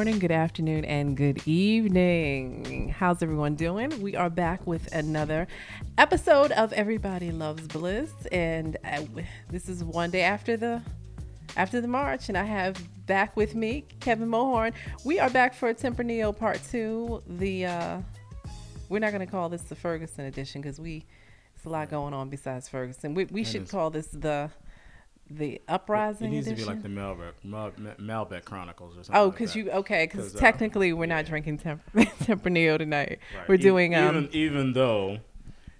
[0.00, 2.88] morning, good afternoon, and good evening.
[2.88, 4.00] How's everyone doing?
[4.00, 5.46] We are back with another
[5.98, 9.02] episode of Everybody Loves Bliss, and uh,
[9.50, 10.80] this is one day after the
[11.54, 14.72] after the march, and I have back with me Kevin Mohorn.
[15.04, 17.22] We are back for Tempranillo Part Two.
[17.26, 18.00] The uh,
[18.88, 21.04] we're not going to call this the Ferguson edition because we
[21.56, 23.12] it's a lot going on besides Ferguson.
[23.12, 23.70] We we should is.
[23.70, 24.50] call this the
[25.30, 26.26] the uprising.
[26.28, 26.66] It needs edition?
[26.66, 29.14] to be like the Malbec, Mal, Malbec Chronicles or something.
[29.16, 29.58] Oh, because that.
[29.58, 30.06] you okay?
[30.06, 31.30] Because 'Cause, uh, technically, we're not yeah.
[31.30, 33.18] drinking temp- Tempranillo tonight.
[33.36, 33.48] Right.
[33.48, 34.16] We're E- doing um.
[34.16, 35.18] even even though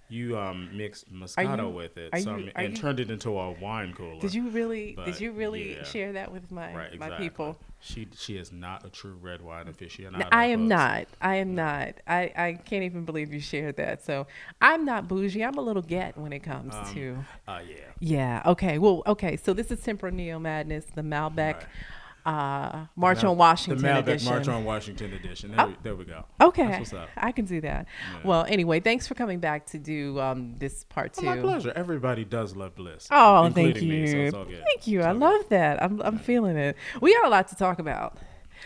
[0.08, 3.50] you um mixed Moscato you- with it, are you- and you- turned it into a
[3.52, 4.20] wine cooler.
[4.20, 4.96] did you really?
[5.04, 5.84] did you really yeah.
[5.84, 7.58] share that with my Right, my people?
[7.82, 10.28] She she is not a true red wine aficionado.
[10.30, 10.68] I am folks.
[10.68, 11.06] not.
[11.22, 11.94] I am not.
[12.06, 14.04] I, I can't even believe you shared that.
[14.04, 14.26] So
[14.60, 15.42] I'm not bougie.
[15.42, 17.16] I'm a little get when it comes Um, to.
[17.48, 17.76] Uh, yeah.
[17.98, 18.42] Yeah.
[18.44, 18.78] Okay.
[18.78, 19.02] Well.
[19.06, 19.36] Okay.
[19.38, 21.64] So this is Tempranillo Madness, the Malbec,
[22.30, 24.28] uh, March on Washington The Malbec edition.
[24.32, 25.50] March on Washington edition.
[25.50, 25.68] There, Oh.
[25.68, 26.24] we, there we go.
[26.40, 26.66] Okay.
[26.66, 27.08] That's what's up.
[27.16, 27.86] I can do that.
[28.12, 28.20] Yeah.
[28.24, 31.26] Well, anyway, thanks for coming back to do um, this part Oh, two.
[31.26, 31.72] my pleasure.
[31.74, 33.08] Everybody does love bliss.
[33.10, 33.88] Oh, thank you.
[33.88, 34.62] Me, so it's all good.
[34.72, 35.02] Thank you.
[35.02, 35.82] I love that.
[35.82, 36.76] I'm I'm feeling it.
[37.00, 38.16] We got a lot to talk about.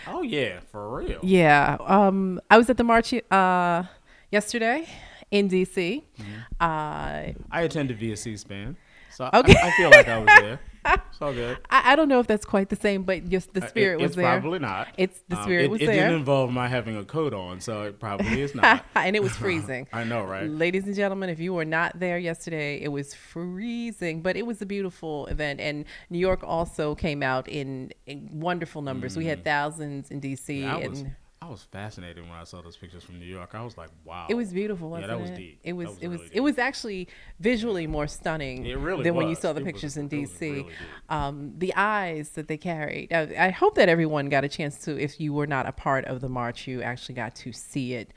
[0.06, 1.20] Oh yeah, for real.
[1.22, 1.76] Yeah.
[1.80, 3.84] Um I was at the march uh
[4.30, 4.86] yesterday
[5.30, 6.02] in DC.
[6.18, 6.40] Mm-hmm.
[6.60, 8.76] Uh I attended via C-SPAN,
[9.10, 9.54] so Okay.
[9.62, 10.60] I, I feel like I was there.
[10.84, 11.58] It's all good.
[11.70, 14.02] I, I don't know if that's quite the same, but just the Uh, spirit it-
[14.02, 14.40] was it's there.
[14.40, 14.88] probably not.
[14.98, 15.94] It's the Um, spirit it, was it there.
[15.94, 18.84] didn't involve my having a coat on, so it probably is not.
[18.96, 19.86] and it was freezing.
[19.92, 20.48] I know, right?
[20.48, 24.60] Ladies and gentlemen, if you were not there yesterday, it was freezing, but it was
[24.62, 25.60] a beautiful event.
[25.60, 29.16] And New York also came out in, in wonderful numbers.
[29.16, 30.84] We had thousands in DC, Mm.
[30.84, 33.50] And I was fascinated when I saw those pictures from New York.
[33.54, 34.26] I was like, wow.
[34.30, 35.36] It was beautiful, Yeah, wasn't that was it?
[35.36, 35.60] deep.
[35.62, 35.86] It was.
[35.86, 36.20] That was it was.
[36.20, 37.08] really It was actually
[37.40, 40.40] visually more stunning It really than when you saw the It was- pictures in DC.
[40.40, 40.66] really
[41.08, 43.12] um, the eyes that they carried.
[43.12, 44.98] I, I hope that everyone got a chance to.
[44.98, 48.12] If you were not a part of the march, you actually got to see it.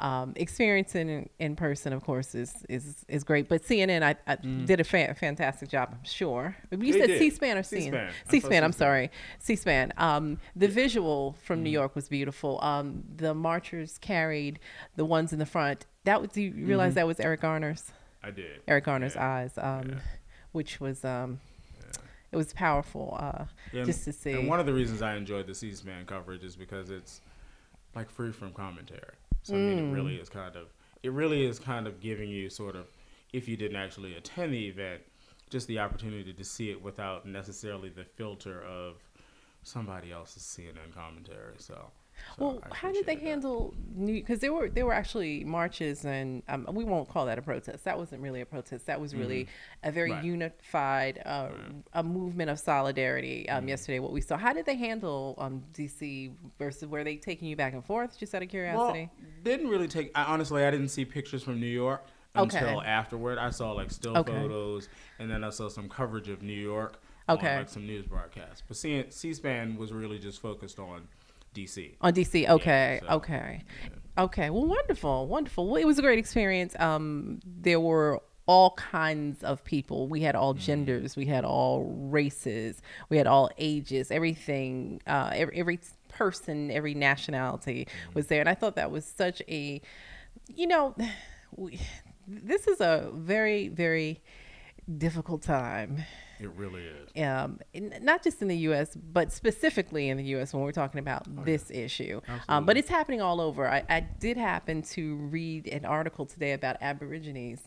[0.00, 3.48] Um, experiencing in, in person, of course, is is is great.
[3.48, 5.88] But CNN, I, I did a fa- fantastic job.
[5.92, 6.56] I'm sure.
[6.70, 6.80] You Mm.
[6.92, 7.18] They said did.
[7.18, 7.64] C-SPAN or CNN?
[7.64, 8.12] C-SPAN.
[8.30, 8.64] C-SPAN.
[8.64, 9.10] I'm sorry,
[9.40, 9.92] C-SPAN.
[9.96, 11.62] Um, the visual from Mm.
[11.64, 12.60] New York was beautiful.
[12.62, 14.60] Um, the marchers carried
[14.94, 15.86] the ones in the front.
[16.04, 16.30] That was.
[16.30, 17.90] Do you realize that was Eric Garner's?
[18.22, 18.60] I did.
[18.68, 19.20] Eric Garner's Mm-hmm.
[19.22, 19.34] Yeah.
[19.34, 19.98] eyes, um, Yeah.
[20.52, 21.40] which was um,
[22.30, 24.32] it was powerful uh, And- just to see.
[24.32, 27.20] And one of the reasons I enjoyed the C-SPAN coverage is because it's
[27.96, 29.14] like free from commentary.
[29.42, 29.90] So I mean, Mm.
[29.90, 30.68] it really is kind of,
[31.02, 32.86] it really is kind of giving you sort of,
[33.32, 35.02] if you didn't actually attend the event,
[35.50, 38.96] just the opportunity to see it without necessarily the filter of
[39.62, 41.54] somebody else's CNN commentary.
[41.58, 41.90] So.
[42.38, 43.28] So well, how did they appreciated that.
[43.30, 44.14] handle New?
[44.14, 47.84] Because there were there were actually marches, and um, we won't call that a protest.
[47.84, 48.86] That wasn't really a protest.
[48.86, 49.48] That was really
[49.82, 50.16] a very Mm-hmm.
[50.18, 50.24] Right.
[50.24, 51.48] unified, uh,
[51.92, 53.48] a movement of solidarity.
[53.48, 53.68] Um, Mm-hmm.
[53.68, 54.36] Yesterday, what we saw.
[54.36, 58.18] How did they handle um, DC versus were they taking you back and forth?
[58.18, 59.10] Just out of curiosity.
[59.18, 60.10] Well, didn't really take.
[60.14, 62.04] I, honestly, I didn't see pictures from New York
[62.36, 62.58] Okay.
[62.58, 63.38] until afterward.
[63.38, 64.32] I saw like still Okay.
[64.32, 67.00] photos, and then I saw some coverage of New York.
[67.30, 67.50] Okay.
[67.52, 71.06] On, like some news broadcasts, but C- C-SPAN was really just focused on
[71.64, 71.96] DC.
[72.00, 73.62] On DC, okay, so, okay,
[74.16, 74.50] okay.
[74.50, 75.66] Well, wonderful, wonderful.
[75.66, 76.74] Well, it was a great experience.
[76.78, 80.08] Um, there were all kinds of people.
[80.08, 80.62] We had all Mm-hmm.
[80.62, 81.16] genders.
[81.16, 82.80] We had all races.
[83.10, 84.10] We had all ages.
[84.10, 85.02] Everything.
[85.06, 88.12] Uh, every, every person, every nationality Mm-hmm.
[88.14, 89.80] was there, and I thought that was such a,
[90.54, 90.94] you know,
[91.56, 91.78] we,
[92.26, 94.22] this is a very, very
[94.96, 96.02] difficult time
[96.40, 97.22] It really is.
[97.22, 97.58] um,
[98.00, 100.52] not just in the U.S., but specifically in the U.S.
[100.54, 102.20] when we're talking about this issue.
[102.48, 103.68] Um, but it's happening all over.
[103.68, 107.60] I, I did happen to read an article today about Aborigines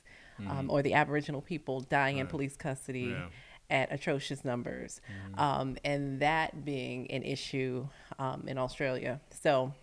[0.48, 3.28] um, or the Aboriginal people dying in police custody Yeah.
[3.70, 5.02] at atrocious numbers,
[5.38, 7.88] um, and that being an issue
[8.20, 9.20] um, in Australia.
[9.42, 9.74] So.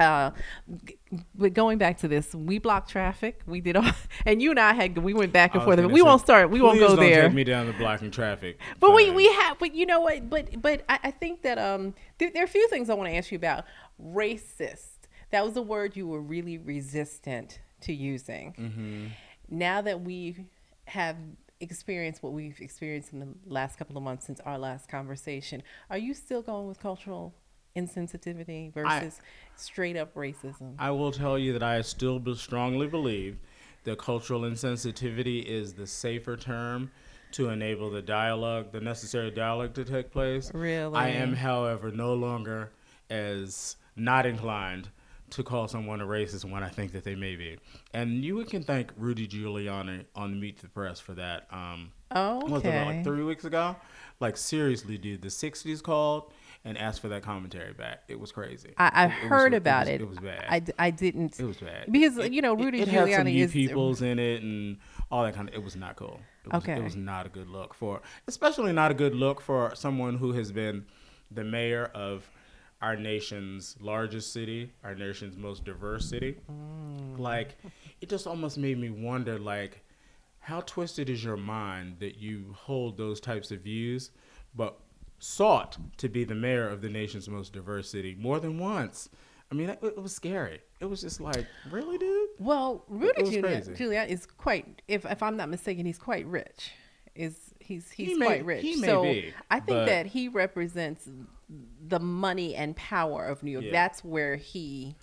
[0.00, 0.30] Uh,
[1.34, 3.42] but going back to this, we blocked traffic.
[3.46, 3.90] We did all,
[4.26, 5.78] and you and I had we went back and forth.
[5.78, 6.50] We say, won't start.
[6.50, 7.22] We won't go there.
[7.22, 8.58] Take me down the blocking traffic.
[8.80, 10.28] But we, we have, but you know what?
[10.28, 13.08] But but I, I think that um there, there are a few things I want
[13.08, 13.64] to ask you about.
[14.02, 14.84] Racist.
[15.30, 18.54] That was a word you were really resistant to using.
[18.58, 19.06] Mm-hmm.
[19.50, 20.46] Now that we
[20.86, 21.16] have
[21.60, 25.98] experienced what we've experienced in the last couple of months since our last conversation, are
[25.98, 27.34] you still going with cultural
[27.76, 29.20] insensitivity versus
[29.56, 30.74] straight up racism?
[30.78, 33.38] I will tell you that I still be- strongly believe
[33.84, 36.90] that cultural insensitivity is the safer term
[37.32, 40.50] to enable the dialogue, the necessary dialogue to take place.
[40.54, 40.96] Really?
[40.96, 42.70] I am, however, no longer
[43.10, 44.88] as not inclined
[45.30, 47.58] to call someone a racist when I think that they may be.
[47.92, 51.46] And you can thank Rudy Giuliani on Meet the Press for that.
[51.50, 52.84] Um, Oh, what was it, okay.
[52.86, 53.76] like three weeks ago?
[54.20, 56.32] Like seriously, dude, the '60s called,
[56.64, 58.02] and ask for that commentary back.
[58.08, 58.74] It was crazy.
[58.76, 60.00] I, I've It- it was- heard it about was- it.
[60.00, 60.44] It was bad.
[60.48, 63.44] I, I didn't it was bad because you know Rudy it, had some Giuliani new
[63.44, 64.78] is peoples in it and
[65.10, 65.54] all that kind of.
[65.54, 66.20] It was not cool.
[66.44, 66.74] It was, Okay.
[66.78, 70.32] It was not a good look for, especially not a good look for someone who
[70.32, 70.84] has been
[71.30, 72.28] the mayor of
[72.80, 76.36] our nation's largest city, our nation's most diverse city.
[76.50, 77.18] Mm.
[77.18, 77.56] Like,
[78.00, 79.84] it just almost made me wonder, like,
[80.38, 84.10] how twisted is your mind that you hold those types of views,
[84.54, 84.78] but
[85.18, 89.08] sought to be the mayor of the nation's most diverse city more than once?
[89.50, 90.60] I mean, it, it was scary.
[90.80, 92.28] It was just like, really, dude?
[92.38, 94.08] Well, Rudy Giuliani.
[94.08, 96.72] Is quite, if if I'm not mistaken, he's quite rich.
[97.14, 98.62] Is he's he's He may- quite rich.
[98.62, 101.08] he so be, I think that he represents
[101.86, 103.64] the money and power of New York.
[103.64, 103.72] Yeah.
[103.72, 104.94] That's where he.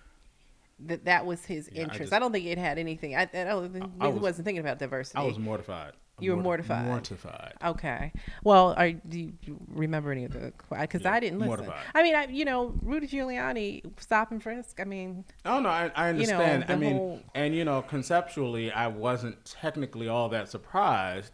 [0.79, 2.01] That that was his Yeah, I interest.
[2.03, 3.15] just- I, don't think it had anything.
[3.15, 5.17] I, I don't think I he was- wasn't thinking about diversity.
[5.17, 5.93] I was mortified.
[6.19, 6.85] You were Morti- mortified.
[6.85, 7.53] Mortified.
[7.63, 8.13] Okay.
[8.43, 9.33] Well, are, do you
[9.67, 10.53] remember any of the?
[10.69, 11.47] Because Yeah, I didn't listen.
[11.49, 11.83] mortified.
[11.93, 14.79] I mean, I you know Rudy Giuliani stop and frisk.
[14.79, 16.65] I mean, Oh no, I, I You know, understand.
[16.69, 21.33] I mean, whole- and you know, conceptually, I wasn't technically all that surprised,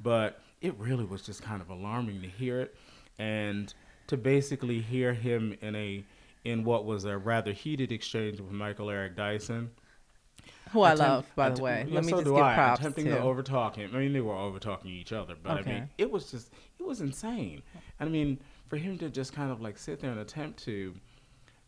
[0.00, 2.74] but it really was just kind of alarming to hear it,
[3.20, 3.72] and
[4.08, 6.04] to basically hear him in a
[6.44, 9.70] in what was a rather heated exchange with Michael Eric Dyson.
[10.70, 11.84] Who I Attempt- love, by the way.
[11.88, 12.54] yeah, Let me so just give I.
[12.54, 13.16] props Attempting to.
[13.18, 13.90] overtalk him.
[13.94, 17.00] I mean, they were overtalking each other, but I mean, it was just it was
[17.00, 17.62] insane.
[18.00, 20.94] I mean, for him to just kind of like sit there and attempt to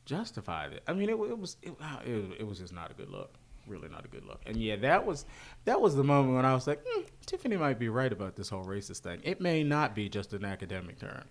[0.05, 0.83] justify it.
[0.87, 1.71] I mean, it, it was it,
[2.06, 3.35] it, was- it was just not a good look.
[3.67, 4.41] Really not a good look.
[4.47, 5.27] And yeah, that was
[5.67, 8.49] that was the moment when I was like, hmm, Tiffany might be right about this
[8.49, 9.21] whole racist thing.
[9.23, 11.23] It may not be just an academic term.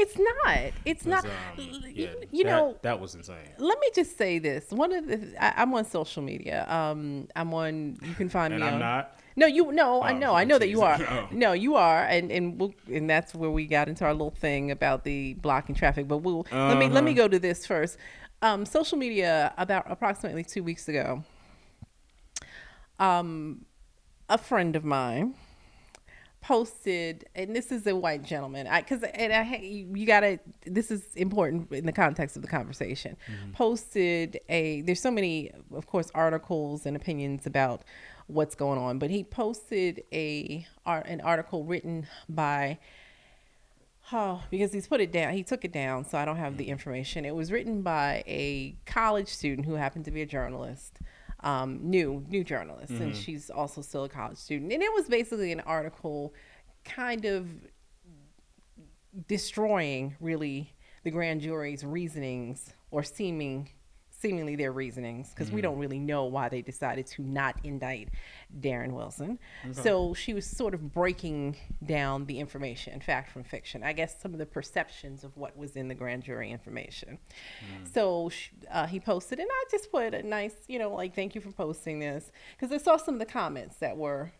[0.00, 0.58] It's not.
[0.84, 1.24] It's not.
[1.24, 1.30] um,
[1.94, 3.36] yeah, you that- know, that was insane.
[3.58, 4.70] let me just say this.
[4.70, 6.66] One of the I, I'm on social media.
[6.68, 7.96] Um, I'm on.
[8.02, 8.80] You can find me I'm on.
[8.80, 9.18] not.
[9.38, 10.98] No, you no, I Oh, know, I know that you are.
[11.10, 11.28] Oh.
[11.30, 14.70] No, you are, and and we'll, and that's where we got into our little thing
[14.70, 16.08] about the blocking traffic.
[16.08, 17.22] But we'll let me let me Uh-huh.
[17.22, 17.96] go to this first.
[18.42, 21.24] Um, social media about approximately two weeks ago.
[22.98, 23.64] Um,
[24.28, 25.34] a friend of mine
[26.46, 28.68] posted, and this is a white gentleman.
[28.68, 30.38] I because and I you, you gotta.
[30.64, 33.16] This is important in the context of the conversation.
[33.26, 33.52] Mm-hmm.
[33.52, 34.82] Posted a.
[34.82, 37.82] There's so many, of course, articles and opinions about
[38.28, 42.78] what's going on, but he posted a an article written by.
[44.12, 45.32] Oh, because he's put it down.
[45.32, 46.72] He took it down, so I don't have the mm-hmm.
[46.72, 47.24] information.
[47.24, 51.00] It was written by a college student who happened to be a journalist,
[51.40, 54.72] um, new new journalist, and she's also still a college student.
[54.72, 56.34] And it was basically an article,
[56.84, 57.46] kind of
[59.28, 60.74] destroying really
[61.04, 63.70] the grand jury's reasonings or seeming
[64.20, 68.08] seemingly their reasonings because we don't really know why they decided to not indict
[68.60, 69.38] Darren Wilson.
[69.72, 73.82] So she was sort of breaking down the information, fact from fiction.
[73.82, 77.18] I guess some of the perceptions of what was in the grand jury information.
[77.92, 81.34] So sh- uh, he posted, and I just put a nice, you know, like thank
[81.34, 84.32] you for posting this because I saw some of the comments that were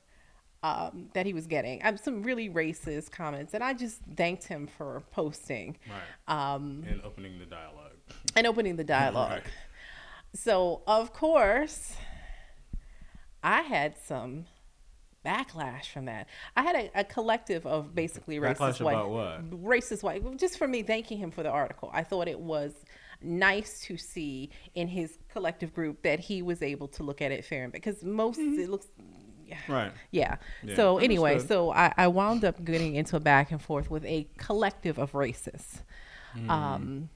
[0.63, 1.81] um, that he was getting.
[1.85, 6.55] Um, some really racist comments, and I just thanked him for posting Right.
[6.55, 7.93] um, and opening the dialogue.
[8.35, 9.31] and opening the dialogue.
[9.43, 9.43] Right.
[10.37, 11.95] So, of course,
[13.43, 14.47] I had some
[15.25, 16.29] backlash from that.
[16.57, 19.51] I had a, a collective of basically racist Backlash white, about what?
[19.65, 21.91] racist white, just for me thanking him for the article.
[21.93, 22.73] I thought it was
[23.23, 27.45] nice to see in his collective group that he was able to look at it
[27.45, 28.87] fair and because most it looks
[29.47, 29.93] yeah, Right.
[30.11, 30.37] yeah.
[30.65, 34.05] Yeah, So anyway, so I, I wound up getting into a back and forth with
[34.05, 35.83] a collective of racists.
[36.35, 36.51] Hmm.
[36.51, 37.16] Um, j-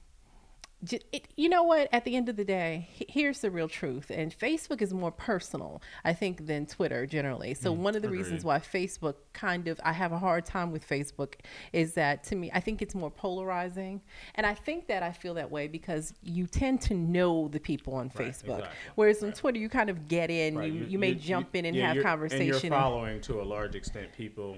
[1.12, 1.88] it, you know what?
[1.92, 4.10] At the end of the day, here's the real truth.
[4.10, 7.54] And Facebook is more personal, I think, than Twitter generally.
[7.54, 10.72] So mm, one of the reasons why Facebook kind of I have a hard time
[10.72, 11.34] with Facebook
[11.72, 14.00] is that to me, I think it's more polarizing,
[14.37, 17.94] and I think that I feel that way because you tend to know the people
[17.94, 18.78] on Right, Facebook, exactly.
[18.94, 21.76] whereas on Twitter you kind of get in, Right, you, you may jump in and
[21.76, 22.42] have conversation.
[22.52, 24.56] And- you're following to a large extent people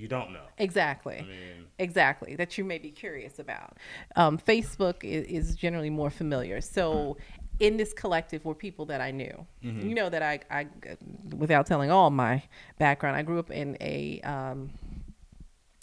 [0.00, 0.44] you don't know.
[0.58, 1.18] Exactly.
[1.18, 2.36] I mean, Exactly.
[2.36, 3.76] That you may be curious about.
[4.16, 6.60] Um, Facebook is, is generally more familiar.
[6.60, 7.18] So,
[7.58, 9.46] in this collective were people that I knew.
[9.86, 10.66] You know that I, I,
[11.36, 12.42] without telling all my
[12.78, 14.70] background, I grew up in a um,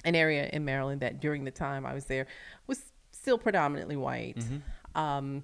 [0.03, 2.25] an area in Maryland that during the time I was there
[2.65, 2.79] was
[3.11, 4.37] still predominantly white.
[4.95, 5.43] Um,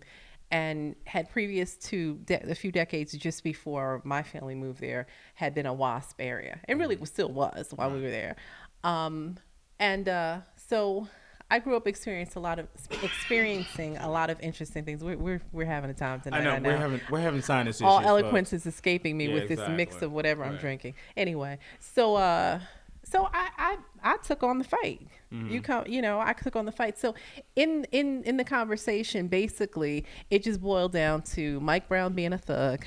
[0.54, 5.56] and had previous to de- a few decades just before my family moved there had
[5.56, 8.36] been a WASP area, and really was still was while we were there.
[8.84, 9.38] Um,
[9.80, 11.08] and uh, so
[11.50, 12.68] I grew up experiencing a lot of
[13.04, 15.04] experiencing a lot of interesting things.
[15.04, 16.46] We're we're, we're having a time tonight.
[16.48, 18.08] I know we're having we're having sinus All issues.
[18.08, 20.96] eloquence is escaping me Yeah, with this mix of whatever I'm drinking.
[21.16, 22.60] Anyway, so uh,
[23.04, 25.08] So I, I I took on the fight.
[25.32, 26.98] You come, you know, I took on the fight.
[27.00, 27.16] So
[27.56, 32.38] in in in the conversation, basically, it just boiled down to Mike Brown being a
[32.38, 32.86] thug.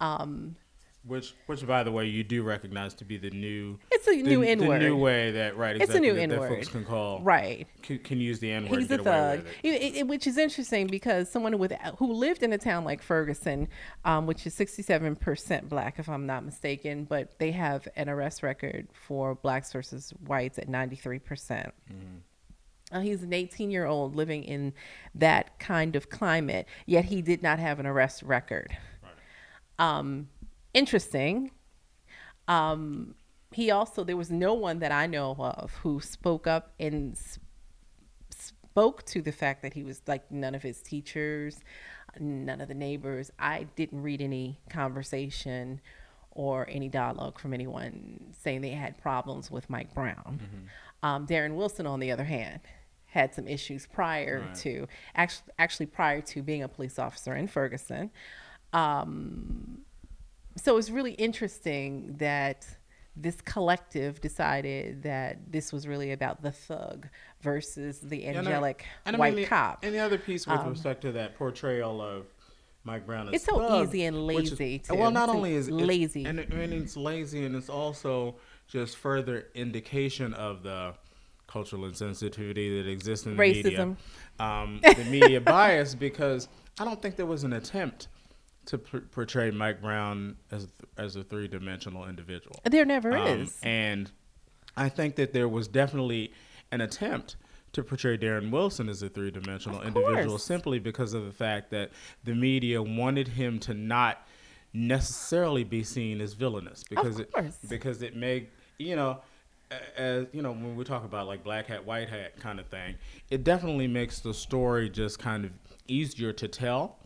[0.00, 0.56] Um,
[1.06, 3.78] Which, which, by the way, you do recognize to be the new.
[3.90, 4.80] It's a the, new N word.
[4.80, 5.76] The new way that right.
[5.76, 6.50] It's a new exactly, N-word.
[6.50, 7.66] That folks can call right.
[7.82, 8.80] Can, can use the N word.
[8.80, 9.82] He's a thug, it.
[9.82, 13.68] It- it- which is interesting because someone with who lived in a town like Ferguson,
[14.06, 18.42] um, which is sixty-seven percent black, if I'm not mistaken, but they have an arrest
[18.42, 21.74] record for blacks versus whites at ninety-three percent.
[22.92, 24.72] Uh, he's an 18 year old living in
[25.14, 28.76] that kind of climate, yet he did not have an arrest record.
[29.78, 30.28] Um,
[30.74, 31.50] interesting.
[32.48, 33.14] Um,
[33.52, 37.38] he also, there was no one that I know of who spoke up and s-
[38.30, 41.60] spoke to the fact that he was like none of his teachers,
[42.18, 43.30] none of the neighbors.
[43.38, 45.80] I didn't read any conversation
[46.32, 50.40] or any dialogue from anyone saying they had problems with Mike Brown.
[51.04, 52.60] Um, Darren Wilson, on the other hand,
[53.06, 54.54] had some issues prior Right.
[54.56, 58.10] to actually actually prior to being a police officer in Ferguson.
[58.72, 59.82] Um,
[60.56, 62.66] so it's really interesting that
[63.16, 67.06] this collective decided that this was really about the thug
[67.42, 69.84] versus the And I- angelic and I white mean, the- cop.
[69.84, 72.26] And the other piece with Um, respect to that portrayal of
[72.82, 74.94] Mike Brown as It's so thug, easy and which is- lazy, too.
[74.96, 76.24] Well, not It's only is it's- lazy.
[76.24, 78.34] and, it- and it's lazy, and it's also
[78.66, 80.94] just further indication of the
[81.46, 83.62] cultural insensitivity that exists in the Racism.
[83.62, 83.96] media,
[84.40, 86.48] um, the media bias, because
[86.80, 88.08] I don't think there was an attempt
[88.66, 92.56] to p- portray Mike Brown as as a three dimensional individual.
[92.64, 93.58] there never Um, is.
[93.62, 94.10] And
[94.76, 96.32] I think that there was definitely
[96.72, 97.36] an attempt
[97.72, 101.90] to portray Darren Wilson as a three dimensional individual simply because of the fact that
[102.22, 104.26] the media wanted him to not
[104.72, 107.56] necessarily be seen as villainous because course.
[107.62, 109.20] it because it made you know
[109.96, 112.94] as you know when we talk about like black hat white hat kind of thing
[113.30, 115.52] it definitely makes the story just kind of
[115.86, 116.96] easier to tell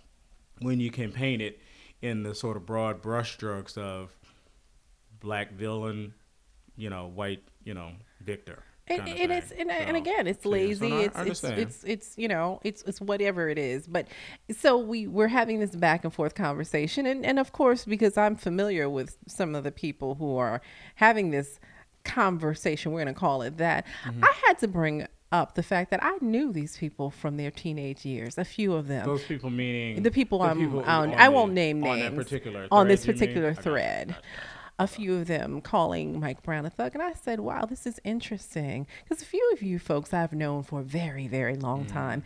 [0.61, 1.61] when you can paint it
[2.03, 4.17] in the sort of broad brushstrokes of
[5.21, 6.15] black villain,
[6.77, 8.62] you know, white, you know, victor.
[8.91, 10.93] And, and it's and, and again, it's so, yeah, so lazy.
[10.95, 13.87] it's, it's it's it's you know it's it's whatever it is.
[13.87, 14.09] But
[14.57, 18.35] so we we're having this back and forth conversation, and and of course because I'm
[18.35, 20.62] familiar with some of the people who are
[20.95, 21.61] having this
[22.05, 23.85] conversation, we're going to call it that.
[24.05, 24.25] Mm-hmm.
[24.25, 28.05] I had to bring up the fact that I knew these people from their teenage
[28.05, 28.39] years.
[28.39, 29.05] A few of them.
[29.07, 32.17] Those people meaning the people the I'm people on, on I won't name on names
[32.17, 34.09] that particular on this thread, particular I got you, thread.
[34.09, 34.25] got
[34.81, 38.01] A few of them calling Mike Brown a thug, and I said, "Wow, this is
[38.05, 41.95] interesting." Because a few of you folks I've known for a very, very long Mm-hmm.
[41.95, 42.23] time,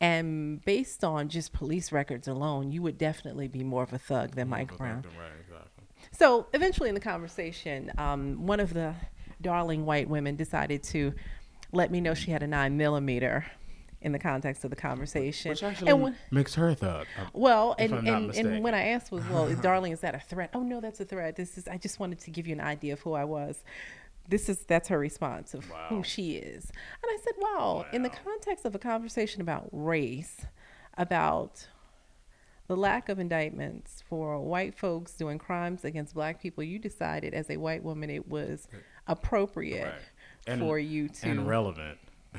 [0.00, 4.36] and based on just police records alone, you would definitely be more of a thug
[4.36, 4.76] than Mike.
[4.76, 5.02] Brown.
[5.18, 5.84] Right, exactly.
[6.12, 8.94] So eventually in the conversation, um, one of the
[9.42, 11.12] darling white women decided to
[11.72, 13.46] let me know she had a nine millimeter
[14.00, 15.50] in the context of the conversation.
[15.50, 17.06] Which actually and when, makes her a thug.
[17.18, 20.00] Uh, well, if and, I'm not and, and when I asked was, well, darling, is
[20.00, 20.50] that a threat?
[20.54, 21.36] Oh no, that's a threat.
[21.36, 23.64] This is I just wanted to give you an idea of who I was.
[24.28, 25.86] This is that's her response of Wow.
[25.88, 26.70] who she is.
[27.02, 30.46] And I said, wow, in the context of a conversation about race,
[30.98, 31.68] about
[32.66, 37.48] the lack of indictments for white folks doing crimes against black people, you decided as
[37.50, 38.66] a white woman it was
[39.06, 40.02] appropriate Right.
[40.46, 41.98] And- for you to and relevant.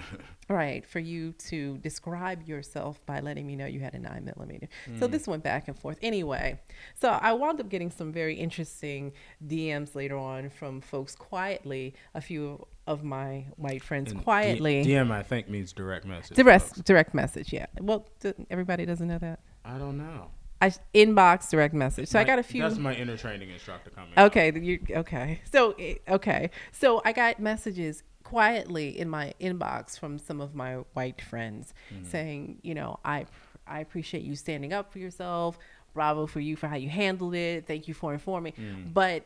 [0.50, 4.70] Right, for you to describe yourself by letting me know you had a nine millimeter.
[4.98, 5.12] So hmm.
[5.12, 5.98] this went back and forth.
[6.02, 6.58] Anyway,
[6.96, 9.12] so I wound up getting some very interesting
[9.46, 11.96] DMs later on from folks quietly.
[12.16, 14.86] A few of my white friends And D- quietly.
[14.86, 16.38] DM, I think, means direct message.
[16.38, 16.82] direct folks.
[16.82, 17.66] direct message, yeah.
[17.82, 19.42] Well, d- everybody doesn't know that.
[19.66, 20.32] I don't know.
[20.62, 22.10] I inbox direct message.
[22.10, 22.64] So I got a few.
[22.64, 24.12] That's my inner training instructor coming.
[24.18, 25.42] Okay, you okay.
[25.52, 25.76] So
[26.10, 31.74] okay, so I got messages quietly in my inbox from some of my white friends
[31.94, 32.04] mm-hmm.
[32.06, 33.26] saying, you know, I
[33.68, 35.58] I appreciate you standing up for yourself.
[35.94, 37.66] Bravo for you for how you handled it.
[37.66, 38.54] Thank you for informing.
[38.54, 38.94] Mm.
[38.94, 39.26] But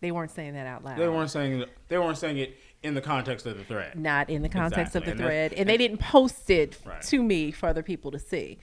[0.00, 0.98] they weren't saying that out loud.
[0.98, 3.98] They weren't saying it, they weren't saying it in the context of the thread.
[3.98, 7.02] not in the context Exactly, of the and thread, and they didn't post it Right.
[7.02, 8.58] to me for other people to see.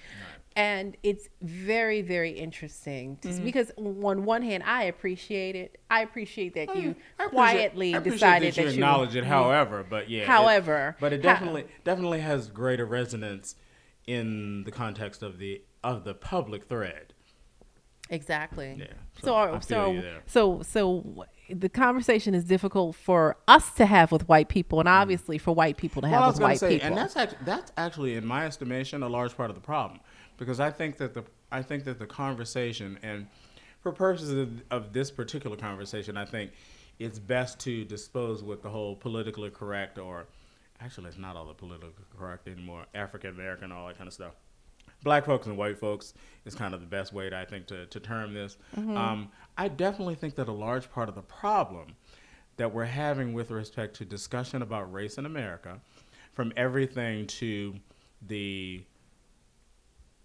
[0.56, 3.44] And it's very, very interesting to- Mm-hmm.
[3.44, 5.80] because on one hand, I appreciate it.
[5.90, 9.24] I appreciate that you I quietly I decided that you that acknowledge it.
[9.26, 10.22] However, but yeah.
[10.22, 13.56] it- However, but it how- definitely definitely has greater resonance
[14.06, 17.14] in the context of the of the public thread.
[18.10, 18.76] Exactly.
[18.78, 18.86] Yeah,
[19.22, 24.12] So, so feel so, you so, so, the conversation is difficult for us to have
[24.12, 26.20] with white people, and obviously for white people to have Mm.
[26.20, 26.88] Well, I was with white say, people.
[26.90, 30.00] and that's actually, that's actually, in my estimation, a large part of the problem,
[30.38, 33.28] because I think that the I think that the conversation, and
[33.82, 36.52] for purposes of, of this particular conversation, I think
[37.00, 40.26] it's best to dispose with the whole politically correct or
[40.80, 44.34] actually it's not all the politically correct anymore african american all that kind of stuff.
[45.04, 46.14] Black folks and white folks
[46.46, 48.58] is kind of the best way to, i think to, to term this.
[48.78, 51.96] Um, i definitely think that a large part of the problem
[52.58, 55.80] that we're having with respect to discussion about race in america
[56.34, 57.76] from everything to
[58.28, 58.84] the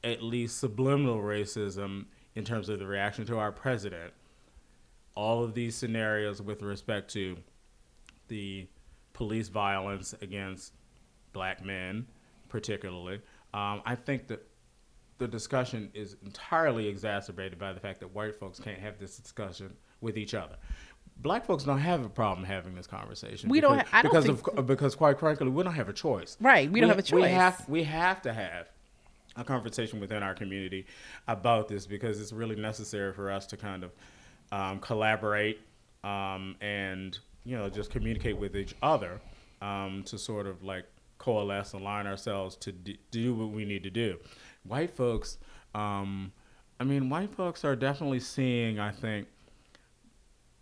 [0.04, 4.12] at least subliminal racism in terms of the reaction to our president
[5.14, 7.36] all of these scenarios with respect to
[8.28, 8.68] the
[9.14, 10.74] police violence against
[11.32, 12.06] black men,
[12.48, 13.16] particularly.
[13.52, 14.46] Um, I think that
[15.18, 19.74] the discussion is entirely exacerbated by the fact that white folks can't have this discussion
[20.00, 20.54] with each other.
[21.16, 23.48] Black folks don't have a problem having this conversation.
[23.48, 25.88] We don't because, ha- I don't because think of because quite frankly we don't have
[25.88, 26.36] a choice.
[26.40, 27.30] Right, we don't have a We choice.
[27.32, 28.70] have we have to have
[29.38, 30.86] a conversation within our community
[31.28, 33.92] about this because it's really necessary for us to kind of
[34.52, 35.60] um, collaborate
[36.04, 39.20] um, and you know just communicate with each other
[39.62, 40.84] um, to sort of like
[41.18, 44.18] coalesce, align ourselves to d- do what we need to do.
[44.64, 45.38] White folks,
[45.74, 46.32] um,
[46.80, 49.26] I mean, white folks are definitely seeing, I think,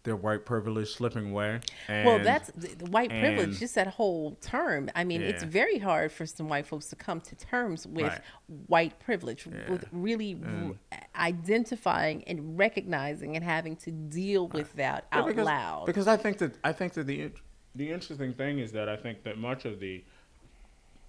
[0.07, 1.61] their white privilege slipping away.
[1.89, 3.59] And well, that's the white privilege.
[3.59, 4.89] Just that whole term.
[4.95, 8.21] I mean, it's very hard for some white folks to come to terms with Right.
[8.69, 9.71] white privilege, Yeah.
[9.71, 10.77] with really r- mm.
[11.17, 15.87] identifying and recognizing and having to deal with that Yeah, out because, loud.
[15.87, 17.33] Because I think that I think that the
[17.75, 20.03] the interesting thing is that I think that much of the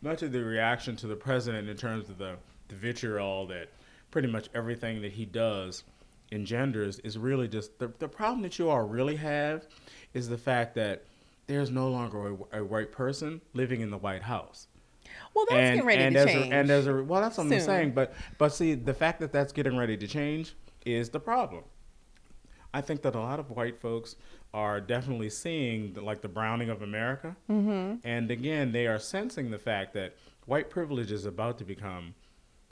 [0.01, 2.35] much of the reaction to the president in terms of the,
[2.67, 3.69] the vitriol that
[4.11, 5.83] pretty much everything that he does
[6.31, 9.65] engenders is really just the, the problem that you all really have
[10.13, 11.03] is the fact that
[11.47, 14.67] there's no longer a, a white person living in the White House
[15.33, 16.51] well, that's getting ready and to change.
[16.51, 17.91] A, and as a well, that's what I'm saying.
[17.91, 20.55] But but see, the fact that that's getting ready to change
[20.85, 21.63] is the problem.
[22.73, 24.15] I think that a lot of white folks
[24.53, 27.95] are definitely seeing the, like the browning of America, mm-hmm.
[28.07, 32.13] and again, they are sensing the fact that white privilege is about to become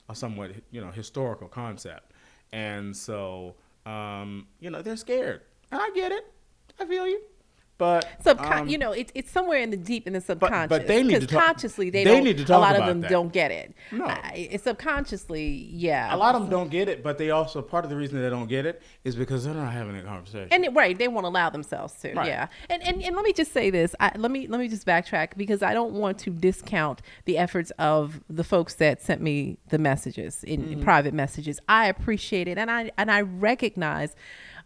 [0.08, 2.12] a somewhat you know historical concept,
[2.52, 3.54] and so
[3.84, 6.24] um, you know they're scared, I get it,
[6.80, 7.20] I feel you,
[7.78, 10.68] but Subcon- um, you know, it's it's somewhere in the deep in the subconscious.
[10.68, 10.88] but subconscious.
[10.88, 12.24] they need to because talk- consciously they, they don't.
[12.24, 12.56] need to talk.
[12.56, 13.10] a lot of them that.
[13.10, 13.74] don't get it.
[13.92, 14.06] No.
[14.34, 16.14] It's subconsciously, yeah.
[16.14, 18.30] A lot of them don't get it, but they also part of the reason they
[18.30, 20.48] don't get it is because they're not having a conversation.
[20.50, 22.14] and it, right, they won't allow themselves to.
[22.14, 22.28] Right.
[22.28, 23.94] Yeah, and, and and let me just say this.
[24.00, 27.72] I, let me let me just backtrack because I don't want to discount the efforts
[27.78, 30.72] of the folks that sent me the messages in, Mm-hmm.
[30.72, 31.60] in private messages.
[31.68, 34.16] I appreciate it, and I and I recognize.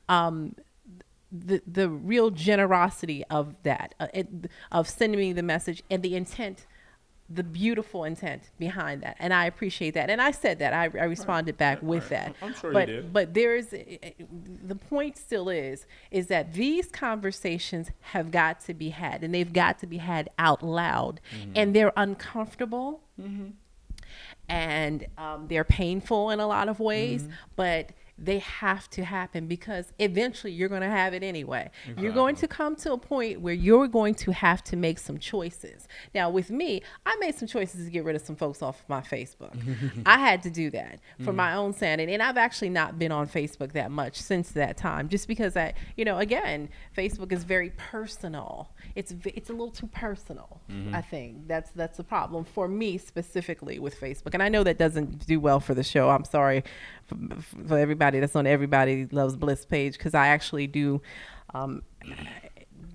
[0.08, 0.54] Um,
[1.32, 4.28] the the real generosity of that uh, it,
[4.72, 6.66] of sending me the message and the intent
[7.32, 11.04] the beautiful intent behind that and i appreciate that and i said that i, I
[11.04, 12.10] responded back with right.
[12.10, 13.12] that I'm sure you but did.
[13.12, 19.22] but there's the point still is is that these conversations have got to be had
[19.22, 21.52] and they've got to be had out loud Mm-hmm.
[21.54, 23.02] and they're uncomfortable
[24.48, 27.32] and um, they're painful in a lot of ways, Mm-hmm.
[27.56, 31.70] but they have to happen because eventually you're going to have it anyway.
[31.96, 35.18] You're going to come to a point where you're going to have to make some
[35.18, 35.88] choices.
[36.14, 38.88] Now, with me, I made some choices to get rid of some folks off of
[38.88, 39.56] my Facebook.
[40.06, 41.58] I had to do that for my mm-hmm.
[41.58, 45.26] own sanity, and I've actually not been on Facebook that much since that time, just
[45.26, 48.70] because I, you know, again, Facebook is very personal.
[48.94, 50.60] It's it's a little too personal.
[50.70, 50.94] Mm-hmm.
[50.94, 54.76] I think that's that's the problem for me specifically with Facebook, and I know that
[54.76, 56.10] doesn't do well for the show.
[56.10, 56.64] I'm sorry
[57.06, 57.16] for,
[57.66, 61.00] for everybody that's on Everybody Loves Bliss page because I actually do.
[61.54, 61.82] Um,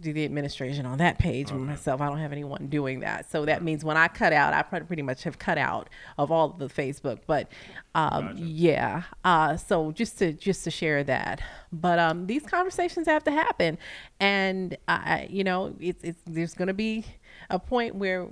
[0.05, 1.99] do the administration on that page myself.
[1.99, 5.01] I don't have anyone doing that, so that means when I cut out, I pretty
[5.01, 7.21] much have cut out of all of the Facebook.
[7.25, 7.49] But
[7.95, 8.41] um, Gotcha.
[8.41, 11.41] yeah, uh, so just to just to share that.
[11.73, 13.79] But um, these conversations have to happen,
[14.19, 17.05] and I, you know, it's it's there's going to be
[17.49, 18.27] a point where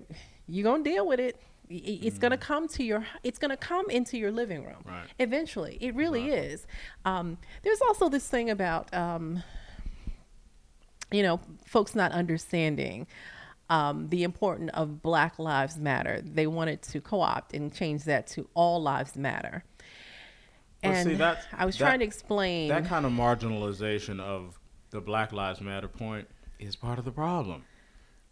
[0.48, 1.42] you're gonna deal with it.
[1.70, 3.06] It's gonna come to your.
[3.24, 5.06] It's gonna come into your living room Right.
[5.20, 5.78] eventually.
[5.82, 6.68] It really is.
[7.06, 8.94] Um, there's also this thing about.
[8.94, 9.44] Um,
[11.12, 13.06] you know, folks not understanding
[13.70, 16.22] um, the importance of Black Lives Matter.
[16.24, 19.64] They wanted to co-opt and change that to All Lives Matter.
[20.84, 22.70] Well, And see, that's- I was that- trying to explain.
[22.70, 26.28] that kind of marginalization of the Black Lives Matter point
[26.60, 27.64] is part of the problem,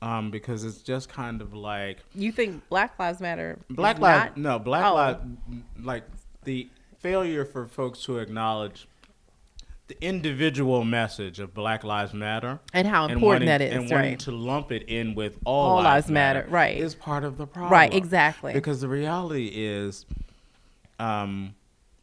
[0.01, 3.59] um, because it's just kind of like you think Black Lives Matter?
[3.69, 4.35] Black Lives.
[4.37, 4.93] No, Black Oh.
[4.95, 5.19] Lives.
[5.81, 6.03] Like
[6.43, 8.87] the failure for folks to acknowledge
[9.87, 13.91] the individual message of Black Lives Matter And how and important wanting- that is, and
[13.91, 14.19] wanting right.
[14.21, 16.77] to lump it in with all, All lives, lives matter, matter, right.
[16.77, 17.71] is part of the problem.
[17.73, 18.53] Right, exactly.
[18.53, 20.05] Because the reality is,
[20.99, 21.55] um,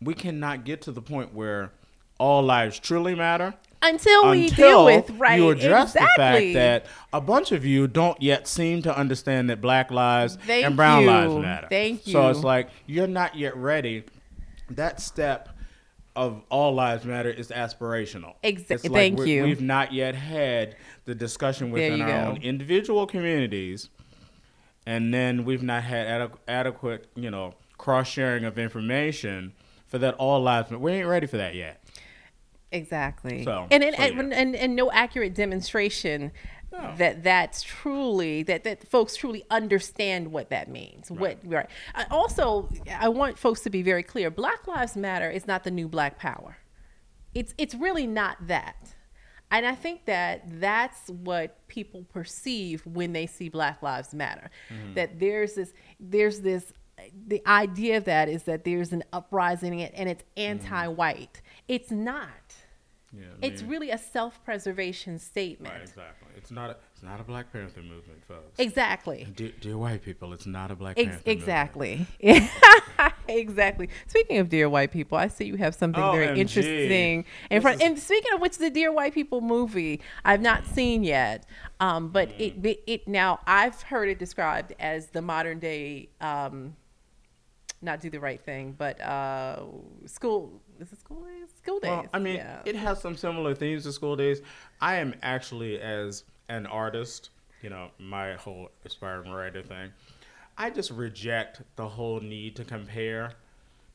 [0.03, 1.73] we cannot get to the point where
[2.19, 6.53] all lives truly matter until we until deal with right you address exactly.
[6.53, 10.37] the fact that a bunch of you don't yet seem to understand that Black lives
[10.47, 11.09] Thank and Brown you.
[11.09, 11.69] lives matter.
[11.69, 12.13] Thank you.
[12.13, 14.05] So it's like you're not yet ready.
[14.71, 15.49] That step
[16.17, 18.35] of all lives matter is aspirational.
[18.43, 19.45] exactly like thank you.
[19.45, 22.31] We've not yet had the discussion within our go.
[22.31, 23.89] own individual communities,
[24.85, 29.53] and then we've not had adequ- adequate, you know, cross sharing of information
[29.87, 30.71] for that all lives.
[30.71, 30.81] matter.
[30.81, 31.83] We ain't ready for that yet.
[32.71, 33.45] Exactly.
[33.45, 34.39] So, and and, so, and, yeah.
[34.39, 36.33] and and no accurate demonstration
[36.71, 36.95] No.
[36.99, 41.11] that that's truly that that folks truly understand what that means.
[41.11, 41.67] What right.
[41.95, 44.31] I also, I want folks to be very clear.
[44.31, 46.59] Black Lives Matter is not the new Black Power.
[47.35, 48.95] It's it's really not that.
[49.51, 54.51] And I think that that's what people perceive when they see Black Lives Matter.
[54.69, 54.93] Mm-hmm.
[54.95, 56.71] That there's this there's this
[57.27, 61.41] the idea of that is that there's an uprising and it's anti-white.
[61.67, 62.29] It's not.
[63.13, 65.73] Yeah, It's mean- really a self-preservation statement.
[65.73, 66.29] Right, exactly.
[66.37, 68.59] It's not a it's not a Black Panther movement, folks.
[68.59, 69.27] Exactly.
[69.35, 71.39] Dear, dear white people, it's not a Black Ex- Panther movement.
[71.39, 72.07] exactly.
[73.29, 73.89] exactly.
[74.07, 76.39] Speaking of dear white people, I see you have something very OMG.
[76.39, 77.81] interesting in front.
[77.81, 81.47] is- And speaking of which, the Dear White People movie I've not seen yet,
[81.81, 82.41] um, but Mm.
[82.41, 86.11] it, it it now I've heard it described as the modern day.
[86.21, 86.77] Um,
[87.81, 89.63] not do the right thing, but uh,
[90.07, 90.61] school.
[90.81, 91.51] Is it School Daze?
[91.63, 91.91] School Daze.
[91.91, 92.61] Well, I mean, yeah.
[92.65, 94.41] it has some similar themes to School Daze.
[94.81, 97.31] I am actually, as an artist,
[97.63, 99.91] you know, my whole aspiring writer thing,
[100.57, 103.33] I just reject the whole need to compare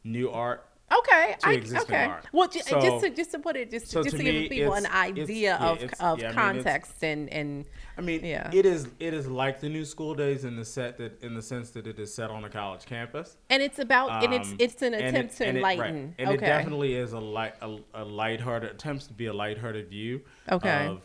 [0.04, 0.66] new art.
[0.92, 2.06] Okay, I, okay.
[2.06, 2.26] art.
[2.34, 4.74] Well, So- just to just to put it, just so just to, to give people
[4.74, 7.66] an idea yeah, of of yeah, I mean, context and and
[7.98, 8.52] I mean, Yeah.
[8.54, 11.42] it is it is like the new School Daze in the set that in the
[11.42, 13.38] sense that it is set on a college campus.
[13.50, 15.74] and it's about and it's Um, it's an attempt it- to and it- right.
[15.80, 16.16] enlighten.
[16.20, 19.90] And it okay, definitely is a light, a, a lighthearted attempts to be a lighthearted
[19.90, 20.86] view Okay.
[20.88, 21.02] of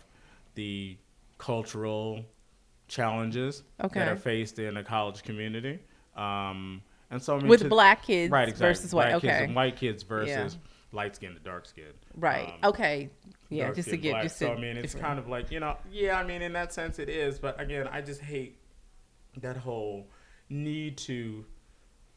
[0.55, 0.99] the
[1.39, 2.25] cultural
[2.89, 4.01] challenges Okay.
[4.01, 5.79] that are faced in a college community.
[6.17, 8.69] Um, and so I mean, with to- black kids right, exactly.
[8.69, 9.11] versus white.
[9.11, 10.59] Black kids Okay, and white kids versus
[10.93, 11.95] light skinned to dark skinned.
[12.15, 12.55] right.
[12.65, 13.11] okay,
[13.51, 13.73] yeah.
[13.73, 14.23] Just to get black.
[14.25, 16.19] just so to, I mean, it's kind of like you know, yeah.
[16.19, 17.39] I mean, in that sense, it is.
[17.39, 18.59] But again, I just hate
[19.39, 20.09] that whole
[20.51, 21.45] need to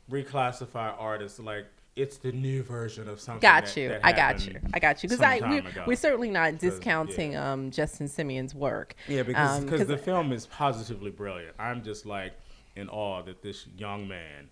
[0.10, 3.42] reclassify artists like it's the new version of something.
[3.42, 3.90] Got you.
[3.90, 4.60] that I got you.
[4.74, 5.10] I got you.
[5.10, 5.84] Because I we, ago.
[5.86, 7.52] we're certainly not discounting yeah.
[7.52, 8.96] um, Justin Simien's work.
[9.08, 11.54] Yeah, because Um, because the film is positively brilliant.
[11.60, 12.34] I'm just like
[12.76, 14.50] in awe that this young man,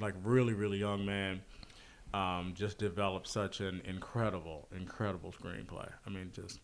[0.00, 1.40] like really really young man,
[2.14, 5.88] um, just developed such an incredible incredible screenplay.
[6.06, 6.60] I mean, just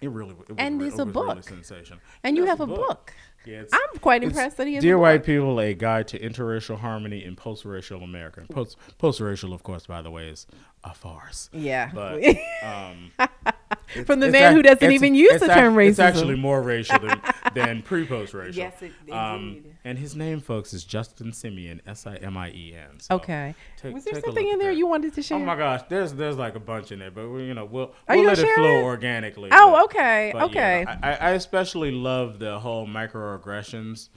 [0.00, 1.44] it really it was, And re- there's it a was really book.
[1.44, 2.00] sensational.
[2.24, 3.12] and you have a book.
[3.46, 5.24] Yeah, it's- I'm quite it's impressed that he has Dear White.
[5.24, 8.44] People, a guide to interracial harmony in post-racial America.
[8.50, 10.46] Post post-racial, of course, by the way, is
[10.84, 11.48] a farce.
[11.52, 11.90] Yeah.
[11.94, 12.14] But
[12.62, 13.54] um, it's-
[14.06, 16.04] From the it's man ac- who doesn't even use the ac- term It's racism.
[16.04, 17.20] actually more racial than,
[17.54, 18.54] than pre-post racial.
[18.54, 19.74] Yes, it- indeed.
[19.84, 23.00] and his name, folks, is Justin Simien, S-I-M-I-E-N.
[23.00, 23.54] So Okay.
[23.76, 24.76] take- Was there something in there that.
[24.78, 25.38] you wanted to share?
[25.38, 27.86] Oh my gosh, there's there's like a bunch in there, but we, you know we'll
[28.08, 28.82] Are we'll you let it flow it?
[28.84, 29.48] organically.
[29.52, 30.86] Oh, but- okay, but yeah, okay.
[31.02, 34.08] I, I especially love the whole microaggressions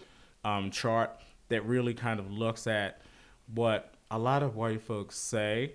[0.45, 1.11] um, chart
[1.49, 3.01] that really kind of looks at
[3.53, 5.73] what a lot of white folks say.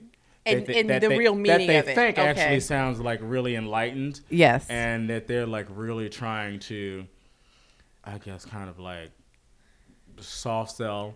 [0.56, 2.28] And- they- and the they- real meaning that of they think Okay.
[2.28, 4.66] actually sounds like really enlightened, Yes.
[4.68, 7.06] and that they're like really trying to,
[8.04, 9.10] I guess, kind of like
[10.20, 11.14] soft sell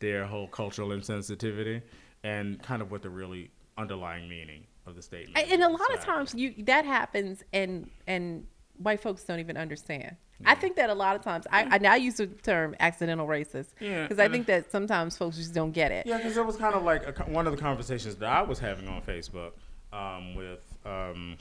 [0.00, 1.82] their whole cultural insensitivity
[2.24, 5.36] and kind of what the really underlying meaning of the statement.
[5.38, 8.46] And- and a lot of times you that happens and and
[8.80, 10.16] white folks don't even understand.
[10.44, 13.68] I think that a lot of times I, I now use the term accidental racist
[13.78, 16.06] Yeah, because I think that sometimes folks just don't get it.
[16.06, 18.58] Yeah, because it was kind of like a, one of the conversations that I was
[18.58, 19.52] having on Facebook
[19.92, 20.64] um, with.
[20.84, 21.36] Um,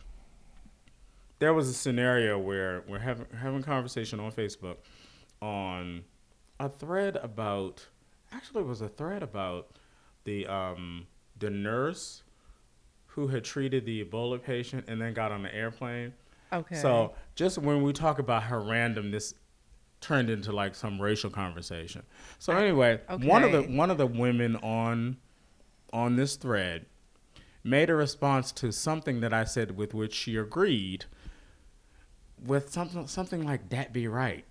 [1.40, 4.78] there was a scenario where we're having having a conversation on Facebook
[5.42, 6.04] on
[6.60, 7.88] a thread about.
[8.32, 9.78] Actually, it was a thread about
[10.26, 11.08] the um,
[11.40, 12.24] the nurse
[13.08, 16.14] who had treated the Ebola patient and then got on the airplane.
[16.52, 16.76] Okay.
[16.76, 19.34] So just when we talk about her randomness
[20.02, 22.04] turned into like some racial conversation.
[22.40, 25.18] So anyway, one of the one of the women on
[25.92, 26.86] on this thread
[27.64, 31.06] made a response to something that I said with which she agreed
[32.46, 34.46] with something something like that be right.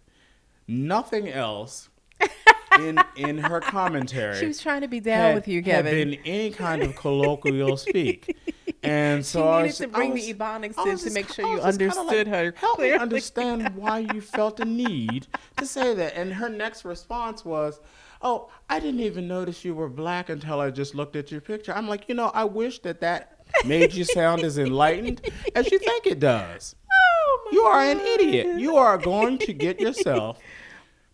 [0.66, 1.88] Nothing else
[2.78, 6.10] in in her commentary she was trying to be down had- with you, had Kevin.
[6.10, 8.36] been any kind of colloquial speak.
[8.82, 11.10] And so She I needed was, to I bring was- the Ebonics I in to
[11.10, 14.56] make sure you was just kinda understood her Help me clearly." understand why you felt
[14.58, 16.14] the need to say that.
[16.16, 17.80] And her next response was,
[18.22, 21.72] "Oh, I didn't even notice you were black until I just looked at your picture."
[21.74, 25.22] I'm like, you know, I wish that that made you sound as enlightened
[25.56, 26.74] as you think it does.
[26.90, 28.58] Oh, my You are an idiot.
[28.60, 30.38] You are going to get yourself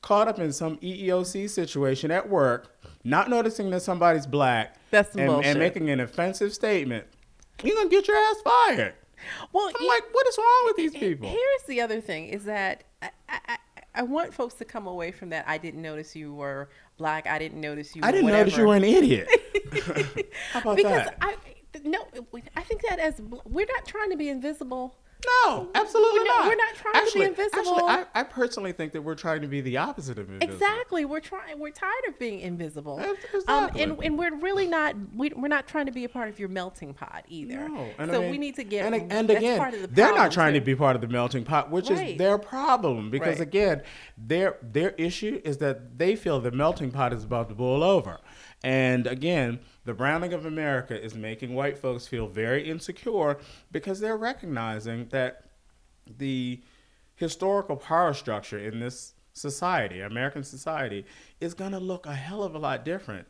[0.05, 5.23] caught up in some EEOC situation at work, not noticing that somebody's black, That's some
[5.23, 5.51] and, bullshit.
[5.53, 7.07] and making an offensive statement.
[7.62, 8.95] You're gonna get your ass fired.
[9.53, 11.31] Well, I'm like, what is wrong with these people?
[11.31, 13.59] Here's the other thing: is that I, I,
[13.95, 15.47] I- want folks to come away from that.
[15.49, 17.27] I didn't notice you were black.
[17.27, 18.03] I didn't notice you.
[18.05, 19.27] I were didn't notice you were an idiot.
[20.53, 21.17] How about because that?
[21.23, 21.37] I
[21.83, 22.05] no,
[22.55, 24.97] I think that as we're not trying to be invisible.
[25.46, 26.48] No, absolutely We're not- not.
[26.48, 27.88] we're not trying to be actually, invisible.
[27.88, 30.52] Actually, I, I personally think that we're trying to be the opposite of invisible.
[30.54, 31.04] Exactly.
[31.04, 31.58] We're trying.
[31.58, 33.00] We're tired of being invisible.
[33.00, 34.94] Ex- Um, and and we're really not.
[35.14, 37.68] We, we're not trying to be a part of your melting pot either.
[37.68, 38.92] No, and so I mean- we need to get.
[38.92, 41.44] and, and again, part of the they're not trying to be part of the melting
[41.44, 42.10] pot, which Right.
[42.10, 43.10] is their problem.
[43.10, 43.48] Because Right.
[43.48, 43.82] again,
[44.18, 48.18] their their issue is that they feel the melting pot is about to boil over,
[48.64, 53.37] and again, the browning of America is making white folks feel very insecure
[53.70, 55.42] because they're recognizing that
[56.18, 56.62] the
[57.14, 61.05] historical power structure in this society, American society,
[61.40, 63.27] is going to look a hell of a lot different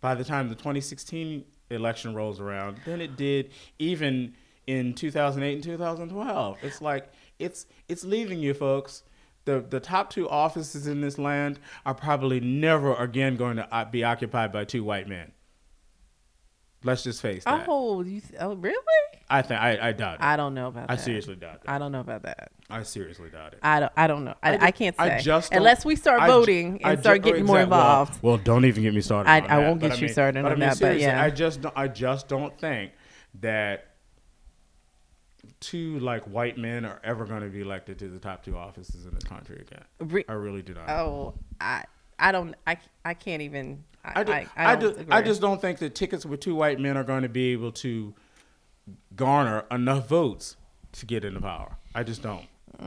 [0.00, 4.34] by the time the 2016 election rolls around than it did even
[4.68, 6.58] in 2008 and 2012.
[6.62, 7.08] It's like
[7.40, 9.02] it's it's leaving you folks.
[9.44, 13.84] The the top two offices in this land are probably never again going to uh,
[13.84, 15.32] be occupied by two white men.
[16.82, 17.64] Let's just face that.
[17.66, 18.76] Oh, you, th- oh, really?
[19.30, 20.22] I think I, I doubt it.
[20.22, 20.92] I, I don't know about that.
[20.92, 21.60] I seriously doubt it.
[21.66, 22.52] I don't know about that.
[22.68, 23.60] I seriously doubt it.
[23.62, 23.92] I don't.
[23.96, 24.34] I don't know.
[24.42, 27.22] I, I I, can't say I just unless we start I voting and I start
[27.22, 28.22] getting more exact- well- involved.
[28.22, 29.30] Well, don't even get me started.
[29.30, 31.22] I- on I won't But get you mean- started on I mean, that, but yeah.
[31.22, 32.92] I just don't, I just don't think
[33.40, 33.86] that
[35.66, 39.06] two like white men are ever going to be elected to the top two offices
[39.06, 39.84] in the country again.
[40.00, 40.88] Re- I really do not.
[40.88, 41.84] oh, I.
[42.18, 42.54] I don't.
[42.66, 42.76] I.
[43.04, 43.84] I can't even.
[44.04, 44.20] I.
[44.20, 45.10] I, ju- I, I, I, don't just.
[45.10, 47.72] I just don't think that tickets with two white men are going to be able
[47.72, 48.14] to
[49.16, 50.56] garner enough votes
[50.92, 51.76] to get into power.
[51.94, 52.46] I just don't.
[52.80, 52.84] So,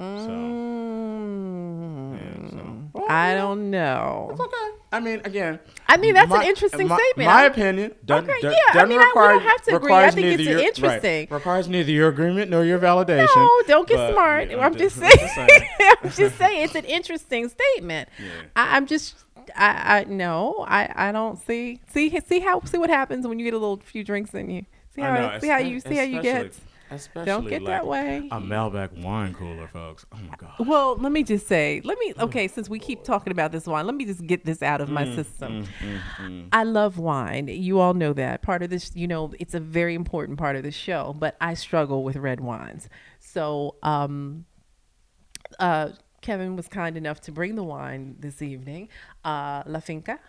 [1.38, 2.58] Mm, yeah, so.
[2.93, 4.30] Well, I you don't know.
[4.32, 4.69] It's okay.
[4.91, 5.60] I mean, again.
[5.88, 7.28] I mean, that's an interesting my, statement.
[7.28, 7.93] My opinion.
[8.06, 9.93] Doesn't, Okay, do- yeah, I doesn't mean, I- we require, don't have to agree.
[9.93, 11.28] I think it's your- interesting.
[11.30, 13.28] Right, requires neither your agreement nor your validation.
[13.36, 14.50] No, don't get but, smart.
[14.52, 15.62] yeah, I'm, just I'm saying.
[16.04, 18.10] I'm just saying it's an interesting statement.
[18.19, 18.30] Yeah.
[18.56, 19.15] I, I'm just.
[19.56, 20.65] I, I no.
[20.67, 23.78] I, I don't see see see how see what happens when you get a little
[23.78, 24.65] few drinks in you.
[24.93, 26.54] See how I know, see how you see how you get.
[26.91, 28.28] Especially- Don't get like that way.
[28.32, 30.06] A Malbec wine cooler, folks.
[30.12, 30.54] Oh my god.
[30.60, 33.86] Well, let me just say, let me okay, since we keep talking about this wine,
[33.86, 35.65] let me just get this out of Mm, my system.
[36.52, 37.47] I love wine.
[37.47, 38.41] You all know that.
[38.41, 41.54] Part of this, you know, it's a very important part of the show, but I
[41.54, 42.89] struggle with red wines.
[43.19, 44.45] So, um
[45.60, 45.89] uh
[46.21, 48.89] Kevin was kind enough to bring the wine this evening.
[49.23, 50.19] Uh La Finca.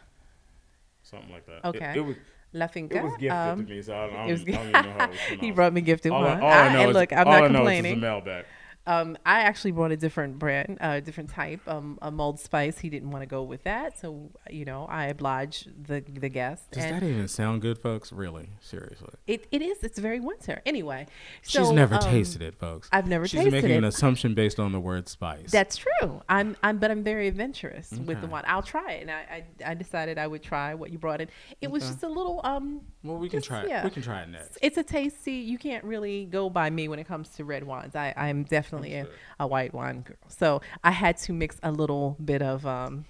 [1.02, 1.58] Something like that.
[1.58, 1.92] It- Okay.
[1.96, 2.16] It, was
[2.52, 2.96] La Finca.
[2.98, 4.92] it was gifted um, to me, so I don't, I don't, I don't even know
[4.98, 7.12] how it was he brought me gifted all, I- all I know and is, look,
[7.12, 7.96] I'm all not I know complaining.
[7.98, 8.44] Is a Malbec.
[8.88, 12.78] Um, I actually brought a different brand, a different type, um, a mulled spice.
[12.78, 16.70] He didn't want to go with that, so you know I obliged the the guest.
[16.70, 18.12] Does and that even sound good, folks?
[18.12, 19.10] Really, seriously.
[19.26, 19.82] it, it is.
[19.82, 20.62] It's very winter.
[20.64, 21.06] Anyway,
[21.42, 22.88] She's never um, tasted it, folks.
[22.90, 23.42] I've never tasted it.
[23.44, 23.78] She's tasted making it.
[23.78, 25.50] an assumption based on the word spice.
[25.50, 26.22] That's true.
[26.28, 28.26] I'm, I'm, but I'm very adventurous with the Okay.
[28.26, 28.44] wine.
[28.46, 31.28] I'll try it, and I, I, I decided I would try what you brought in.
[31.60, 33.68] It was just a little, um, well, we can just- try it.
[33.68, 33.84] yeah.
[33.84, 34.56] We can try it next.
[34.62, 35.32] it's a tasty.
[35.32, 37.94] You can't really go by me when it comes to red wines.
[37.94, 39.06] I, I'm definitely a,
[39.40, 40.16] a white wine girl.
[40.28, 43.04] So I had to mix a little bit of, um,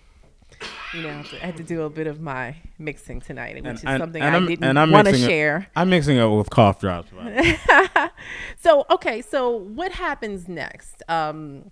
[0.95, 3.85] you know, I had to do a bit of my mixing tonight, which And- is
[3.85, 5.67] and- something and I I'm- didn't want to it- share.
[5.77, 7.11] I'm mixing it with cough drops.
[7.11, 8.09] by the way.
[8.59, 11.03] so okay, so what happens next?
[11.09, 11.71] Um,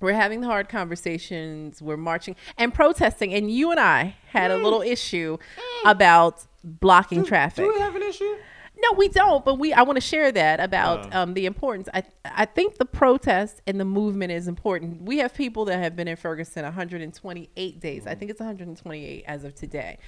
[0.00, 1.80] we're having the hard conversations.
[1.80, 5.38] We're marching and protesting, and you and I had a little issue
[5.86, 7.64] about blocking traffic.
[7.64, 8.36] Do we have an issue?
[8.78, 9.44] No, we don't.
[9.44, 11.20] But we I want to share that about Oh.
[11.22, 11.88] um, the importance.
[11.94, 15.02] I I think the protest and the movement is important.
[15.02, 18.06] We have people that have been in Ferguson 128 days.
[18.06, 19.98] I think it's 128 as of today,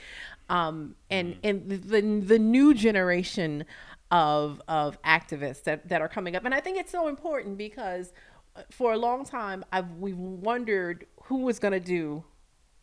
[0.48, 3.64] um, and and the, the the new generation
[4.10, 8.12] of of activists that that are coming up, and I think it's so important because
[8.56, 12.24] uh, for a long time I've we've wondered who was going to do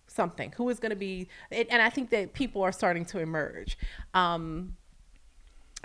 [0.07, 3.17] something who is going to be and and i think that people are starting to
[3.19, 3.75] emerge
[4.13, 4.75] um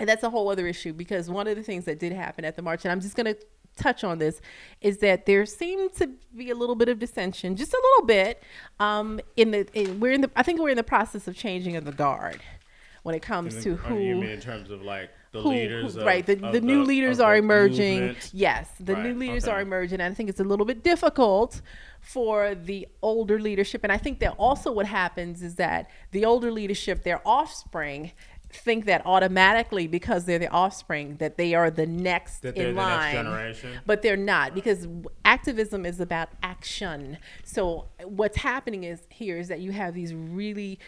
[0.01, 2.55] and that's a whole other issue because one of the things that did happen at
[2.55, 3.37] the march, and I'm just going to
[3.77, 4.41] touch on this,
[4.81, 8.41] is that there seemed to be a little bit of dissension, just a little bit.
[8.79, 11.75] Um, in the in, we're in the I think we're in the process of changing
[11.75, 12.41] of the guard
[13.03, 14.29] when it comes to Uh, You mean who.
[14.29, 15.93] in terms of like the Who, leaders?
[15.93, 17.99] who- of- right, the, of the new leaders are emerging.
[17.99, 18.31] movement?
[18.33, 19.53] Yes, the new leaders okay.
[19.55, 20.01] are emerging.
[20.01, 21.61] And I think it's a little bit difficult
[22.01, 23.83] for the older leadership.
[23.83, 28.11] And I think that also what happens is that the older leadership, their offspring,
[28.53, 32.75] think that automatically because they're the offspring that they are the next That they're in
[32.75, 32.99] the line.
[32.99, 33.79] next generation.
[33.85, 34.87] But they're not because
[35.25, 37.17] activism is about action.
[37.43, 40.79] So what's happening is here is that you have these really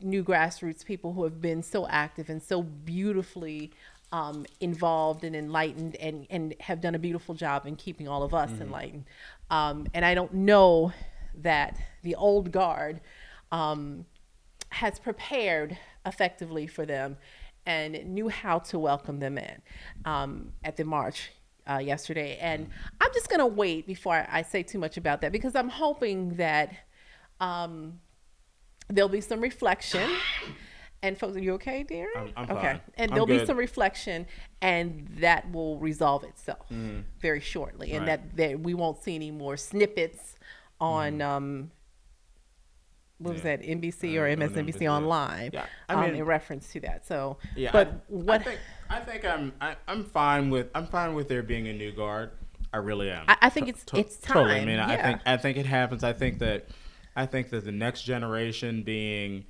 [0.00, 3.72] new grassroots people who have been so active and so beautifully
[4.12, 8.32] um, involved and enlightened and, and have done a beautiful job in keeping all of
[8.32, 9.04] us enlightened.
[9.50, 10.92] Um, and I don't know
[11.34, 13.00] that the old guard
[13.52, 14.06] um,
[14.70, 17.16] has prepared effectively for them
[17.66, 19.60] and knew how to welcome them in
[20.04, 21.32] um, at the march
[21.68, 22.38] uh, yesterday.
[22.40, 22.68] And
[23.00, 25.68] I'm just going to wait before I, I say too much about that because I'm
[25.68, 26.72] hoping that
[27.40, 28.00] um,
[28.88, 30.08] there'll be some reflection.
[31.02, 32.08] And folks, are you okay, dear?
[32.16, 32.62] I'm- I'm okay.
[32.62, 32.80] fine.
[32.96, 34.26] And I'm there'll be some reflection,
[34.62, 36.66] and that will resolve itself
[37.20, 38.06] very shortly, and.
[38.06, 38.36] Right.
[38.36, 40.36] that, that we won't see any more snippets
[40.80, 41.70] on um,
[43.18, 43.56] what was Yeah.
[43.56, 44.90] that NBC or MSNBC NBC.
[44.90, 47.06] online Yeah, I um, mean- in reference to that.
[47.06, 50.86] So, Yeah, but I, what I think I think I'm I, I'm fine with I'm
[50.86, 52.30] fine with there being a new guard.
[52.72, 53.24] I really am.
[53.28, 54.34] I- I think it's- it's time.
[54.34, 54.60] Totally.
[54.60, 56.04] I mean, I think I think it happens.
[56.04, 56.66] I think that
[57.14, 59.44] I think that the next generation being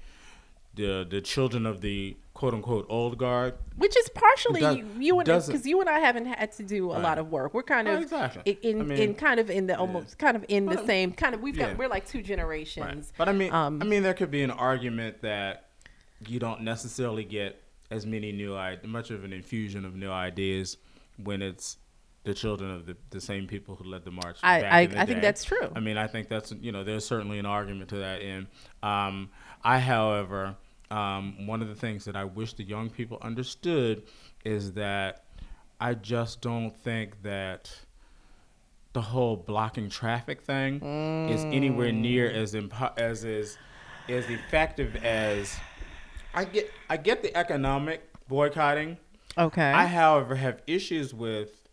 [0.74, 3.54] the the children of the quote unquote old guard.
[3.78, 6.90] which is partially Does- you, you and because you and I haven't had to do
[6.90, 7.02] a Right.
[7.02, 7.54] lot of work.
[7.54, 8.58] We're kind Oh, of exactly.
[8.62, 11.12] in in, I mean, in kind of in the almost kind of in the same
[11.12, 12.26] kind of we've got we're like two Right.
[12.26, 13.12] generations.
[13.16, 15.70] But I mean, Um, I mean, there could be an argument that
[16.28, 20.76] you don't necessarily get as many new much of an infusion of new ideas
[21.16, 21.78] when it's
[22.24, 24.36] the children of the, the same people who led the march.
[24.42, 25.72] I- back I- the I think that's true.
[25.74, 28.48] I mean, I think that's you know, there's certainly an argument to that end.
[28.82, 29.30] Um,
[29.64, 30.56] I, however,
[30.90, 34.04] um, one of the things that I wish the young people understood
[34.44, 35.24] is that
[35.80, 37.70] I just don't think that
[38.92, 40.80] the whole blocking traffic thing
[41.28, 43.58] is anywhere near as impo- as is
[44.08, 45.58] as effective as
[46.34, 46.70] I get.
[46.88, 48.96] I get the economic boycotting.
[49.36, 49.70] Okay.
[49.70, 51.68] I, however, have issues with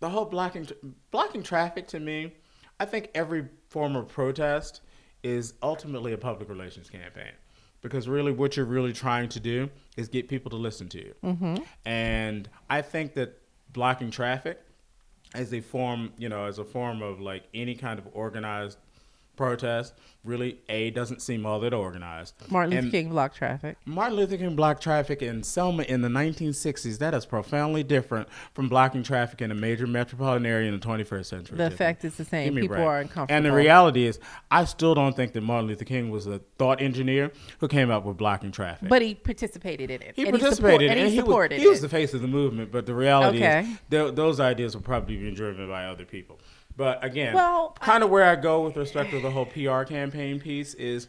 [0.00, 0.68] the whole blocking
[1.10, 1.86] blocking traffic.
[1.88, 2.34] To me,
[2.80, 4.80] I think every form of protest
[5.22, 7.32] is ultimately a public relations campaign
[7.80, 11.14] because really, what you're really trying to do is get people to listen to you.
[11.24, 11.56] Mm-hmm.
[11.84, 13.38] And I think that
[13.72, 14.60] blocking traffic
[15.34, 18.78] as a form, you know, as a form of like any kind of organized
[19.38, 22.34] protest, really a doesn't seem all that organized.
[22.50, 23.78] Martin Luther And- King blocked traffic.
[23.86, 26.98] Martin Luther King blocked traffic in Selma in the 1960s.
[26.98, 31.24] That is profoundly different from blocking traffic in a major metropolitan area in the 21st
[31.26, 31.56] century.
[31.56, 32.46] The effect is the same.
[32.46, 33.34] Give me a People are uncomfortable.
[33.36, 34.18] And the reality is,
[34.50, 38.04] I still don't think that Martin Luther King was a thought engineer who came up
[38.04, 38.88] with blocking traffic.
[38.88, 40.12] but he participated in it.
[40.16, 42.20] He and participated he support, and he he, was, supported he was the face of
[42.22, 42.72] the movement.
[42.72, 43.60] But the reality Okay.
[43.60, 46.40] is, th- those ideas were probably being driven by other people.
[46.78, 50.38] But again, Well, kind of where I go with respect to the whole PR campaign
[50.38, 51.08] piece is,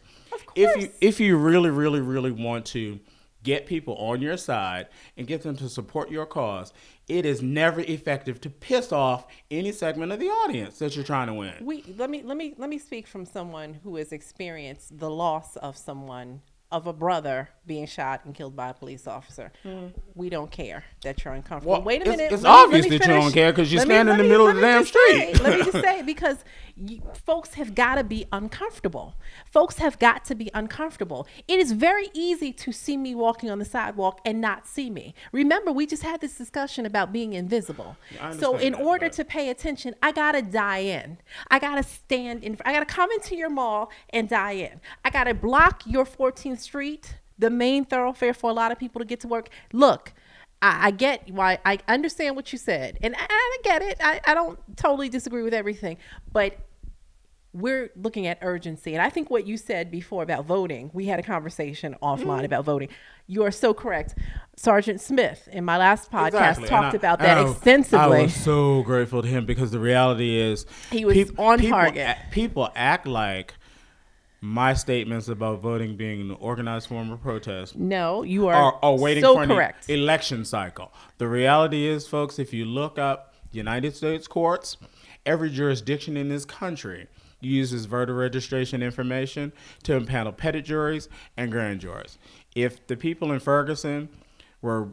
[0.56, 2.98] if you if you really, really, really want to
[3.44, 6.72] get people on your side and get them to support your cause,
[7.06, 11.28] it is never effective to piss off any segment of the audience that you're trying
[11.28, 11.54] to win.
[11.62, 15.54] we let me let me let me speak from someone who has experienced the loss
[15.56, 19.52] of someone of a brother being shot and killed by a police officer.
[19.62, 19.86] Hmm.
[20.16, 21.74] We don't care that you're uncomfortable.
[21.74, 22.32] Well, Wait a it's- minute.
[22.32, 24.16] it's let me- obvious me that you don't care because you Let me- stand in
[24.18, 25.40] the middle let of the damn just say- street.
[25.44, 26.38] let me just say because
[26.76, 29.14] you, folks have got to be uncomfortable.
[29.52, 31.28] Folks have got to be uncomfortable.
[31.46, 35.14] It is very easy to see me walking on the sidewalk and not see me.
[35.30, 37.96] Remember, we just had this discussion about being invisible.
[38.20, 41.18] I so in that, order but- to pay attention, I gotta die in.
[41.50, 42.56] I gotta stand in.
[42.64, 44.80] I gotta come into your mall and die in.
[45.04, 49.04] I gotta block your 14th Street, the main thoroughfare for a lot of people to
[49.04, 49.48] get to work.
[49.72, 50.12] Look.
[50.62, 53.96] I, I get why I understand what you said, and I, I get it.
[53.98, 55.96] I, I don't totally disagree with everything,
[56.34, 56.58] but
[57.52, 58.92] we're looking at urgency.
[58.94, 62.44] And I think what you said before about voting, we had a conversation offline Mm-hmm.
[62.44, 62.90] about voting.
[63.26, 64.14] You are so correct.
[64.56, 66.26] Sergeant Smith in my last podcast
[66.58, 66.68] Exactly.
[66.68, 68.18] talked I- about that I- extensively.
[68.18, 72.16] I was so grateful to him because the reality is He was on people, target.
[72.30, 73.54] people act like
[74.40, 78.98] my statements about voting being an organized form of protest no, you are, are, are
[78.98, 79.88] waiting so for an correct.
[79.90, 80.92] e- election cycle.
[81.18, 84.76] The reality is, folks, if you look up United States courts,
[85.26, 87.06] every jurisdiction in this country
[87.40, 89.52] uses voter registration information
[89.82, 92.18] to impanel petit juries and grand juries.
[92.54, 94.08] If the people in Ferguson
[94.62, 94.88] were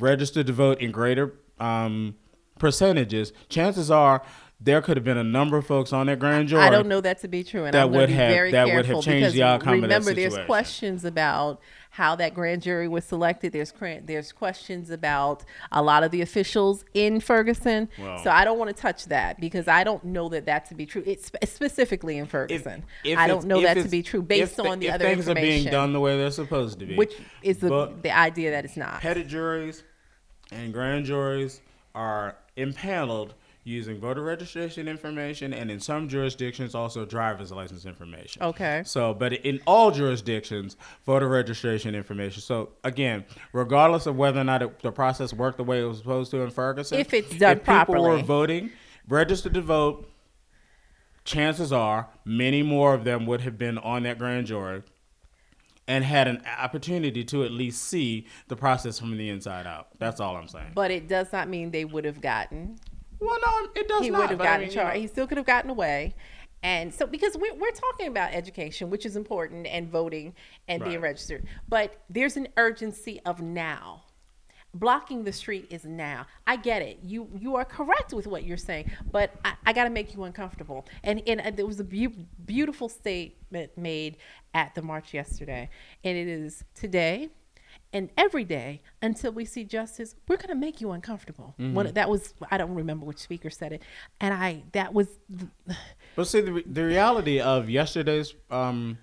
[0.00, 2.16] registered to vote in greater um,
[2.58, 4.22] percentages, chances are
[4.58, 6.62] there could have been a number of folks on that grand jury.
[6.62, 8.64] I don't know that to be true, and that I'm would be have- very that
[8.64, 12.88] would have careful changed because the outcome remember, there's questions about how that grand jury
[12.88, 13.52] was selected.
[13.52, 13.72] There's
[14.04, 17.88] there's questions about a lot of the officials in Ferguson.
[17.98, 20.74] Well- so I don't want to touch that because I don't know that that to
[20.74, 21.02] be true.
[21.06, 22.84] It's specifically in Ferguson.
[23.04, 25.04] if I don't know that to be true based if the- on the if other
[25.04, 26.96] things information, are being done the way they're supposed to be.
[26.96, 29.00] which is the the idea that it's not.
[29.02, 29.82] Petit juries
[30.50, 31.60] and grand juries
[31.94, 33.34] are impaneled
[33.66, 38.40] using voter registration information and in some jurisdictions also driver's license information.
[38.40, 38.82] Okay.
[38.86, 42.42] So, but in all jurisdictions, voter registration information.
[42.42, 45.98] So, again, regardless of whether or not it, the process worked the way it was
[45.98, 48.70] supposed to in Ferguson, If it's done if people were voting,
[49.08, 50.08] registered to vote,
[51.24, 54.84] chances are many more of them would have been on that grand jury
[55.88, 59.88] and had an opportunity to at least see the process from the inside out.
[59.98, 60.72] That's all I'm saying.
[60.74, 62.78] But it does not mean they would have gotten
[63.20, 64.20] well, no, it does he not.
[64.22, 64.94] would have but I gotten mean, you charged.
[64.94, 66.14] know, He still could have gotten away.
[66.62, 70.34] And so, because we're, we're talking about education, which is important, and voting
[70.68, 74.02] and being registered, but there's an urgency of now.
[74.74, 76.26] Blocking the street is now.
[76.46, 76.98] I get it.
[77.02, 80.24] You you are correct with what you're saying, but I, I got to make you
[80.24, 80.86] uncomfortable.
[81.02, 82.12] And and uh, there was a beau-
[82.44, 84.18] beautiful statement made
[84.52, 85.70] at the march yesterday,
[86.04, 87.30] and it is today
[87.92, 92.08] and every day until we see justice we're going to make you uncomfortable One, that
[92.10, 93.82] was i don't remember which speaker said it
[94.20, 95.08] and i that was
[96.16, 98.98] But see, the, the reality of yesterday's, um,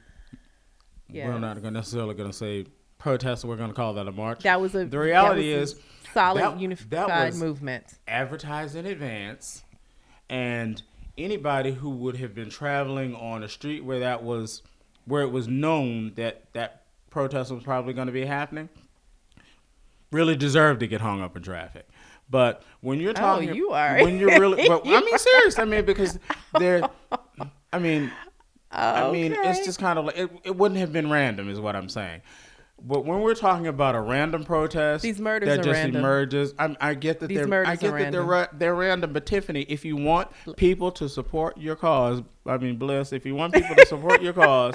[1.10, 2.66] yeah we're not gonna necessarily going to say
[2.98, 3.44] protest.
[3.44, 4.44] We're going to call that a march.
[4.44, 5.76] that was a the reality is
[6.14, 9.64] solid that- that unified was- movement advertised in advance,
[10.30, 10.82] and
[11.18, 14.64] anybody who would have been traveling on a street where that was,
[15.06, 16.83] where it was known that that
[17.14, 18.68] protest was probably going to be happening,
[20.12, 21.88] really deserved to get hung up in traffic.
[22.30, 24.02] But when you're oh, talking, Oh, you are.
[24.02, 25.60] when you're really, but You I mean, serious.
[25.60, 26.20] I mean, because
[26.58, 26.82] they're,
[27.72, 28.12] I mean,
[28.72, 31.60] I oh, mean, it's just kind of like it, it wouldn't have been random, is
[31.60, 32.22] what I'm saying.
[32.86, 36.02] But when we're talking about a random protest, These murders that are just random.
[36.02, 38.58] emerges, I, I get that These they're, I get that they're random.
[38.58, 39.14] they're random.
[39.14, 43.14] But Tiffany, if you want people to support your cause, I mean, bless.
[43.14, 44.74] if you want people to support your cause,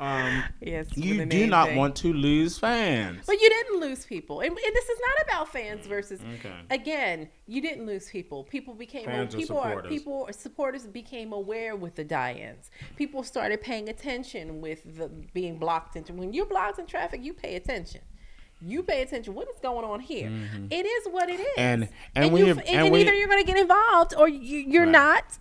[0.00, 1.76] um, yes you do not thing.
[1.76, 3.22] want to lose fans.
[3.26, 6.52] but you didn't lose people and, and this is not about fans versus Okay.
[6.70, 9.88] again you didn't lose people people became Fans people are supporters.
[9.90, 15.94] people supporters became aware with the die-ins people started paying attention with the being blocked
[15.96, 18.00] into when you're blocked in traffic you pay attention
[18.62, 20.30] you pay attention what is going on here
[20.70, 21.60] It is what it is Mm-hmm.
[21.60, 24.58] And- and when you, and, and either you- you're going to get involved or you,
[24.60, 24.92] you're Right.
[24.92, 25.38] not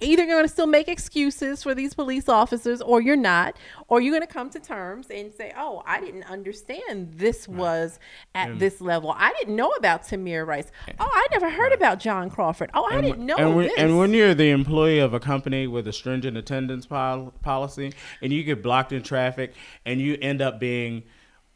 [0.00, 3.56] either you're going to still make excuses for these police officers or you're not
[3.88, 7.98] or you're going to come to terms and say oh i didn't understand this was
[8.34, 9.14] at this level.
[9.16, 10.70] I didn't know about tamir rice.
[10.98, 12.70] Oh i never heard about john crawford.
[12.74, 13.78] Oh i didn't know and when, this.
[13.78, 18.32] and when you're the employee of a company with a stringent attendance pol- policy and
[18.32, 19.54] you get blocked in traffic
[19.84, 21.02] and you end up being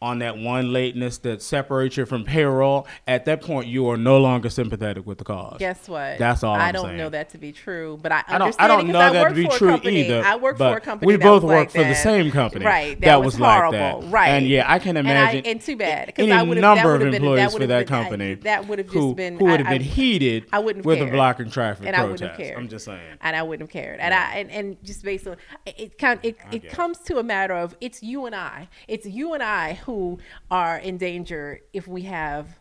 [0.00, 4.18] on that one lateness that separates you from payroll, at that point you are no
[4.18, 5.56] longer sympathetic with the cause.
[5.58, 6.18] Guess what?
[6.18, 6.98] That's all I I'm don't saying.
[6.98, 8.42] know that to be true, but I I don't.
[8.42, 10.22] understand I don't know I that to be true company- either.
[10.24, 11.06] I work for a company.
[11.08, 12.64] We that both work like for the same company.
[12.64, 13.00] right?
[13.00, 14.10] That, That was, was like horrible, that.
[14.12, 14.28] right?
[14.28, 16.96] And yeah, I can imagine And, I, and too bad because any I would number
[16.98, 19.38] that of been employees that for that been company that would have just who, been
[19.38, 21.08] who would have been heated I wouldn't with cared.
[21.08, 22.56] a blocking traffic and I wouldn't have cared.
[22.56, 23.00] I'm just saying.
[23.20, 23.98] and I wouldn't have cared.
[23.98, 25.36] And I and, and just based on
[25.66, 26.70] it, it, I it get it.
[26.70, 28.68] comes to a matter of it's you and I.
[28.86, 30.18] It's you and I who
[30.50, 32.58] are in danger if we have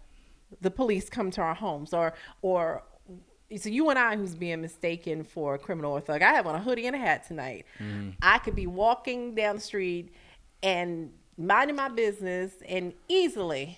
[0.62, 2.84] the police come to our homes or or.
[3.50, 6.22] It's you and I who's being mistaken for a criminal or thug.
[6.22, 7.66] I have on a hoodie and a hat tonight.
[7.80, 8.10] Mm-hmm.
[8.22, 10.14] I could be walking down the street
[10.62, 13.78] and minding my business and easily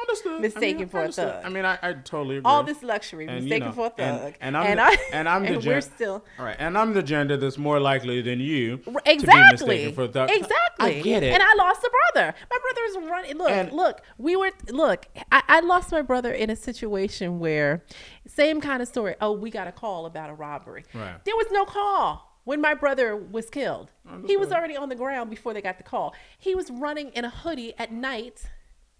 [0.00, 0.40] Understood.
[0.40, 1.32] mistaken I mean, for a understood.
[1.34, 1.44] thug.
[1.44, 2.50] I mean, I, I totally agree.
[2.50, 4.34] all this luxury And, you mistaken know, for a and- thug.
[4.40, 6.92] and, I'm the, I, and I'm the and gen- we're still all right, and I'm
[6.94, 10.30] the gender that's more likely than you to be exactly mistaken for a thug.
[10.30, 11.32] exactly I get it.
[11.34, 15.06] and i lost a brother my brother is running look And- look we were look
[15.30, 17.84] I, I lost my brother in a situation where
[18.26, 21.22] same kind of story oh we got a call about a robbery Right.
[21.24, 23.90] there was no call when my brother was killed
[24.26, 27.24] he was already on the ground before they got the call he was running in
[27.24, 28.42] a hoodie at night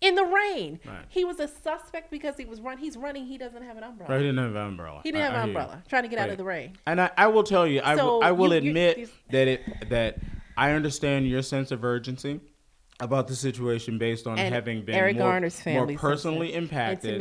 [0.01, 1.05] in the rain Right.
[1.09, 4.11] he was a suspect because he was run he's running he doesn't have an umbrella
[4.13, 5.01] Right, he didn't have an umbrella.
[5.03, 5.51] he didn't I- have I an you.
[5.59, 7.95] umbrella trying to get out of the rain And I, I will tell you, I
[7.97, 10.19] will, So I will you- you- admit these- that it that
[10.57, 12.41] I understand your sense of urgency
[12.99, 17.19] about the situation based on And having been Eric more, Garner's more personally impacted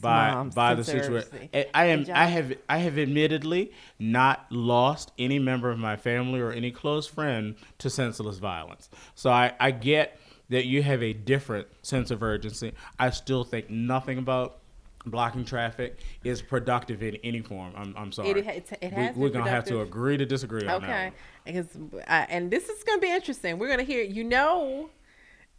[0.00, 1.48] by by the situation.
[1.54, 6.40] I- I am I have I have admittedly not lost any member of my family
[6.40, 8.88] or any close friend to senseless violence.
[9.14, 10.18] So I, I get
[10.52, 12.72] that you have a different sense of urgency.
[12.98, 14.58] I still think nothing about
[15.06, 17.72] blocking traffic is productive in any form.
[17.74, 18.30] I'm, I'm sorry.
[18.30, 21.12] It, it, it has we, are gonna have to agree to disagree on Okay, that.
[21.44, 21.66] because
[22.06, 23.58] uh, and this is gonna be interesting.
[23.58, 24.04] We're gonna hear.
[24.04, 24.90] You know,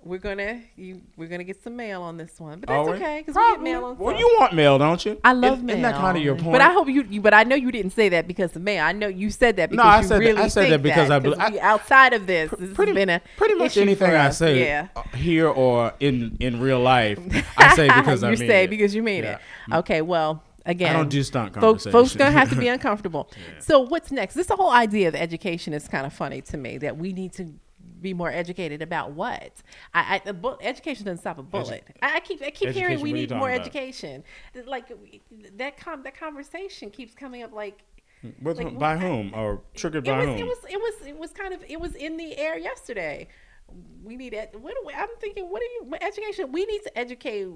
[0.05, 3.19] we're gonna you we're gonna get some mail on this one, but that's Are okay
[3.25, 3.97] because we get mail on.
[3.97, 4.19] Well, some.
[4.19, 5.19] you want mail, don't you?
[5.23, 5.75] I love Isn't- mail.
[5.77, 6.51] Isn't that kind of your point?
[6.51, 7.21] But I hope you, you.
[7.21, 8.83] But I know you didn't say that because of mail.
[8.83, 10.71] I know you said that No, because I you said that- really I said think
[10.71, 13.21] that because I bel- 'cause I- we- outside of this, this pretty, has been a
[13.37, 14.37] pretty much anything I us.
[14.37, 14.87] say Yeah.
[14.95, 17.19] uh, here or in in real life,
[17.57, 18.69] I say because I you mean say it.
[18.69, 19.37] because you mean Yeah.
[19.71, 19.73] it.
[19.75, 21.61] Okay, well, again, I don't do stunt folks.
[21.85, 21.91] conversation.
[21.91, 23.29] Folks gonna have to be uncomfortable.
[23.59, 24.33] So what's next?
[24.35, 27.31] This the whole idea of education is kind of funny to me that we need
[27.33, 27.53] to
[28.03, 31.83] be more educated about what I, I bu- education doesn't stop a bullet.
[32.01, 33.61] I, I keep I keep hearing we what are you need more about?
[33.61, 34.23] education.
[34.65, 34.91] Like
[35.57, 37.79] that com- that conversation keeps coming up like
[38.41, 40.37] With like, by whom or triggered by was, whom?
[40.37, 43.27] it was it was it was kind of it was in the air yesterday.
[44.03, 44.53] We need it.
[44.59, 45.45] What do we, I'm thinking.
[45.49, 46.51] What are you education?
[46.51, 47.47] We need to educate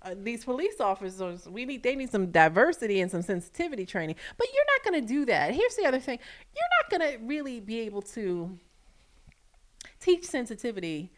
[0.00, 1.46] uh, these police officers.
[1.48, 4.16] We need they need some diversity and some sensitivity training.
[4.36, 5.54] But you're not going to do that.
[5.54, 6.18] Here's the other thing.
[6.56, 8.58] You're not going to really be able to
[10.02, 11.10] teach sensitivity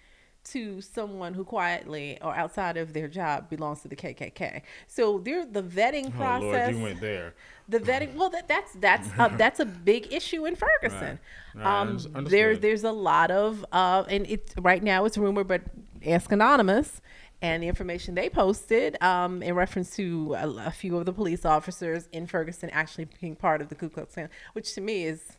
[0.44, 4.60] to someone who quietly or outside of their job belongs to the KKK.
[4.86, 6.44] So there the vetting process.
[6.44, 7.34] oh Lord, you went there.
[7.66, 11.18] the vetting well that that's that's uh, that's a big issue in Ferguson.
[11.54, 11.64] Right.
[11.64, 15.62] Right, Um, there there's a lot of uh, and it right now it's rumored, but
[16.06, 17.00] ask anonymous.
[17.42, 21.44] And the information they posted um, in reference to a, a few of the police
[21.44, 25.36] officers in Ferguson actually being part of the Ku Klux Klan, which to me is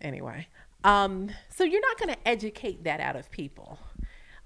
[0.00, 0.48] anyway.
[0.84, 3.78] Um, so you're not going to educate that out of people.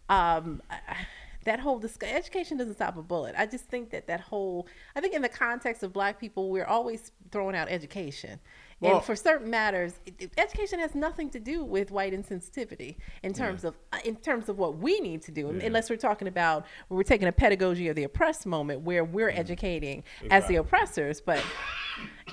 [0.08, 0.62] Um,
[1.44, 3.34] that whole discuss- education doesn't stop a bullet.
[3.36, 6.66] I just think that that whole, I think in the context of black people, we're
[6.66, 8.38] always throwing out education.
[8.80, 13.32] Well- and for certain matters, it, education has nothing to do with white insensitivity in
[13.32, 15.52] terms of uh, in terms of what we need to do.
[15.52, 15.66] Yeah.
[15.66, 20.04] Unless we're talking about we're taking a pedagogy of the oppressed moment where we're educating
[20.30, 21.20] as the oppressors.
[21.20, 21.42] But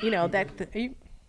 [0.03, 0.55] you know that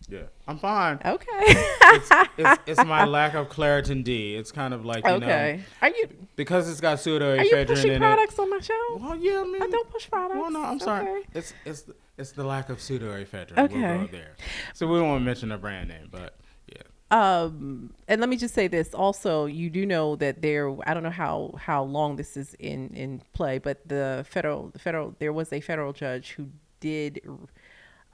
[0.08, 1.00] Yeah, I'm fine.
[1.04, 1.26] okay.
[1.28, 4.36] It's, it's, it's my lack of Claritin D.
[4.36, 5.56] It's kind of like you okay.
[5.56, 8.98] know are you because it's got are you pseudoephedrine pushing in products on my show?
[9.00, 10.38] Well, yeah, I mean, I don't push products.
[10.38, 11.08] Well, no, I'm sorry.
[11.08, 11.28] Okay.
[11.34, 13.58] It's it's the, it's the lack of pseudoephedrine.
[13.58, 13.80] Okay.
[13.80, 14.36] We'll go there.
[14.74, 16.36] So we won't mention a brand name, but
[16.68, 16.82] yeah.
[17.10, 21.02] Um, and let me just say this also, you do know that there, I don't
[21.02, 25.32] know how, how long this is in, in play, but the federal, the federal, there
[25.32, 26.48] was a federal judge who
[26.80, 27.20] did,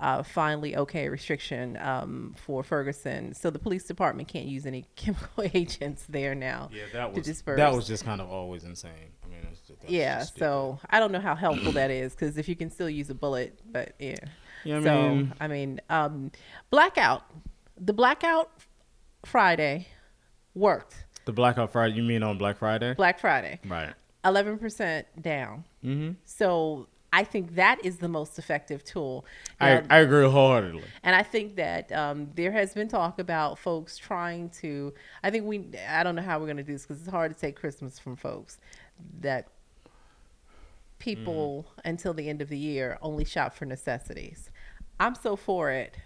[0.02, 3.32] uh, finally okay restriction, um, for Ferguson.
[3.34, 6.68] So the police department can't use any chemical agents there now.
[6.72, 7.56] Yeah, that to was disperse.
[7.56, 8.90] that was just kind of always insane.
[9.24, 10.22] I mean, it's just, yeah.
[10.24, 13.14] So I don't know how helpful that is because if you can still use a
[13.14, 14.16] bullet, but yeah.
[14.64, 16.30] Yeah, I so mean- I mean, um,
[16.70, 17.22] blackout,
[17.80, 18.50] the blackout
[19.24, 19.86] Friday
[20.54, 21.04] worked.
[21.24, 21.94] the Blackout Friday.
[21.94, 22.94] You mean on Black Friday?
[22.94, 23.94] Black Friday, Right.
[24.24, 25.64] 11% down.
[25.84, 26.12] Mm-hmm.
[26.24, 29.26] So I think that is the most effective tool.
[29.60, 30.84] I, Now, I agree wholeheartedly.
[31.02, 34.94] and I think that um, there has been talk about folks trying to.
[35.22, 35.64] I think we.
[35.88, 37.98] I don't know how we're going to do this because it's hard to take Christmas
[37.98, 38.58] from folks.
[39.20, 39.48] That
[40.98, 44.50] people until the end of the year only shop for necessities.
[44.98, 45.96] I'm so for it.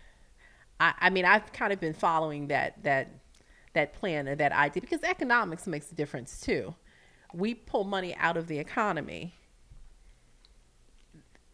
[0.80, 3.10] I, I mean, I've kind of been following that that
[3.74, 6.74] that plan and that idea because economics makes a difference too.
[7.32, 9.34] We pull money out of the economy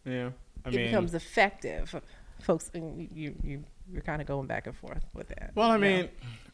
[0.05, 0.29] Yeah.
[0.65, 1.93] I it mean, becomes effective.
[2.41, 5.51] Folks, you you you're kind of going back and forth with that.
[5.55, 5.87] well, I you know?
[5.87, 6.09] mean,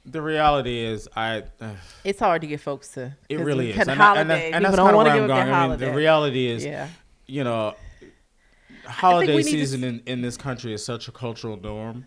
[0.05, 1.43] the reality is, I.
[1.59, 1.73] Uh,
[2.03, 3.15] it's hard to get folks to.
[3.27, 4.27] it really is, and, and, holiday.
[4.27, 5.49] that- and that's kind of where I'm going.
[5.53, 6.87] I mean, the reality is, yeah,
[7.27, 7.75] you know,
[8.85, 12.05] holiday need to season in, in this country is such a cultural norm.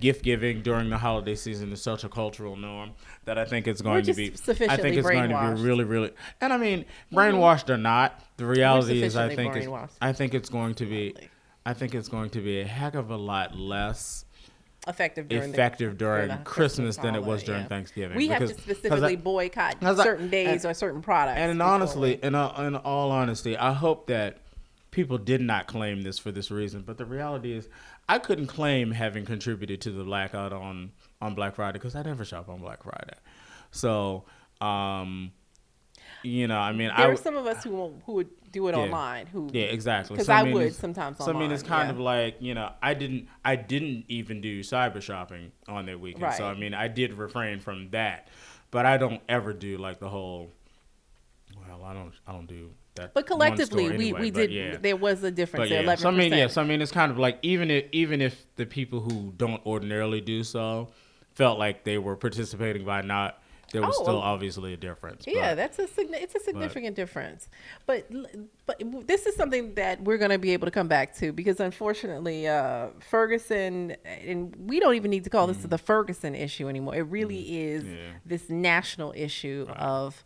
[0.00, 2.92] Gift giving during the holiday season is such a cultural norm
[3.24, 4.32] that I think it's going to be.
[4.68, 6.10] I think it's going to be really, really.
[6.40, 9.68] And I mean, brainwashed or not, the reality is, I think it's.
[10.00, 11.14] I think it's going to be.
[11.66, 14.24] I think it's going to be a heck of a lot less
[14.86, 17.68] effective during effective the, during the Christmas than it was during yeah.
[17.68, 18.16] Thanksgiving.
[18.16, 21.38] We have to 'cause I- specifically boycott 'cause I- certain days and- or certain products.
[21.38, 24.38] And honestly, in all, in all honesty, I hope that
[24.90, 26.82] people did not claim this for this reason.
[26.82, 27.68] But the reality is,
[28.08, 32.24] I couldn't claim having contributed to the blackout on on Black Friday because I never
[32.24, 33.16] shop on Black Friday.
[33.70, 34.24] So,
[34.60, 35.32] um,
[36.22, 38.72] you know, I mean, there I are some of us who who would do it
[38.76, 38.82] Yeah.
[38.82, 39.26] online.
[39.26, 40.16] Who yeah, exactly.
[40.16, 41.92] 'Cause So, I mean, would sometimes So I mean, it's kind yeah.
[41.92, 46.34] of like you know, I didn't, I didn't even do cyber shopping on that weekend.
[46.34, 48.28] So I mean, I did refrain from that,
[48.70, 50.50] but I don't ever do like the whole.
[51.56, 53.14] Well, I don't, I don't do that.
[53.14, 54.50] But collectively, we, anyway, we but did.
[54.52, 54.76] yeah.
[54.76, 55.78] There was a difference But there.
[55.80, 56.38] yeah, Eleven so I mean, percent.
[56.40, 59.32] yeah, so I mean, it's kind of like even if even if the people who
[59.36, 60.88] don't ordinarily do so
[61.34, 63.40] felt like they were participating by not
[63.72, 65.24] there was Oh, still obviously a difference.
[65.26, 65.88] Yeah, but- that's a
[66.22, 67.48] it's a significant difference.
[67.86, 68.08] But
[68.66, 71.58] but this is something that we're going to be able to come back to because
[71.58, 76.94] unfortunately, uh, Ferguson and we don't even need to call this the Ferguson issue anymore.
[76.94, 77.96] It really is Mm.
[77.96, 78.10] Yeah.
[78.24, 80.22] this national issue of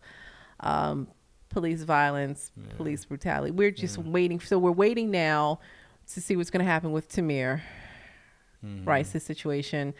[0.59, 1.07] um,
[1.49, 3.51] police violence, police brutality.
[3.51, 4.39] We're just waiting.
[4.39, 5.59] So we're waiting now
[6.13, 7.61] to see what's going to happen with Tamir
[8.65, 8.83] Mm-hmm.
[8.89, 9.93] Rice's situation.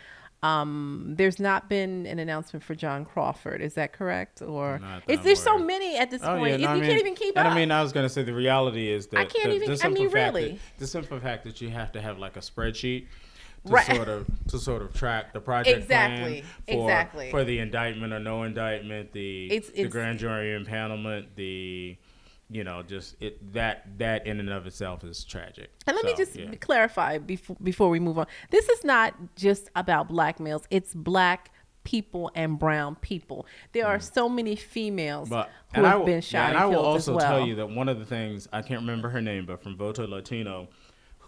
[0.44, 3.62] Um, there's not been an announcement for John Crawford.
[3.62, 4.42] Is that correct?
[4.42, 6.60] Or is I'm there's so many at this Oh, point?
[6.60, 7.46] yeah, no, I you mean- can't even keep up.
[7.46, 9.76] I mean, I was going to say the reality is that I can't the, even-
[9.78, 10.50] The I mean, really.
[10.52, 13.06] That, the simple fact that you have to have like a spreadsheet
[13.66, 13.86] to Right.
[13.96, 16.44] sort of to sort of track the project Exactly, plan
[16.80, 17.32] for, exactly.
[17.32, 21.98] for the indictment or no indictment, the It's- the it's- grand jury impanelment, the
[22.52, 25.70] you know just it that that in and of itself is tragic.
[25.86, 26.50] And let me just yeah.
[26.60, 28.28] clarify before before we move on.
[28.50, 30.64] This is not just about black males.
[30.72, 31.52] It's black
[31.84, 33.46] people and brown people.
[33.72, 35.32] There are so many females Mm.
[35.32, 37.32] But who have will, been shot yeah, and, and I will also as well.
[37.38, 40.06] tell you that one of the things I can't remember her name, but from Voto
[40.08, 40.68] Latino,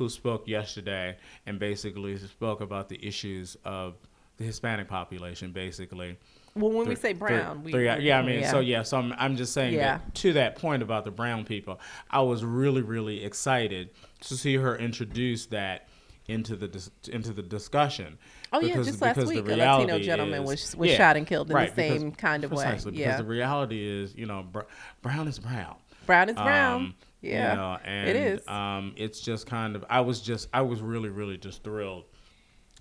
[0.01, 3.93] who spoke yesterday and basically spoke about the issues of
[4.37, 6.17] the Hispanic population, basically.
[6.55, 9.35] well, when we say brown, we, three- yeah, I mean, so yeah, so I'm, I'm
[9.37, 9.99] just saying Yeah.
[9.99, 11.79] that to that point about the brown people,
[12.09, 13.91] I was really, really excited
[14.21, 15.87] to see her introduce that
[16.27, 18.17] into the dis- into the discussion.
[18.51, 21.15] Oh, yeah, Because- just last because the week, a Latino gentleman is- was- was shot
[21.17, 22.63] and killed in the same kind of way.
[22.63, 23.17] precisely, Because Yeah.
[23.17, 24.61] the reality is, you know, br-
[25.03, 25.75] brown is brown.
[26.07, 26.81] brown is brown.
[26.81, 28.47] Um, yeah, you know, and, it is.
[28.47, 29.85] Um, it's just kind of.
[29.89, 30.49] I was just.
[30.53, 32.05] I was really, really just thrilled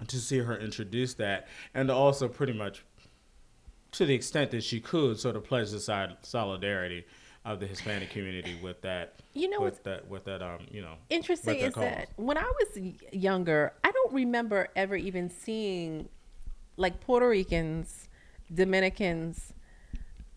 [0.08, 2.84] to see her introduce that, and also pretty much,
[3.92, 7.04] to the extent that she could, sort of pledge the side solidarity
[7.44, 9.14] of the Hispanic community with that.
[9.34, 11.84] You know with that, with that, um, you know, interesting is cause.
[11.84, 12.82] that when I was
[13.12, 16.08] younger, I don't remember ever even seeing
[16.76, 18.08] like Puerto Ricans,
[18.52, 19.52] Dominicans,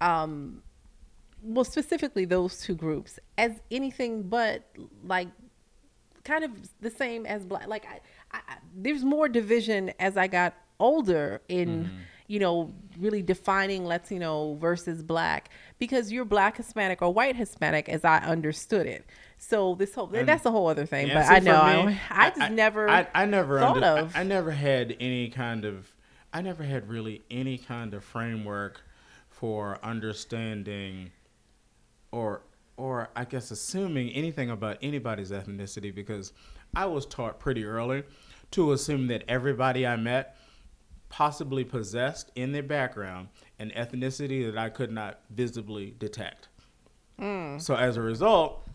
[0.01, 0.61] um,
[1.43, 4.63] well, specifically those two groups as anything but
[5.03, 5.27] like
[6.23, 7.67] kind of the same as black.
[7.67, 7.99] Like I,
[8.31, 11.95] I, I- there's more division as I got older in Mm-hmm.
[12.27, 18.03] you know really defining Latino versus black because you're black Hispanic or white Hispanic as
[18.05, 19.05] I understood it.
[19.37, 21.09] So this whole And- that's a whole other thing.
[21.09, 24.15] But I know I, me, I just never I, I never thought under- of.
[24.15, 25.91] I, I never had any kind of.
[26.35, 28.81] I never had really any kind of framework
[29.29, 31.11] for understanding,
[32.13, 32.43] or
[32.77, 36.33] or I guess assuming anything about anybody's ethnicity because
[36.75, 38.03] I was taught pretty early
[38.51, 40.37] to assume that everybody I met
[41.09, 43.27] possibly possessed in their background
[43.59, 46.47] an ethnicity that I could not visibly detect.
[47.19, 47.61] Mm.
[47.61, 48.67] So as a result,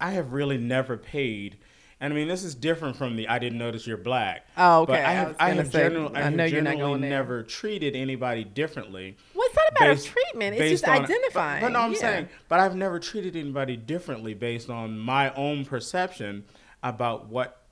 [0.00, 1.56] I have really never paid.
[2.04, 5.02] And I mean, this is different from the "I didn't notice you're black." Oh, okay.
[5.02, 7.00] I I have, was I have, say, general, I I have you're not generally going
[7.00, 7.08] there.
[7.10, 9.16] never treated anybody differently.
[9.34, 10.56] well, it's not about a based- treatment.
[10.56, 11.60] It's just on- identifying.
[11.62, 11.98] But, but no, I'm Yeah.
[11.98, 16.44] saying, but I've never treated anybody differently based on my own perception
[16.82, 17.62] about what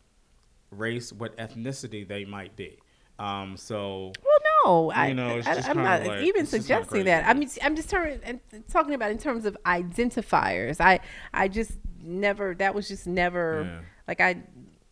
[0.70, 2.78] race, what ethnicity they might be.
[3.18, 7.26] Um, so Well, no, I, You know, I, I'm not like- even suggesting that.
[7.28, 10.80] I mean, I'm just turning and talking about in terms of identifiers.
[10.80, 11.00] I,
[11.34, 11.72] I just
[12.02, 12.54] never.
[12.54, 13.80] That was just never Yeah.
[14.12, 14.42] Like I,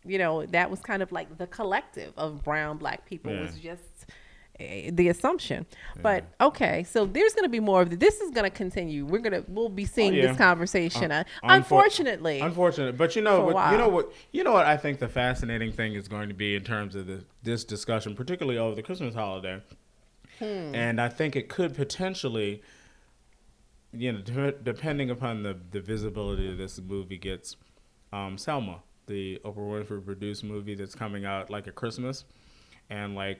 [0.03, 3.41] you know, that was kind of like the collective of brown black people Yeah.
[3.41, 3.83] was just
[4.59, 5.65] eh, the assumption.
[6.01, 9.05] But okay, so there's going to be more of the, this is going to continue.
[9.05, 10.27] We're going to we'll be seeing Oh, yeah.
[10.29, 11.11] this conversation.
[11.11, 13.71] Un- uh, unfor- unfortunately, but you know what?
[13.71, 14.11] You know what?
[14.31, 14.65] You know what?
[14.65, 18.15] I think the fascinating thing is going to be in terms of the, this discussion,
[18.15, 19.61] particularly over the Christmas holiday,
[20.39, 20.73] Hmm.
[20.73, 22.63] and I think it could potentially,
[23.93, 27.55] you know, de- depending upon the the visibility this movie gets,
[28.11, 32.25] um, Selma, the Oprah Winfrey produced movie that's coming out like at Christmas,
[32.89, 33.39] and like.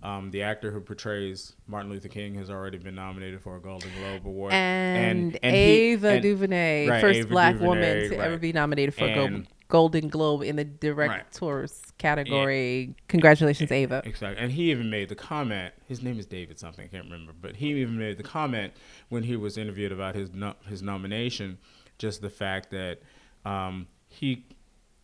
[0.00, 3.90] Um, the actor who portrays Martin Luther King has already been nominated for a Golden
[3.98, 8.16] Globe Award, and, and he- Ava and- DuVernay, right, first Ava black DuVernay, woman to
[8.16, 8.26] right.
[8.26, 12.94] ever be nominated for a Golden Globe in the director's category.
[13.08, 14.02] Congratulations, Ava.
[14.04, 14.40] Exactly.
[14.40, 15.74] And he even made the comment.
[15.86, 16.84] His name is David something.
[16.84, 17.32] I can't remember.
[17.38, 18.74] But he even made the comment
[19.08, 21.58] when he was interviewed about his no, his nomination.
[21.98, 23.00] Just the fact that
[23.44, 24.46] um, he,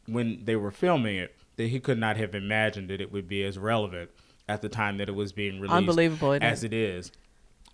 [0.06, 3.44] when they were filming it, that he could not have imagined that it would be
[3.44, 4.10] as relevant
[4.48, 5.72] at the time that it was being released.
[5.74, 7.10] Unbelievable, as it is.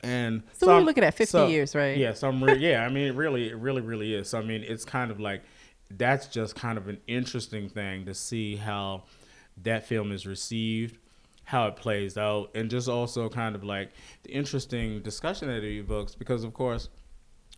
[0.03, 1.97] And So we're I'm- looking at 50 years, right?
[1.97, 2.15] Yeah.
[2.15, 2.85] So I'm re- yeah.
[2.85, 4.29] I mean, it really, it really, really is.
[4.31, 5.43] So I mean, it's kind of like
[5.91, 9.05] that's just kind of an interesting thing to see how
[9.63, 10.99] that film is received,
[11.45, 13.91] how it plays out, and just also kind of like
[14.23, 16.15] the interesting discussion that it evokes.
[16.15, 16.89] Because of course,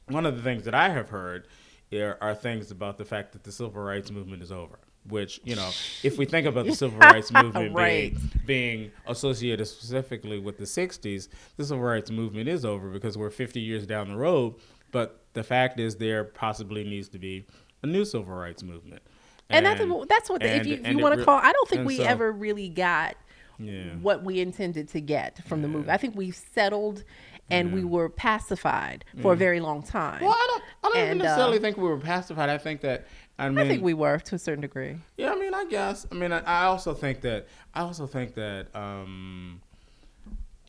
[0.08, 1.46] one of the things that I have heard
[1.92, 4.78] are, are things about the fact that the civil rights movement is over.
[5.08, 5.68] which you know,
[6.02, 8.14] if we think about the civil rights movement Right.
[8.14, 13.30] being being associated specifically with the '60s, the civil rights movement is over because we're
[13.30, 14.54] 50 years down the road.
[14.92, 17.46] But the fact is, there possibly needs to be
[17.82, 19.02] a new civil rights movement.
[19.50, 21.38] and, that's that's what the, if and- you, if and you want to re- call.
[21.38, 23.16] I don't think we so- ever really got
[23.58, 23.94] Yeah.
[24.00, 25.90] what we intended to get from the movie.
[25.90, 27.04] I think we've settled
[27.50, 30.22] and we were pacified for a very long time.
[30.22, 30.62] Well, I don't.
[30.84, 32.48] I don't And, uh, necessarily think we were pacified.
[32.48, 33.06] I think that.
[33.38, 34.96] I mean, I think we were to a certain degree.
[35.16, 36.06] Yeah, I mean, I guess.
[36.10, 37.46] I mean, I, I also think that.
[37.74, 39.60] I also think that um,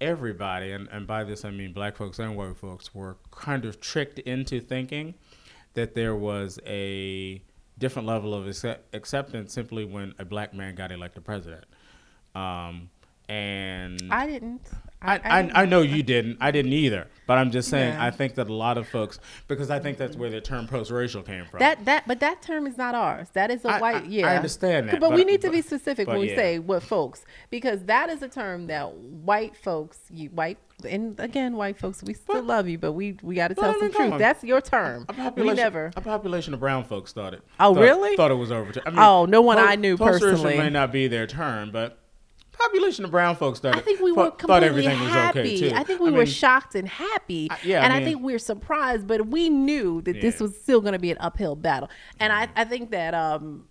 [0.01, 3.79] everybody, and, and by this I mean black folks and white folks, were kind of
[3.79, 5.13] tricked into thinking
[5.73, 7.41] that there was a
[7.79, 11.65] different level of accept- acceptance simply when a black man got elected president.
[12.35, 12.89] Um,
[13.29, 14.61] and I didn't.
[15.03, 16.37] I, I, I know you didn't.
[16.39, 17.07] I didn't either.
[17.25, 18.03] But I'm just saying, Yeah.
[18.05, 21.23] I think that a lot of folks, because I think that's where the term post-racial
[21.23, 21.59] came from.
[21.59, 23.29] that that but that term is not ours.
[23.33, 24.03] That is a I- white.
[24.09, 26.35] I- I understand that, But, we but- need to be specific when we yeah.
[26.35, 31.55] say what folks, because that is a term that white folks, you white, and again,
[31.55, 34.17] white folks, we still But- love you, but we we got to tell some truth.
[34.17, 35.05] That's your term.
[35.07, 35.91] a We population, never.
[35.95, 37.41] a population of brown folks thought it.
[37.59, 38.17] Oh, thought- really?
[38.17, 38.73] Thought it was over.
[38.85, 40.57] I mean, Oh, no one I knew post-racial personally.
[40.57, 41.99] may not be their term, but
[42.65, 45.39] population of brown folks thought I think we were thought completely everything happy.
[45.41, 45.75] was okay too.
[45.75, 47.47] I think we I were mean, shocked and happy.
[47.51, 50.55] I- yeah, and I, mean- think we are surprised, but we knew that this was
[50.59, 51.89] still going to be an uphill battle.
[52.19, 53.67] And I, I think that um,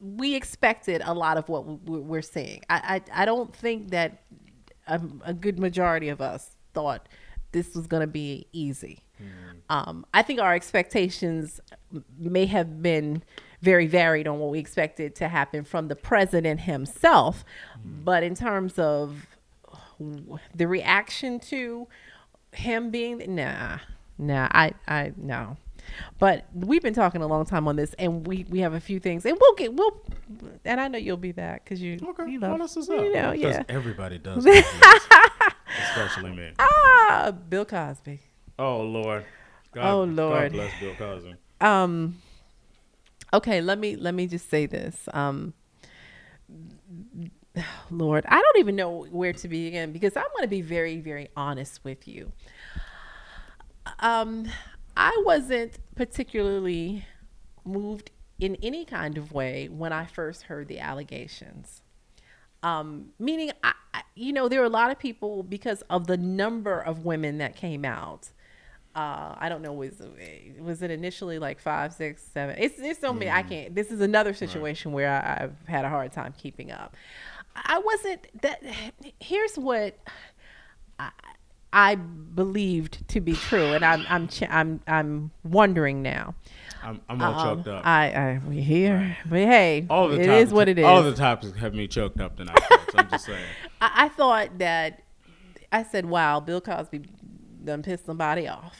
[0.00, 2.62] we expected a lot of what we're seeing.
[2.68, 4.22] I, I, I don't think that
[4.86, 7.08] a, a good majority of us thought
[7.52, 9.00] this was going to be easy.
[9.70, 11.58] Um, I think our expectations
[12.18, 13.22] may have been
[13.66, 17.44] very varied on what we expected to happen from the president himself,
[17.84, 19.26] but in terms of
[20.54, 21.88] the reaction to
[22.52, 23.78] him being nah,
[24.18, 25.56] nah, I, I no.
[26.18, 28.98] But we've been talking a long time on this, and we we have a few
[29.00, 30.00] things, and we'll get we'll,
[30.64, 33.32] and I know you'll be back because you Okay, you well, love is you know
[33.32, 34.46] yeah everybody does,
[35.90, 36.52] especially me.
[36.58, 38.20] ah Bill Cosby.
[38.58, 39.24] Oh Lord.
[39.72, 40.52] God, Oh, Lord.
[40.52, 41.34] God bless Bill Cosby.
[41.60, 42.16] um
[43.32, 45.52] okay let me let me just say this um
[47.90, 51.28] lord i don't even know where to begin because i'm going to be very very
[51.36, 52.32] honest with you.
[54.00, 54.46] Um
[54.96, 57.04] i wasn't particularly
[57.64, 61.82] moved in any kind of way when i first heard the allegations.
[62.62, 63.74] Um, meaning I,
[64.14, 67.54] you know there were a lot of people because of the number of women that
[67.54, 68.30] came out
[68.96, 70.00] uh, I don't know was
[70.58, 72.56] was it initially like five, six, seven?
[72.58, 73.30] It's it's so many.
[73.30, 73.74] I can't.
[73.74, 76.96] This is another situation where I, I've had a hard time keeping up.
[77.54, 78.62] I wasn't that.
[79.20, 79.98] Here's what
[80.98, 81.10] I,
[81.72, 86.34] I believed to be true, and I'm I'm ch- I'm I'm wondering now.
[86.82, 87.86] I'm, I'm all Um, choked up.
[87.86, 90.84] I I we here, but hey, all the it topics, is what it is.
[90.86, 92.58] All the topics have me choked up tonight.
[92.68, 92.94] folks.
[92.96, 93.44] I'm just saying.
[93.80, 95.02] I, I thought that
[95.72, 97.02] I said, "Wow, Bill Cosby
[97.66, 98.76] done pissed somebody off,"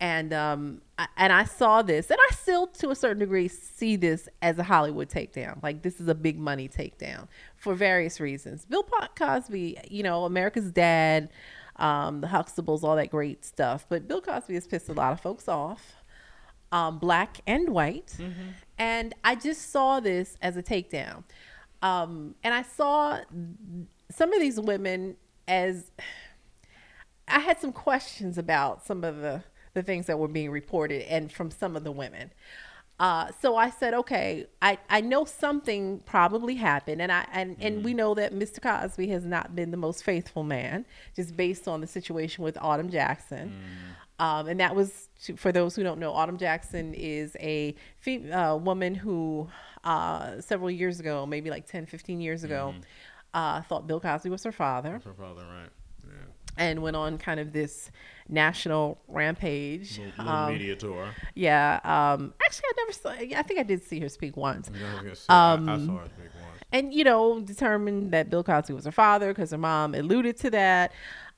[0.00, 3.96] and um, I, and I saw this, and I still, to a certain degree, see
[3.96, 5.62] this as a Hollywood takedown.
[5.62, 8.64] Like this is a big money takedown for various reasons.
[8.64, 8.84] Bill
[9.16, 11.30] Cosby, you know, America's Dad,
[11.76, 15.20] um, the Huxtables, all that great stuff, but Bill Cosby has pissed a lot of
[15.20, 15.96] folks off.
[16.72, 18.16] Um, black and white,
[18.78, 21.24] and I just saw this as a takedown,
[21.82, 23.18] um, and I saw
[24.10, 25.16] some of these women
[25.48, 25.90] as
[27.30, 31.30] I had some questions about some of the the things that were being reported and
[31.30, 32.32] from some of the women.
[32.98, 37.82] Uh, so I said, okay, I, I know something probably happened, and I and, and
[37.82, 38.60] we know that Mr.
[38.60, 40.84] Cosby has not been the most faithful man,
[41.16, 43.54] just based on the situation with Autumn Jackson.
[44.18, 48.30] Um, and that was to, for those who don't know, Autumn Jackson is a fem-
[48.30, 49.48] uh, woman who
[49.82, 52.74] uh, several years ago, maybe like 10, 15 years ago,
[53.32, 55.70] uh, thought Bill Cosby was her father Her father, right?
[56.56, 57.90] And went on kind of this
[58.28, 59.98] national rampage.
[59.98, 61.08] Little, little Um, media tour.
[61.34, 61.80] yeah.
[61.84, 63.10] Um, actually, I never saw.
[63.38, 65.98] I think I did see her speak once, Yeah, I was I- I, Um, saw
[65.98, 66.62] her speak once.
[66.72, 70.50] and you know, determined that Bill Cosby was her father because her mom alluded to
[70.50, 70.92] that.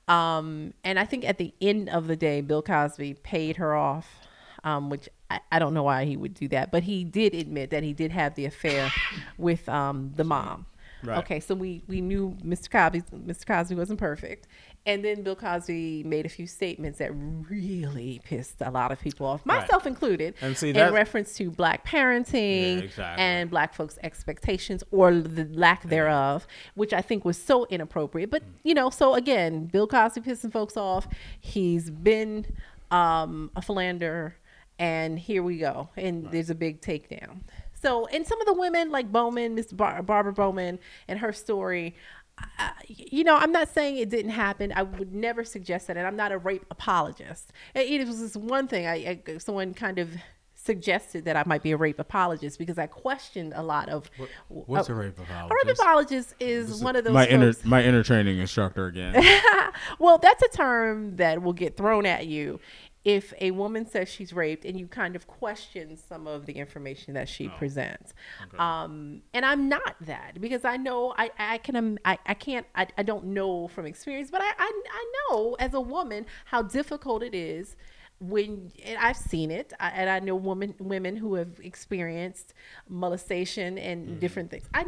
[0.07, 4.27] Um, and I think at the end of the day, Bill Cosby paid her off,
[4.65, 7.69] um, which I, I don't know why he would do that, but he did admit
[7.69, 8.91] that he did have the affair
[9.37, 10.65] with um, the mom.
[11.05, 11.17] Right.
[11.19, 12.69] Okay, so we we knew Mr.
[12.71, 13.45] Cosby Mr.
[13.45, 14.47] Cosby wasn't perfect,
[14.85, 19.25] and then Bill Cosby made a few statements that really pissed a lot of people
[19.25, 19.61] off, Right.
[19.61, 23.23] myself included, And see, in reference to black parenting Yeah, exactly.
[23.23, 28.29] and black folks' expectations or the lack thereof, which I think was so inappropriate.
[28.29, 31.07] But you know, so again, Bill Cosby pissing folks off.
[31.39, 32.45] He's been
[32.91, 34.35] um, a philanderer,
[34.77, 37.39] and here we go, and there's a big takedown.
[37.81, 41.95] So, and some of the women like Bowman, Miss Bar- Barbara Bowman, and her story.
[42.37, 44.73] Uh, you know, I'm not saying it didn't happen.
[44.75, 47.51] I would never suggest that, and I'm not a rape apologist.
[47.75, 48.87] It, was this one thing.
[48.87, 50.09] I, I someone kind of
[50.55, 54.09] suggested that I might be a rape apologist because I questioned a lot of.
[54.47, 55.51] What's a rape apologist?
[55.51, 57.13] A rape apologist is one of those.
[57.13, 59.23] My inner my inner training instructor again.
[59.99, 62.59] well, that's a term that will get thrown at you
[63.05, 67.13] if a woman says she's raped and you kind of question some of the information
[67.15, 68.13] that she presents.
[68.57, 72.65] Um, and I'm not that because I know I, I can um, I, I can't
[72.75, 76.61] I, I don't know from experience, but I, I I know as a woman how
[76.61, 77.75] difficult it is
[78.19, 82.53] when and I've seen it, I, and I know women women who have experienced
[82.87, 84.65] molestation and different things.
[84.73, 84.85] I,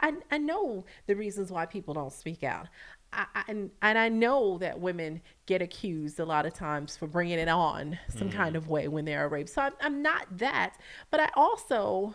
[0.00, 2.68] I I know the reasons why people don't speak out.
[3.12, 7.06] I, I, and and I know that women get accused a lot of times for
[7.06, 8.58] bringing it on some kind mm.
[8.58, 9.50] of way when they are raped.
[9.50, 10.76] So I'm, I'm not that,
[11.10, 12.14] but I also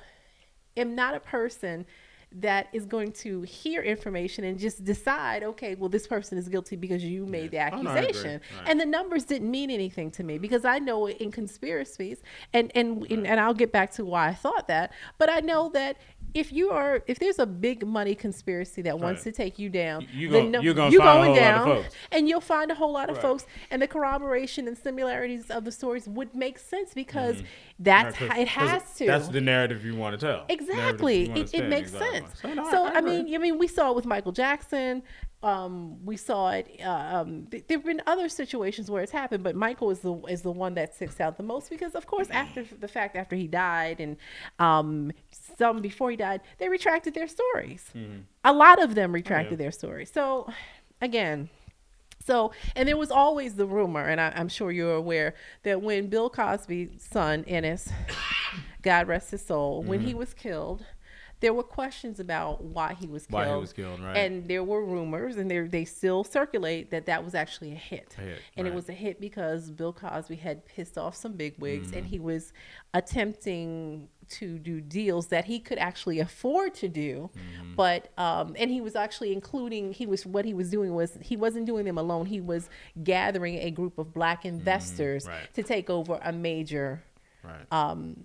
[0.77, 1.85] am not a person
[2.33, 6.77] that is going to hear information and just decide, okay, well, this person is guilty
[6.77, 8.39] because you made the Oh, no, accusation.
[8.57, 8.69] Right.
[8.69, 12.21] And the numbers didn't mean anything to me because I know in conspiracies,
[12.53, 15.69] and and and, and I'll get back to why I thought that, but I know
[15.69, 15.97] that.
[16.33, 20.07] If you are, if there's a big money conspiracy that wants to take you down,
[20.13, 22.39] You then gon- no- you're gonna you find a going lot of down, and you'll
[22.39, 23.21] find a whole lot of Right.
[23.21, 27.43] folks, and the corroboration and similarities of the stories would make sense because
[27.79, 28.23] that's Mm-hmm.
[28.29, 29.05] Right, 'cause- how it has to.
[29.07, 30.45] That's the narrative you want to tell.
[30.47, 31.29] Exactly.
[31.31, 32.19] It, it makes exactly.
[32.19, 32.39] sense.
[32.41, 33.23] So, no, So, I, agree.
[33.23, 35.03] mean, I mean, we saw it with Michael Jackson.
[35.43, 36.79] Um, we saw it.
[36.83, 40.43] Uh, um, th- there've been other situations where it's happened, but Michael is the is
[40.43, 43.47] the one that sticks out the most because, of course, after the fact, after he
[43.47, 44.17] died, and
[44.59, 45.11] um,
[45.57, 47.85] some before he died, they retracted their stories.
[47.95, 48.19] Mm-hmm.
[48.45, 49.63] A lot of them retracted yeah.
[49.65, 50.11] their stories.
[50.11, 50.51] So,
[51.01, 51.49] again.
[52.23, 55.33] So, and there was always the rumor, and I, I'm sure you're aware
[55.63, 57.89] that when Bill Cosby's son, Ennis,
[58.83, 60.07] God rest his soul, when Mm-hmm.
[60.07, 60.85] he was killed,
[61.41, 63.41] there were questions about why he was killed.
[63.47, 64.15] Why he was killed, right.
[64.15, 68.15] And there were rumors, and they they still circulate that that was actually a hit.
[68.17, 71.87] A hit, and it was a hit because Bill Cosby had pissed off some bigwigs,
[71.89, 71.97] Mm-hmm.
[71.97, 72.53] and he was
[72.93, 77.75] attempting to do deals that he could actually afford to do, Mm-hmm.
[77.75, 81.35] but um, and he was actually including he was what he was doing was he
[81.35, 82.25] wasn't doing them alone.
[82.27, 82.69] He was
[83.03, 85.33] gathering a group of black investors Mm-hmm.
[85.33, 85.53] right.
[85.55, 87.03] to take over a major
[87.43, 87.65] right.
[87.71, 88.23] um,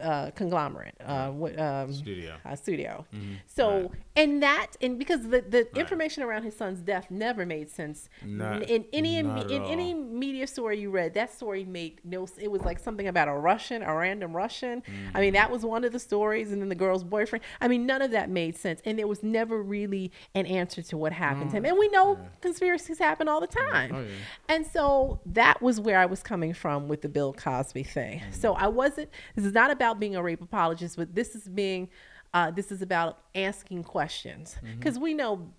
[0.00, 2.36] uh, conglomerate uh, what, um, Studio.
[2.44, 3.04] uh, studio.
[3.46, 3.90] So Right.
[4.16, 8.62] and that and because the, the information around his son's death never made sense Not-
[8.70, 9.28] in any in
[9.64, 11.12] any media story you read.
[11.14, 12.26] That story made no.
[12.40, 14.82] It was like something about a Russian, a random Russian.
[15.14, 17.44] I mean, that was one of the stories, and then the girl's boyfriend.
[17.60, 20.96] I mean, none of that made sense, and there was never really an answer to
[20.96, 21.64] what happened to him.
[21.66, 23.90] And we know conspiracies happen all the time.
[23.94, 24.08] Oh, yeah.
[24.48, 28.22] And so that was where I was coming from with the Bill Cosby thing.
[28.30, 31.88] So I wasn't, this is not about being a rape apologist, but this is being,
[32.34, 34.56] uh, this is about asking questions.
[34.78, 35.50] Because we know,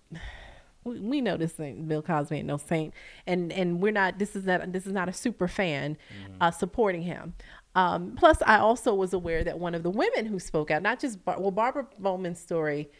[0.84, 2.94] we, we know this thing, Bill Cosby ain't no saint.
[3.26, 5.96] And, and we're not, this is not, this is not a super fan
[6.40, 7.34] uh, supporting him.
[7.74, 10.98] Um, plus, I also was aware that one of the women who spoke out, not
[10.98, 12.90] just, Bar- well, Barbara Bowman's story,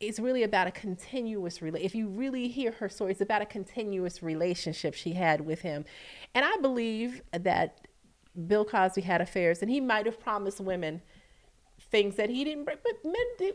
[0.00, 3.46] is really about a continuous rela- if you really hear her story it's about a
[3.46, 5.84] continuous relationship she had with him
[6.34, 7.86] and i believe that
[8.48, 11.00] bill cosby had affairs and he might have promised women
[11.80, 12.78] things that he didn't break.
[12.82, 13.52] but men do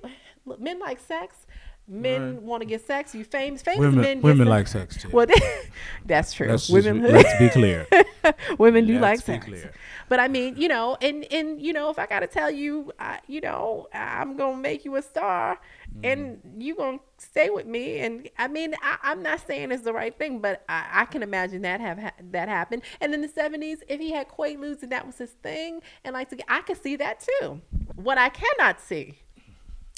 [0.60, 1.46] men like sex
[1.88, 2.42] men Right.
[2.44, 4.50] want to get sex you famous famous Women, men women sex.
[4.50, 5.10] like sex too.
[5.12, 5.26] well
[6.06, 7.88] that's true let's, just, women let's be clear.
[8.60, 9.46] women do like Let's be sex.
[9.46, 9.72] clear.
[10.08, 13.20] But I mean, you know, and and you know, if I gotta tell you, I,
[13.28, 15.60] you know, I'm gonna make you a star,
[15.96, 16.06] Mm-hmm.
[16.06, 18.00] and you gonna stay with me.
[18.00, 21.24] And I mean, I, I'm not saying it's the right thing, but I, I can
[21.24, 22.84] imagine that have ha- that happened.
[23.02, 26.30] And in the '70s, if he had Quaaludes and that was his thing, and like
[26.30, 27.62] to get, I could see that too.
[27.96, 29.18] What I cannot see,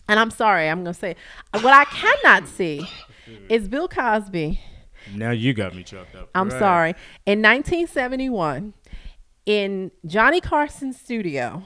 [0.07, 1.15] and I'm sorry, I'm gonna say,
[1.51, 2.87] what I cannot see,
[3.49, 4.59] is Bill Cosby.
[5.13, 6.29] Now you got me choked up.
[6.33, 6.59] I'm Right.
[6.59, 6.89] sorry.
[7.25, 8.73] In 1971,
[9.45, 11.63] in Johnny Carson's studio,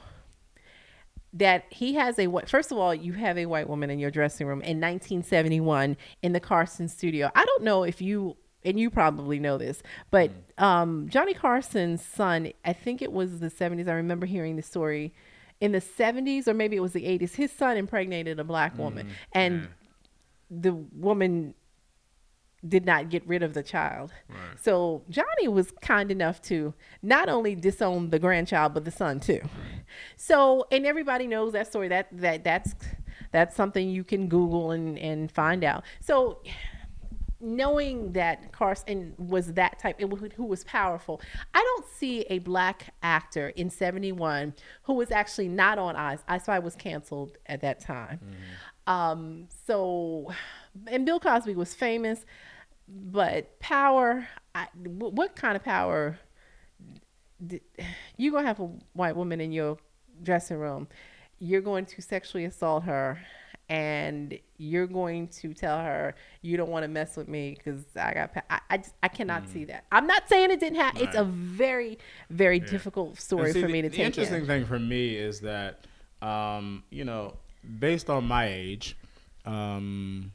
[1.38, 4.10] that he has a wh- first of all, you have a white woman in your
[4.10, 7.30] dressing room in 1971 in the Carson studio.
[7.34, 12.52] I don't know if you and you probably know this, but um, Johnny Carson's son,
[12.64, 13.88] I think it was the 70s.
[13.88, 15.14] I remember hearing the story
[15.60, 17.36] in the 70s or maybe it was the 80s.
[17.36, 19.68] His son impregnated a black woman, and
[20.50, 21.54] the woman
[22.68, 24.12] did not get rid of the child.
[24.28, 24.38] Right.
[24.60, 29.40] So Johnny was kind enough to not only disown the grandchild but the son too.
[30.16, 31.88] So and everybody knows that story.
[31.88, 32.74] That that that's
[33.32, 35.84] that's something you can Google and and find out.
[36.00, 36.40] So
[37.40, 41.20] knowing that Carson was that type, who was powerful,
[41.54, 46.20] I don't see a black actor in 71 who was actually not on Eyes.
[46.28, 48.20] I saw Spy was canceled at that time.
[48.24, 48.92] Mm-hmm.
[48.92, 50.32] Um, so,
[50.86, 52.24] and Bill Cosby was famous,
[52.88, 56.18] but power, I, what kind of power?
[58.16, 59.78] You're going to have a white woman in your
[60.22, 60.88] dressing room.
[61.38, 63.18] You're going to sexually assault her
[63.68, 68.14] and you're going to tell her you don't want to mess with me because I
[68.14, 68.44] got.
[68.48, 69.52] I, I just I cannot mm.
[69.52, 69.84] see that.
[69.90, 71.00] I'm not saying it didn't happen.
[71.00, 71.08] Right.
[71.08, 71.98] It's a very
[72.30, 72.66] very yeah.
[72.66, 74.14] difficult story see, for me to the, take.
[74.14, 74.46] The interesting in.
[74.46, 75.84] thing for me is that,
[76.22, 77.36] um, you know,
[77.78, 78.96] based on my age,
[79.44, 80.32] um,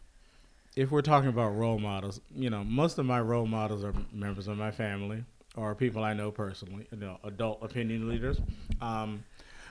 [0.82, 4.48] if we're talking about role models, you know, most of my role models are members
[4.48, 5.24] of my family
[5.56, 6.88] or people I know personally.
[6.92, 8.42] You know, adult opinion leaders.
[8.82, 9.24] Um,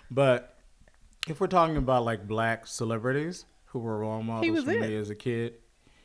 [0.08, 0.56] but
[1.26, 4.80] if we're talking about like black celebrities who were role models for it.
[4.80, 5.54] me as a kid,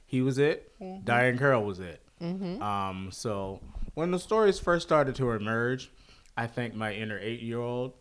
[0.08, 0.74] he was it.
[0.82, 1.06] Mm-hmm.
[1.06, 2.02] Diahann Carroll was it.
[2.20, 2.60] Mm-hmm.
[2.64, 3.60] Um, so
[3.94, 5.92] when the stories first started to emerge,
[6.36, 7.94] I think my inner eight year old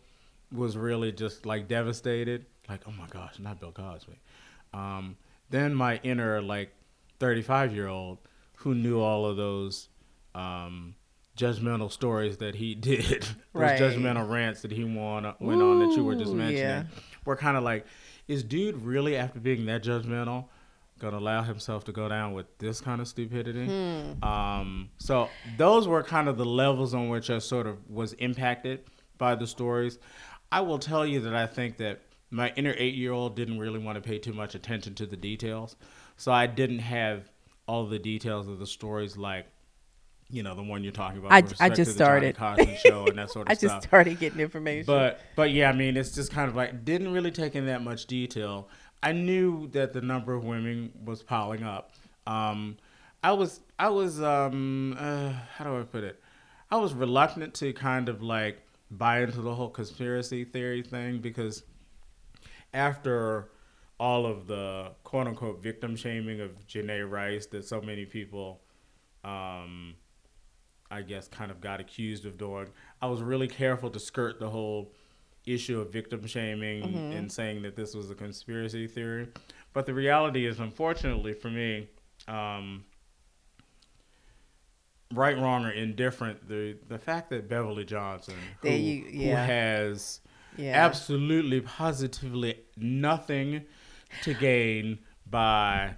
[0.51, 2.47] was really just like devastated.
[2.67, 4.17] Like, oh my gosh, not Bill Cosby.
[4.73, 5.17] Um,
[5.51, 6.71] then my inner like
[7.19, 8.19] 35 year old
[8.57, 9.89] who knew all of those
[10.33, 10.95] um,
[11.37, 13.79] judgmental stories that he did, those right.
[13.79, 16.83] judgmental rants that he went, went Ooh, on that you were just mentioning, yeah.
[17.25, 17.85] were kind of like,
[18.27, 20.45] is dude really after being that judgmental?
[20.97, 23.65] Gonna allow himself to go down with this kind of stupidity.
[23.65, 24.23] Hmm.
[24.23, 28.85] Um, so those were kind of the levels on which I sort of was impacted
[29.17, 29.99] by the stories.
[30.53, 31.99] I will tell you that I think that
[32.31, 35.17] my inner eight year old didn't really want to pay too much attention to the
[35.17, 35.75] details.
[36.17, 37.29] So I didn't have
[37.67, 39.45] all the details of the stories like
[40.29, 41.31] you know the one you're talking about.
[41.31, 43.71] I, I just started show and that sort of I stuff.
[43.71, 44.85] just started getting information.
[44.85, 47.83] But but yeah, I mean it's just kind of like didn't really take in that
[47.83, 48.67] much detail.
[49.03, 51.91] I knew that the number of women was piling up.
[52.25, 52.77] Um,
[53.23, 56.21] I was I was um, uh, how do I put it?
[56.71, 61.63] I was reluctant to kind of like buy into the whole conspiracy theory thing because
[62.73, 63.49] after
[63.99, 68.61] all of the quote unquote victim shaming of Janay Rice that so many people
[69.23, 69.95] um,
[70.91, 72.67] I guess, kind of got accused of doing.
[73.01, 74.93] I was really careful to skirt the whole
[75.45, 77.17] issue of victim shaming mm-hmm.
[77.17, 79.27] and saying that this was a conspiracy theory.
[79.73, 81.89] But the reality is, unfortunately for me,
[82.27, 82.85] um,
[85.13, 89.45] right, wrong, or indifferent, the the fact that Beverly Johnson, who, you, yeah.
[89.45, 90.21] who has
[90.55, 90.85] yeah.
[90.85, 93.65] absolutely, positively nothing
[94.23, 94.99] to gain
[95.29, 95.95] by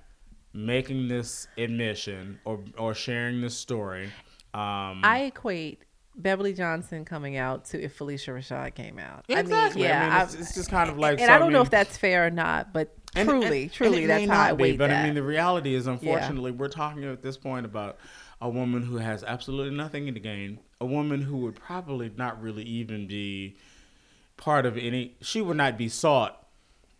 [0.53, 4.09] making this admission or or sharing this story
[4.57, 5.83] um, I equate
[6.15, 9.25] Beverly Johnson coming out to if Phylicia Rashad came out.
[9.27, 9.87] Exactly.
[9.87, 11.21] I mean, yeah, I mean, it's, it's, just kind of like.
[11.21, 14.27] And I don't know if that's fair or not, but and, truly, and, truly, that's
[14.27, 15.03] how I weight But that.
[15.03, 16.57] I mean, the reality is, unfortunately, yeah.
[16.57, 17.97] we're talking at this point about
[18.41, 22.63] a woman who has absolutely nothing to gain, a woman who would probably not really
[22.63, 23.57] even be
[24.37, 25.17] part of any.
[25.21, 26.46] She would not be sought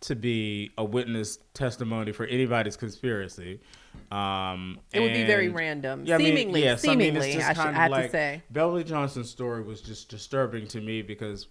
[0.00, 3.60] to be a witness testimony for anybody's conspiracy.
[4.12, 6.04] Um, it would be very random.
[6.06, 8.42] Yeah, seemingly, I mean, seemingly, I, mean, I should have like, to say.
[8.50, 11.48] Beverly Johnson's story was just disturbing to me because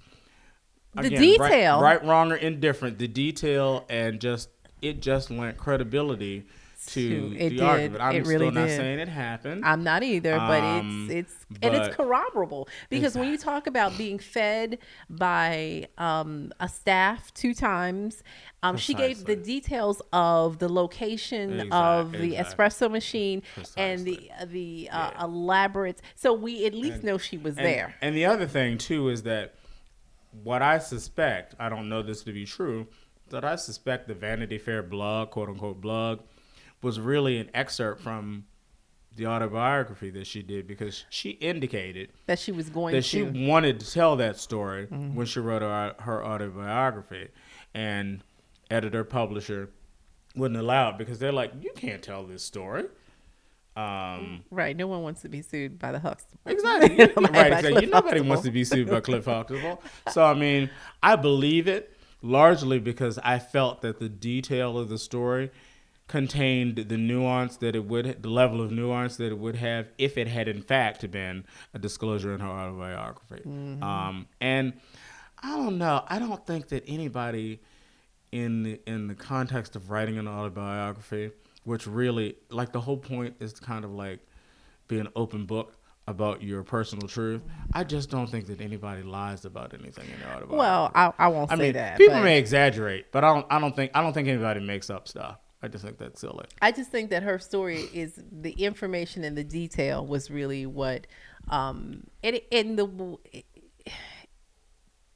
[0.95, 4.49] again, the detail, right, right, wrong, or indifferent, the detail and just
[4.81, 6.45] it just lent credibility
[6.85, 7.61] to it the did.
[7.61, 8.01] argument.
[8.01, 9.65] I'm it really still not saying it happened.
[9.65, 13.21] I'm not either, but um, it's it's but and it's corroborable because exactly.
[13.21, 14.77] when you talk about being fed
[15.09, 18.23] by um, a staff two times,
[18.63, 21.71] um, she gave the details of the location exactly.
[21.71, 22.65] of the exactly.
[22.65, 23.83] espresso machine Precisely.
[23.83, 25.23] and the the uh, yeah.
[25.23, 26.01] elaborate.
[26.15, 27.95] So we at least and, know she was and, there.
[28.01, 29.55] And the other thing too is that
[30.43, 32.87] what I suspect, I don't know this to be true,
[33.29, 36.19] that I suspect the Vanity Fair blog, quote unquote blog
[36.81, 38.45] was really an excerpt from
[39.15, 43.07] the autobiography that she did because she indicated that she was going that to.
[43.07, 45.15] she wanted to tell that story mm-hmm.
[45.15, 47.29] when she wrote her, her autobiography,
[47.73, 48.23] and
[48.69, 49.71] editor publisher
[50.35, 52.85] wouldn't allow it because they're like, you can't tell this story.
[53.75, 54.75] Um, right.
[54.75, 56.39] No one wants to be sued by the Huxtable.
[56.45, 56.97] Exactly.
[57.29, 57.53] right.
[57.53, 57.85] Exactly.
[57.85, 59.81] Nobody wants to be sued by Cliff Huxtable.
[60.11, 60.69] So I mean,
[61.03, 65.51] I believe it largely because I felt that the detail of the story
[66.07, 70.17] contained the nuance that it would, the level of nuance that it would have if
[70.17, 73.41] it had in fact been a disclosure in her autobiography.
[73.45, 73.83] Mm-hmm.
[73.83, 74.73] Um, and
[75.41, 76.03] I don't know.
[76.07, 77.59] I don't think that anybody
[78.31, 81.31] in the, in the context of writing an autobiography,
[81.63, 84.19] which really like the whole point is to kind of like
[84.87, 85.73] be an open book
[86.07, 87.41] about your personal truth.
[87.73, 90.55] I just don't think that anybody lies about anything in their autobiography.
[90.55, 91.97] Well, I, I won't I say mean, that.
[91.97, 92.23] People but...
[92.23, 93.45] may exaggerate, but I don't.
[93.49, 93.91] I don't think.
[93.93, 95.37] I don't think anybody makes up stuff.
[95.61, 96.45] I just think that's silly.
[96.61, 101.07] I just think that her story is the information and the detail was really what,
[101.49, 103.17] um, and and the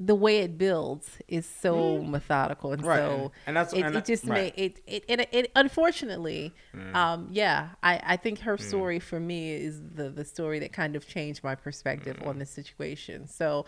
[0.03, 2.09] the way it builds is so mm.
[2.09, 2.97] methodical and right.
[2.97, 4.35] so and that's it, and it just right.
[4.35, 6.95] made it it, it, it unfortunately mm.
[6.95, 8.61] um yeah I I think her mm.
[8.61, 12.47] story for me is the the story that kind of changed my perspective on the
[12.47, 13.65] situation so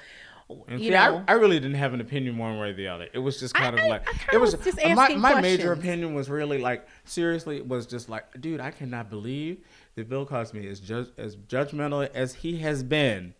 [0.68, 2.88] and you see, know, I, I really didn't have an opinion one way or the
[2.88, 3.08] other.
[3.14, 5.42] It was just kind I, of like I, it was, was just uh, my, my
[5.42, 9.60] major opinion was really like seriously it was just like dude I cannot believe
[9.96, 13.34] that Bill Cosby is just as judgmental as he has been.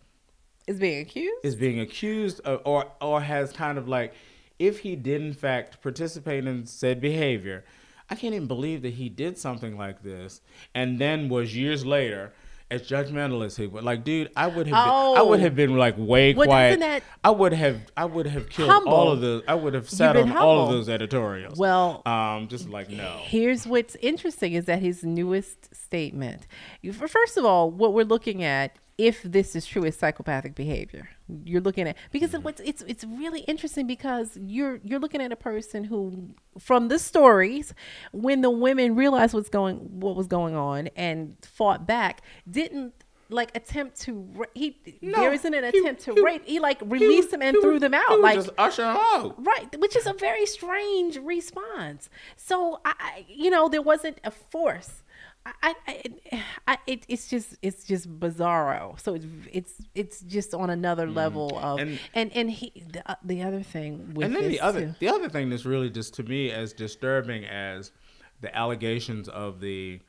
[0.66, 1.44] Is being accused?
[1.44, 4.14] Is being accused of, or or has kind of like
[4.58, 7.64] if he did in fact participate in said behavior
[8.10, 10.40] i can't even believe that he did something like this
[10.74, 12.32] and then was years later
[12.74, 15.14] as judgmental as he was like dude i would have oh.
[15.14, 18.26] been, i would have been like way well, quiet that i would have i would
[18.26, 18.92] have killed humble.
[18.92, 20.42] all of those i would have sat on humble.
[20.42, 25.04] all of those editorials well um just like no here's what's interesting is that his
[25.04, 26.46] newest statement
[26.92, 31.08] first of all what we're looking at if this is true is psychopathic behavior.
[31.44, 32.42] You're looking at because mm-hmm.
[32.42, 36.98] what's it's it's really interesting because you're you're looking at a person who from the
[36.98, 37.74] stories
[38.12, 42.92] when the women realized what's going what was going on and fought back didn't
[43.30, 46.42] like attempt to he no, there isn't an attempt he, to he, rape.
[46.44, 49.34] He like released he, them and threw them out like just usher out.
[49.44, 52.10] Right which is a very strange response.
[52.36, 55.02] So i you know there wasn't a force
[55.46, 56.02] I, I,
[56.68, 58.98] I it, it's just it's just bizarro.
[59.00, 61.14] So it's it's it's just on another mm.
[61.14, 64.60] level of and and, and he the, uh, the other thing with and then the
[64.60, 64.94] other too.
[65.00, 67.92] the other thing that's really just to me as disturbing as
[68.40, 70.00] the allegations of the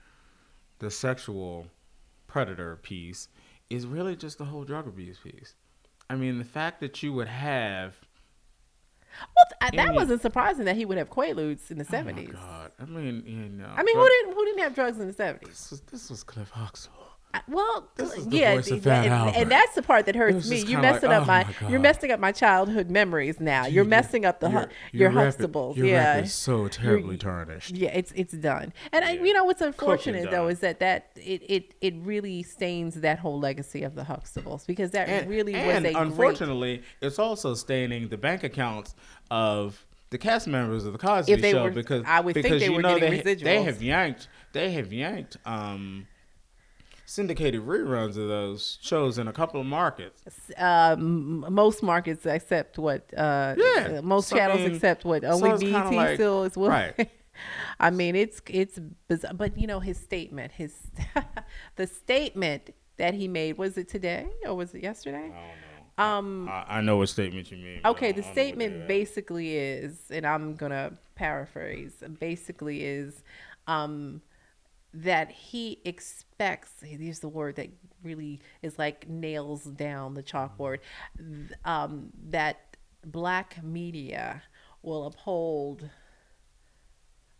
[0.79, 1.67] the sexual
[2.27, 3.29] predator piece
[3.69, 5.55] is really just the whole drug abuse piece.
[6.09, 7.95] I mean, the fact that you would have
[9.19, 12.29] well, th- that wasn't surprising that he would have quaaludes in the oh seventies.
[12.33, 12.71] Oh god!
[12.79, 13.69] I mean, you know.
[13.75, 15.49] I mean, who didn't who didn't have drugs in the seventies?
[15.49, 17.04] This was this was Cliff Huxtable.
[17.47, 17.87] Well,
[18.29, 20.63] yeah, and, and, that's the part that hurts me.
[20.63, 23.65] You're messing like, up oh my, my you're messing up my childhood memories now.
[23.65, 25.75] You're messing up the your, your, your Huxtables.
[25.75, 27.71] Your yeah, is so terribly tarnished.
[27.71, 28.73] Yeah, it's it's done.
[28.91, 29.11] And yeah.
[29.11, 33.19] I, you know what's unfortunate though is that that it, it it really stains that
[33.19, 37.19] whole legacy of the Huxtables because that and, really and was a unfortunately great, it's
[37.19, 38.95] also staining the bank accounts
[39.31, 42.67] of the cast members of the Cosby Show were, because I would because think they
[42.67, 43.43] you were know they, residuals.
[43.43, 46.07] they have yanked they have yanked um,
[47.05, 50.23] syndicated reruns of those shows in a couple of markets.
[50.57, 55.51] Um, most markets except what uh, yeah, most so, channels I mean, except what only
[55.51, 56.57] so BET like, still is.
[56.57, 57.09] Right.
[57.79, 59.33] I mean, it's it's bizarre.
[59.33, 60.75] but you know his statement, his
[61.75, 65.31] the statement that he made was it today or was it yesterday?
[65.97, 67.79] Um, I, I, know what statement you mean.
[67.85, 72.03] Okay, the statement basically is, and I'm gonna paraphrase.
[72.19, 73.23] Basically, is
[73.67, 74.21] um,
[74.95, 76.71] that he expects.
[76.81, 77.69] he Here's the word that
[78.01, 80.79] really is like nails down the chalkboard.
[81.65, 84.43] Um, that black media
[84.81, 85.89] will uphold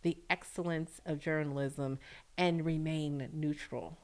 [0.02, 1.98] the excellence of journalism
[2.36, 3.96] and remain neutral.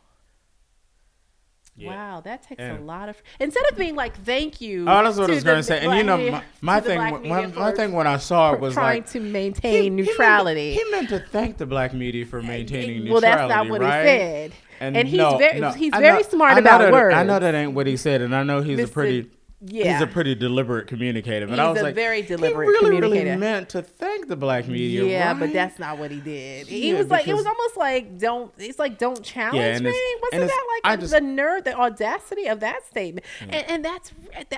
[1.74, 1.88] Yeah.
[1.88, 3.16] Wow, that takes and a lot of.
[3.40, 5.80] Instead of being like, "Thank you." Oh, that's what I was going to say.
[5.80, 8.98] And you know, my, my thing, my, my thing when I saw it was trying
[8.98, 10.74] like to maintain he, neutrality.
[10.74, 13.26] He meant, to, he meant, to, thank the black media for maintaining well, neutrality.
[13.26, 14.00] Well, that's not what right?
[14.00, 14.52] he said.
[14.80, 17.14] And, and he's no, very no, he's very know, smart about that, words.
[17.14, 18.84] I know that ain't what he said, and I know he's Mr.
[18.84, 19.30] a pretty
[19.64, 19.92] yeah.
[19.92, 21.46] He's a pretty deliberate communicator.
[21.46, 23.24] But He's I was a like, very deliberate he really, communicator.
[23.26, 25.04] really meant to thank the black media.
[25.04, 25.38] Yeah, right?
[25.40, 26.66] but that's not what he did.
[26.66, 28.52] He Yeah, was like, it was almost like, don't.
[28.58, 29.96] It's like, don't challenge Yeah, me.
[30.32, 33.24] Wasn't that like just- the nerve, the audacity of that statement?
[33.40, 34.12] And, and that's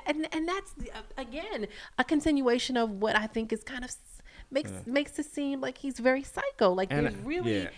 [0.07, 1.67] and, and that's uh, again
[1.99, 3.91] a continuation of what I think is kind of
[4.51, 6.73] makes makes it seem like he's very psycho.
[6.73, 7.69] Like And, there's really yeah.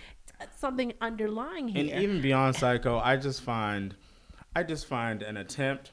[0.56, 1.92] something underlying here.
[1.92, 3.94] And even beyond psycho, I just find,
[4.54, 5.92] I just find an attempt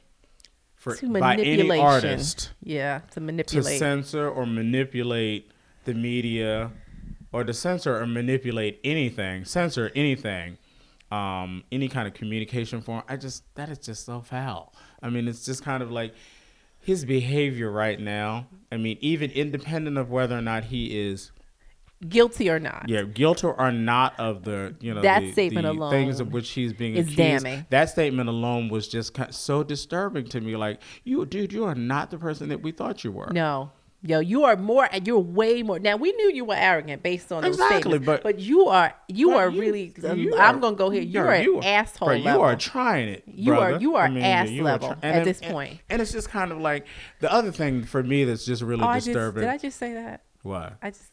[0.84, 5.50] for to by any artist yeah, to manipulate, to censor or manipulate
[5.86, 6.72] the media,
[7.32, 10.58] or to censor or manipulate anything, censor anything,
[11.10, 13.02] um, any kind of communication form.
[13.08, 14.74] I just that is just so foul.
[15.02, 16.14] I mean, it's just kind of like
[16.82, 18.48] his behavior right now.
[18.70, 21.32] I mean, even independent of whether or not he is
[22.08, 22.86] Guilty or not.
[22.88, 26.34] yeah, guilty or not of the you know That the, statement the alone things of
[26.34, 27.18] which he's being is accused.
[27.44, 27.66] damning.
[27.70, 30.56] That statement alone was just kind so disturbing to me.
[30.56, 33.30] Like you, dude, you are not the person that we thought you were.
[33.32, 33.72] No.
[34.06, 34.90] Yo, you are more.
[35.06, 35.80] You're way more.
[35.80, 38.94] Now we knew you were arrogant based on those Exactly, statements, but- but you are.
[39.08, 39.94] You are you- really.
[39.98, 41.02] you um, I'm are- gonna go here.
[41.02, 42.42] You're, you an are- asshole bro, level.
[42.42, 43.24] You are trying it.
[43.28, 45.52] You are- you are I mean, ass you are level try- at and- this and-
[45.54, 45.80] point.
[45.90, 46.86] And it's just kind of like
[47.22, 49.40] the other thing for me that's just really oh, I just, disturbing.
[49.44, 50.24] did I just say that?
[50.42, 50.74] Why?
[50.82, 51.13] I just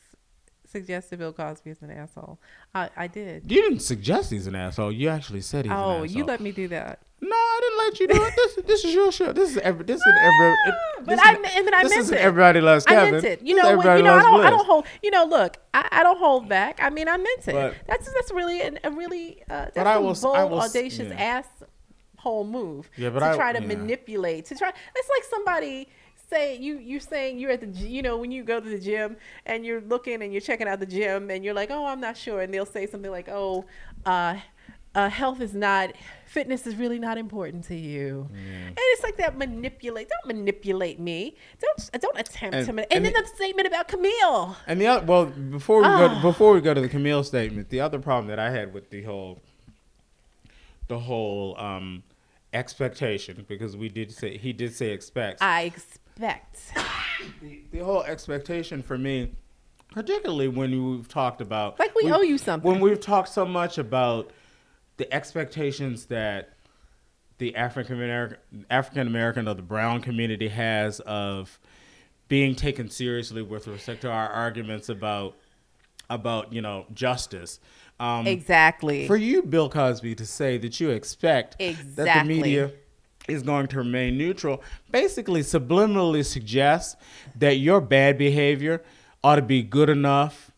[0.71, 2.39] suggested Bill Cosby is an asshole.
[2.75, 3.51] I, I did.
[3.51, 4.93] You didn't suggest he's an asshole.
[4.93, 6.07] You actually said he's Oh, an asshole.
[6.07, 7.01] you let me do that.
[7.23, 8.35] No, I didn't let you do it.
[8.37, 9.33] This, this is your show.
[9.33, 9.85] This is every.
[9.85, 10.53] This is every.
[10.69, 10.75] It,
[11.05, 12.19] But I is- me- and then I this meant is it.
[12.19, 13.13] Everybody loves I Kevin.
[13.13, 13.43] meant it.
[13.43, 14.87] You know, when, you know, I don't, I don't hold.
[15.03, 16.79] You know, look, I, I don't hold back.
[16.83, 17.53] I mean, I meant it.
[17.53, 21.21] But- that's that's really an, a really uh, that's will bold, I will audacious yeah.
[21.43, 21.47] ass
[22.17, 22.89] whole move.
[22.97, 23.67] Yeah, but to I- try to yeah.
[23.67, 24.71] manipulate, to try.
[24.97, 25.89] It's like somebody
[26.31, 29.17] say you you're saying you're at the you know when you go to the gym
[29.47, 32.17] and you're looking and you're checking out the gym and you're like oh I'm not
[32.17, 32.41] sure.
[32.43, 33.65] And they'll say something like oh
[34.07, 34.37] uh,
[34.95, 35.93] uh, health is not
[36.27, 38.29] fitness is really not important to you.
[38.33, 41.37] And it's like that manipulate don't manipulate me.
[41.61, 44.57] Don't don't attempt And- to man- and and, then the- the statement about Camille.
[44.67, 46.23] And the other, well, before we go Ah.
[46.23, 49.03] before we go to the Camille statement, the other problem that I had with the
[49.03, 49.41] whole,
[50.89, 52.03] the whole um,
[52.53, 55.41] expectation, because we did say he did say expects.
[55.43, 56.00] I expect
[57.41, 59.33] the, the whole expectation for me,
[59.93, 62.71] particularly when we've talked about like we, we- owe you something.
[62.71, 64.31] when we've talked so much about
[64.97, 66.51] the expectations that
[67.39, 71.59] the African American African American or the brown community has of
[72.29, 75.37] being taken seriously with respect to our arguments about
[76.09, 77.59] about you know justice.
[77.99, 79.07] Um, exactly.
[79.07, 82.71] for you, Bill Cosby, to say that you expect that the media
[83.29, 86.97] is going to remain neutral, basically subliminally suggests
[87.37, 88.83] that your bad behavior
[89.23, 90.50] ought to be good enough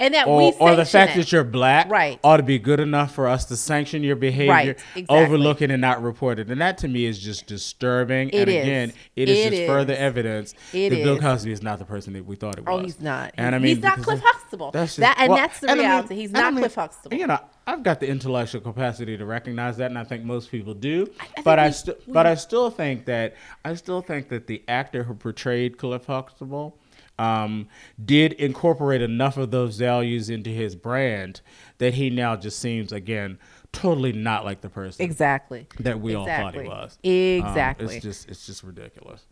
[0.00, 1.18] and that or, or the fact it.
[1.18, 2.18] that you're black Right.
[2.24, 5.06] ought to be good enough for us to sanction your behavior, Right, exactly.
[5.08, 6.50] overlook it and not report it.
[6.50, 8.30] And that to me is just disturbing.
[8.30, 8.62] It and is.
[8.62, 9.68] again, it is just is.
[9.68, 11.18] further evidence It that Bill.
[11.18, 12.80] Cosby is not the person that we thought it oh, was.
[12.80, 13.32] Oh, he's not.
[13.36, 14.70] And I mean He's not Cliff Huxtable.
[14.72, 16.62] That's just- That- and well, that's the and I mean- He's and I not mean,
[16.62, 17.16] Cliff Huxtable.
[17.16, 20.74] You know, I've got the intellectual capacity to recognize that, and I think most people
[20.74, 21.08] do.
[21.20, 23.34] I but I we- but I still think that
[23.64, 26.76] I still think that the actor who portrayed Cliff Huxtable
[27.18, 27.68] um,
[28.04, 31.40] did incorporate enough of those values into his brand
[31.78, 33.38] that he now just seems again
[33.72, 36.68] totally not like the person exactly that we all thought he Exactly.
[36.68, 36.98] was.
[37.04, 37.96] Um, Exactly.
[37.96, 39.24] it's just it's just ridiculous.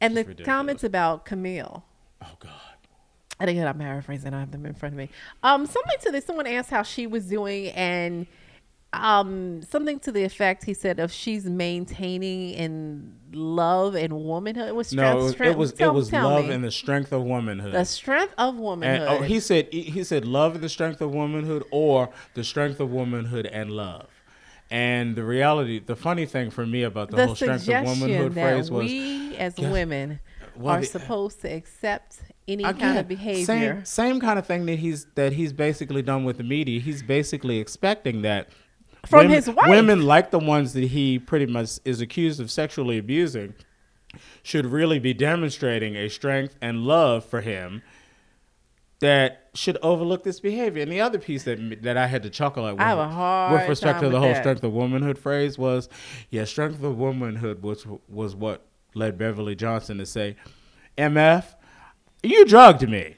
[0.00, 0.46] and the ridiculous.
[0.46, 1.84] comments about Camille
[2.22, 2.50] Oh God.
[3.38, 5.08] I and again I'm paraphrasing I have them in front of me
[5.42, 8.26] um something to this someone asked how she was doing and
[8.92, 14.74] um something to the effect he said of she's maintaining in love and womanhood it
[14.74, 15.50] was No, strength, it was strength.
[15.54, 16.52] it was, Tell- it was love me.
[16.54, 17.72] and the strength of womanhood.
[17.72, 21.12] the strength of womanhood And oh, he said he said love and the strength of
[21.14, 24.08] womanhood, or the strength of womanhood and love.
[24.72, 28.34] And the reality, the funny thing for me about the, the whole strength of womanhood
[28.34, 30.20] phrase was we as women
[30.56, 33.44] Well, are the- supposed to accept any kind of behavior.
[33.44, 36.80] Same, same kind of thing that he's that he's basically done with the media.
[36.80, 38.48] He's basically expecting that
[39.06, 39.68] From women, his wife.
[39.68, 43.54] women like the ones that he pretty much is accused of sexually abusing
[44.42, 47.82] should really be demonstrating a strength and love for him
[49.00, 50.82] that should overlook this behavior.
[50.82, 53.68] And the other piece that that I had to chuckle at I have a with,
[53.68, 54.42] respect to the whole that.
[54.42, 55.88] strength of womanhood phrase was,
[56.28, 60.36] yeah, strength of womanhood was was what led Beverly Johnson to say,
[60.98, 61.54] "MF,
[62.22, 63.16] you drugged me."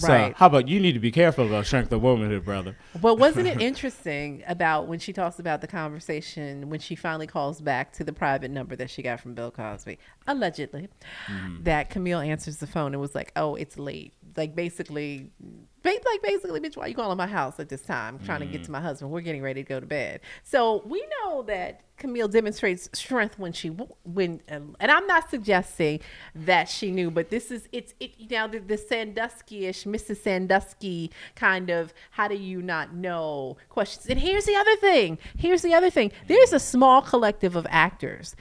[0.00, 0.34] So Right.
[0.34, 2.74] how about you need to be careful about strength of womanhood, brother?
[3.00, 7.60] But wasn't it interesting about when she talks about the conversation when she finally calls
[7.60, 10.88] back to the private number that she got from Bill Cosby, allegedly,
[11.26, 11.64] Mm-hmm.
[11.64, 16.22] that Camille answers the phone and was like, "Oh, it's late." Like basically, ba- like
[16.22, 18.16] basically, bitch, why you calling my house at this time?
[18.20, 18.52] I'm trying to Mm-hmm.
[18.52, 19.10] get to my husband.
[19.10, 20.20] We're getting ready to go to bed.
[20.42, 26.00] So we know that Camille demonstrates strength when she when, and I'm not suggesting
[26.34, 30.16] that she knew, but this is it's it you know the, the Sandusky-ish, Mrs.
[30.18, 34.06] Sandusky kind of how do you not know questions.
[34.06, 35.18] And here's the other thing.
[35.36, 36.10] Here's the other thing.
[36.26, 38.34] There's a small collective of actors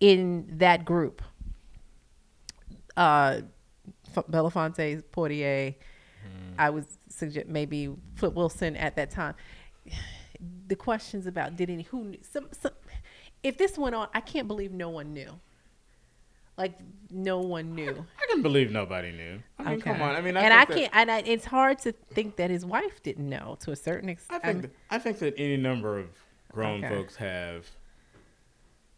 [0.00, 1.22] in that group.
[2.96, 3.40] Uh,
[4.14, 5.74] Belafonte, Poitier.
[6.58, 9.34] I would suggest maybe Flip Wilson at that time.
[10.66, 12.72] The questions about did any who knew, some, some
[13.42, 15.30] if this went on, I can't believe no one knew.
[16.58, 16.72] Like
[17.10, 18.04] no one knew.
[18.22, 19.40] I can believe nobody knew.
[19.58, 20.14] I mean, come on.
[20.16, 20.92] I mean, I and I think that- can't.
[20.94, 24.42] And I, it's hard to think that his wife didn't know to a certain extent.
[24.44, 26.06] I think that, I think that any number of
[26.52, 26.94] grown Okay.
[26.94, 27.66] folks have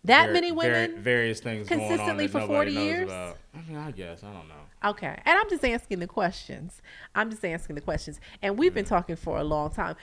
[0.06, 0.96] that var- many var- women.
[1.00, 3.04] various things going on consistently for 40 knows years?
[3.04, 3.36] about.
[3.54, 4.90] I mean, I guess I don't know.
[4.90, 5.18] Okay.
[5.24, 6.82] And I'm just asking the questions.
[7.14, 8.20] I'm just asking the questions.
[8.42, 9.96] And we've been talking for a long time.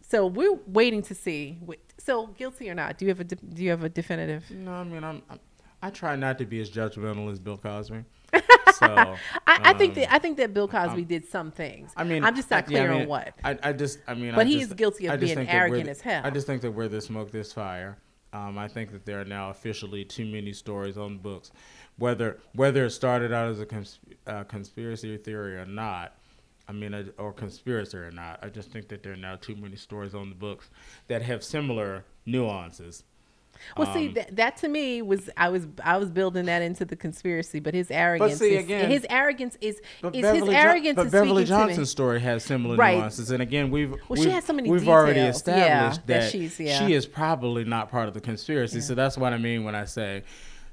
[0.00, 1.58] So we're waiting to see.
[1.98, 2.98] So guilty or not?
[2.98, 4.50] Do you have a de- do you have a definitive?
[4.50, 5.40] No, I mean, I'm, I'm
[5.80, 8.04] I try not to be as judgmental as Bill Cosby.
[8.74, 9.16] So I,
[9.46, 11.92] I think um, that I think that Bill Cosby did some things.
[11.94, 13.34] I mean, I'm just not I- yeah, I clear mean, on what.
[13.44, 15.84] I, I just, I mean, But I he just- is guilty of being think arrogant
[15.84, 16.22] the- as hell.
[16.24, 17.98] I just think that where there's smoke, there's fire.
[18.32, 21.52] Um, I think that there are now officially too many stories on the books,
[21.98, 26.14] whether whether it started out as a cons- uh, conspiracy theory or not.
[26.68, 28.38] I mean, a- or conspiracy or not.
[28.42, 30.70] I just think that there are now too many stories on the books
[31.08, 33.04] that have similar nuances.
[33.76, 36.84] Well, see, Um, that, that to me was I was I was building that into
[36.84, 40.44] the conspiracy, but his arrogance, But see, is, again- his arrogance is But is his
[40.44, 41.66] Jo- arrogance but is Beverly speaking to.
[41.66, 42.96] Johnson's story has similar Right.
[42.98, 46.06] nuances, and again, we've Well, she we've, has so many we've already details, yeah, established
[46.06, 46.86] that that, she's- yeah.
[46.86, 48.80] she is probably not part of the conspiracy.
[48.80, 50.22] So that's what I mean when I say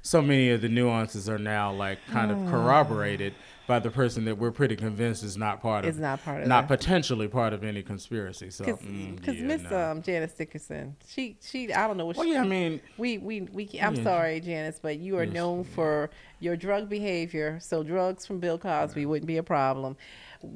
[0.02, 3.34] so many of the nuances are now like kind of corroborated
[3.70, 6.48] by the person that we're pretty convinced is not part of Is not part of
[6.48, 8.50] not the- potentially part of any conspiracy.
[8.50, 9.90] So because mm, yeah, Miss no.
[9.92, 13.18] um, Janice Dickinson, she she I don't know what well, she, yeah, I mean, we
[13.18, 14.02] we we I'm Yeah.
[14.02, 16.10] sorry, Janice, but you are Yes, known for
[16.40, 17.60] your drug behavior.
[17.60, 19.96] So drugs from Bill Cosby wouldn't be a problem.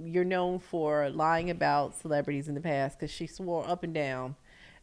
[0.03, 4.35] You're known for lying about celebrities in the past because she swore up and down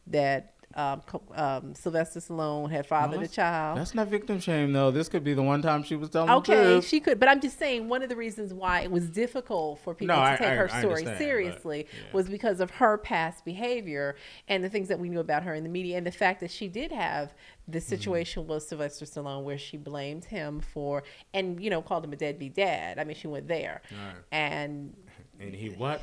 [0.06, 1.02] that um,
[1.34, 3.78] um, Sylvester Stallone had fathered a child.
[3.78, 4.90] that's not victim shame though.
[4.90, 7.40] This could be the one time she was telling the Okay, she could, but I'm
[7.40, 10.36] just saying one of the reasons why it was difficult for people No, to I-
[10.36, 12.12] take I- her I story understand, but, seriously yeah.
[12.12, 14.16] was because of her past behavior
[14.48, 16.50] and the things that we knew about her in the media, and the fact that
[16.50, 17.34] she did have
[17.68, 17.88] the Mm-hmm.
[17.88, 22.16] situation with Sylvester Stallone where she blamed him for, and you know, called him a
[22.16, 22.98] deadbeat dad.
[22.98, 24.16] I mean, she went there, Right.
[24.32, 24.94] and
[25.38, 26.02] and he what?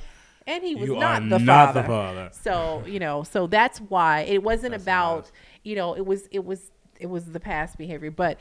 [0.49, 1.87] And he was You not, the, not the father.
[1.87, 2.29] father.
[2.33, 5.31] So you know, so that's why it wasn't That's about nice.
[5.63, 8.37] you know it was it was it was the past behavior, but.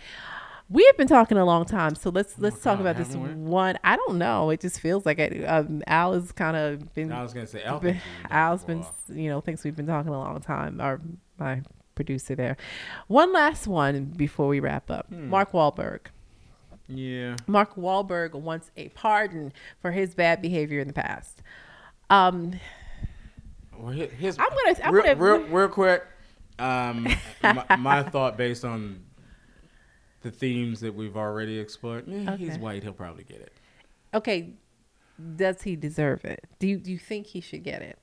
[0.71, 3.27] We have been talking a long time, so let's let's talk God, about this we?
[3.31, 3.79] one.
[3.83, 4.51] I don't know.
[4.51, 5.43] It just feels like it.
[5.47, 7.11] Um, Al has kind of been.
[7.11, 9.75] I was gonna say Al been- thinks we've been Al's been, you know, thinks we've
[9.75, 10.79] been talking a long time.
[10.79, 11.01] Or
[11.39, 11.63] my
[11.95, 12.59] producer there.
[13.07, 15.07] One last one before we wrap up.
[15.09, 15.31] Hmm.
[15.31, 16.01] Mark Wahlberg.
[16.87, 17.37] Yeah.
[17.47, 21.41] Mark Wahlberg wants a pardon for his bad behavior in the past.
[22.11, 22.55] Um,
[23.79, 26.05] Well, his, I'm gonna- I'm real, gonna- real, real quick.
[26.59, 27.07] Um,
[27.43, 29.05] my, my thought based on
[30.23, 32.09] the themes that we've already explored.
[32.09, 32.83] Yeah, he's white.
[32.83, 33.53] He'll probably get it.
[34.15, 34.51] okay,
[35.37, 36.45] does he deserve it?
[36.59, 37.99] Do you do you think he should get it?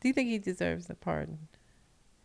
[0.00, 1.38] Do you think he deserves a pardon?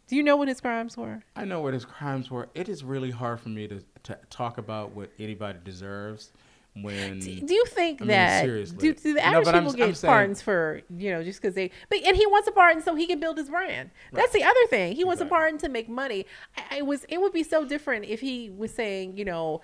[0.07, 1.21] Do you know what his crimes were?
[1.35, 2.49] I know what his crimes were.
[2.55, 6.31] It is really hard for me to, to talk about what anybody deserves
[6.75, 7.19] when.
[7.19, 8.77] Do, you think I mean, that seriously.
[8.77, 11.41] do, do the No, average I'm- people I'm get saying- pardons for you know just
[11.41, 13.91] because they but and he wants a pardon so he can build his brand.
[14.11, 14.95] That's the other thing.
[14.95, 16.25] He wants a pardon to make money.
[16.57, 19.61] I, I was it would be so different if he was saying you know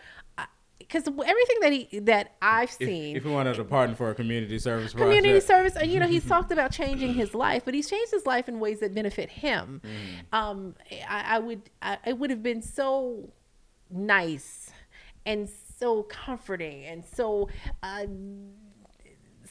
[0.78, 4.58] because everything that he that I've seen if he wanted a pardon for a community
[4.60, 7.90] service community project, service uh, you know he's talked about changing his life but he's
[7.90, 10.38] changed his life in ways that benefit him Mm.
[10.38, 10.76] um
[11.08, 13.30] i, I would I, it would have been so
[13.92, 14.72] nice
[15.26, 15.50] and
[15.80, 17.48] so comforting and so
[17.84, 18.06] uh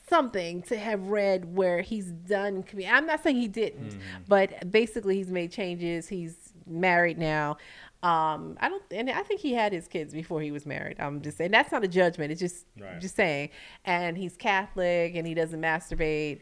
[0.08, 4.22] something to have read where he's done commu- i'm not saying he didn't Mm-hmm.
[4.26, 6.36] but basically he's made changes he's
[6.66, 7.56] married now
[8.02, 11.20] um i don't and i think he had his kids before he was married i'm
[11.20, 13.00] just saying that's not a judgment it's just Right.
[13.00, 13.50] just saying
[13.84, 16.40] and he's catholic and he doesn't masturbate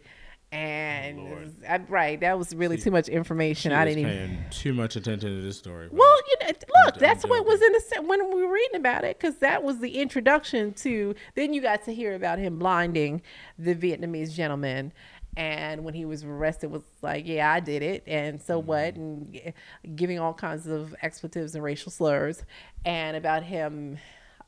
[0.52, 1.52] and Lord.
[1.68, 4.94] I, right that was really She- too much information i didn't even paying too much
[4.96, 5.88] attention to this story.
[5.90, 6.52] well, you know,
[6.84, 9.62] look, I'm that's what was in the when we were reading about it because that
[9.62, 11.14] was the introduction to.
[11.34, 13.22] Then you got to hear about him blinding
[13.58, 14.92] the Vietnamese gentleman,
[15.36, 18.68] and when he was arrested, was like, "Yeah, I did it," and so Mm-hmm.
[18.68, 19.52] what, and
[19.96, 22.44] giving all kinds of expletives and racial slurs,
[22.84, 23.98] and about him.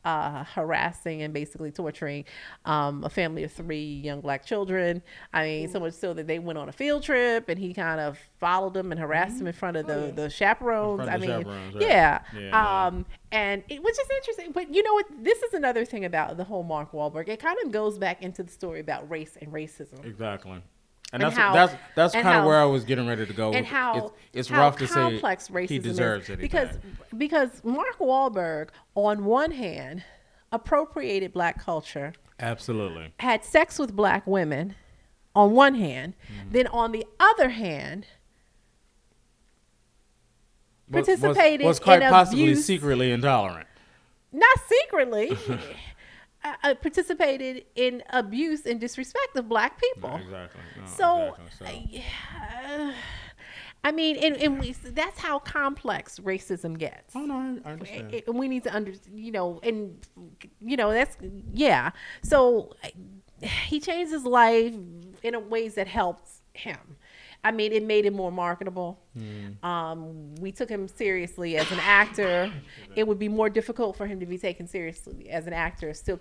[0.09, 2.24] Uh, harassing and basically torturing
[2.64, 5.02] um, a family of three young black children.
[5.35, 8.01] I mean, so much so that they went on a field trip and he kind
[8.01, 11.02] of followed them and harassed them in front of the, the chaperones.
[11.02, 11.82] In I the mean, chaperones, right.
[11.82, 12.20] yeah.
[12.35, 12.56] Yeah, no.
[12.56, 14.52] um, and it was just interesting.
[14.52, 15.06] But you know what?
[15.22, 17.28] This is another thing about the whole Mark Wahlberg.
[17.28, 20.02] It kind of goes back into the story about race and racism.
[20.06, 20.62] Exactly.
[21.12, 23.52] And And, that's how- that's that's kind of where I was getting ready to go.
[23.52, 26.78] and how it's, it's how rough to say racism he deserves is it because
[27.16, 30.05] because Mark Wahlberg on one hand
[30.52, 33.12] appropriated black culture, absolutely.
[33.20, 34.74] had sex with black women
[35.35, 36.51] on one hand, Mm-hmm.
[36.52, 38.06] then on the other hand
[40.90, 42.64] Was- was- participated was, quite in possibly abuse.
[42.64, 43.66] secretly intolerant.
[44.32, 45.32] not secretly,
[46.44, 50.16] uh, participated in abuse and disrespect of black people.
[50.16, 50.60] Exactly.
[50.77, 52.05] No, So, exactly.
[52.70, 52.93] uh,
[53.85, 57.15] I mean, and, and we, that's how complex racism gets.
[57.15, 58.23] oh no, I, understand.
[58.27, 59.97] And we need to under, you know, and
[60.60, 61.16] you know that's
[61.52, 61.90] yeah.
[62.23, 62.74] So
[63.40, 64.74] he changed his life
[65.23, 66.97] in ways that helped him.
[67.49, 69.01] I mean, it made him more marketable.
[69.62, 72.53] Um, we took him seriously as an actor.
[72.95, 76.20] It would be more difficult for him to be taken seriously as an actor, still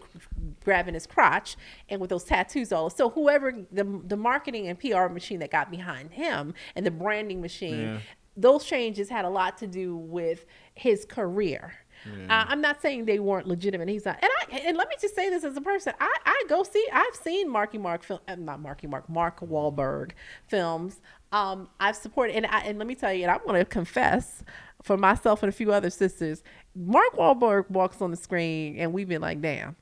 [0.63, 1.57] grabbing his crotch
[1.89, 2.89] and with those tattoos all.
[2.89, 7.41] So whoever the the marketing and PR machine that got behind him and the branding
[7.41, 7.99] machine, Yeah.
[8.35, 11.73] those changes had a lot to do with his career.
[12.05, 13.89] Uh, I'm not saying they weren't legitimate.
[13.89, 14.19] He's not.
[14.21, 15.93] And I and let me just say this as a person.
[15.99, 16.85] I, I go see.
[16.93, 18.19] I've seen Marky Mark film.
[18.27, 19.09] Uh, not Marky Mark.
[19.09, 20.11] Mark Wahlberg
[20.47, 21.01] films.
[21.31, 22.35] Um, I've supported.
[22.35, 23.23] And I, and let me tell you.
[23.23, 24.43] And I want to confess
[24.83, 26.43] for myself and a few other sisters.
[26.75, 29.75] Mark Wahlberg walks on the screen, and we've been like, damn.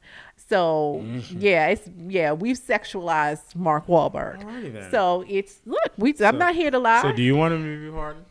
[0.47, 1.39] So Mm-hmm.
[1.39, 4.41] yeah, it's yeah, we've sexualized Mark Wahlberg.
[4.91, 6.13] So it's look, we.
[6.23, 7.01] I'm not here to lie.
[7.01, 8.25] So do you want him to be pardoned?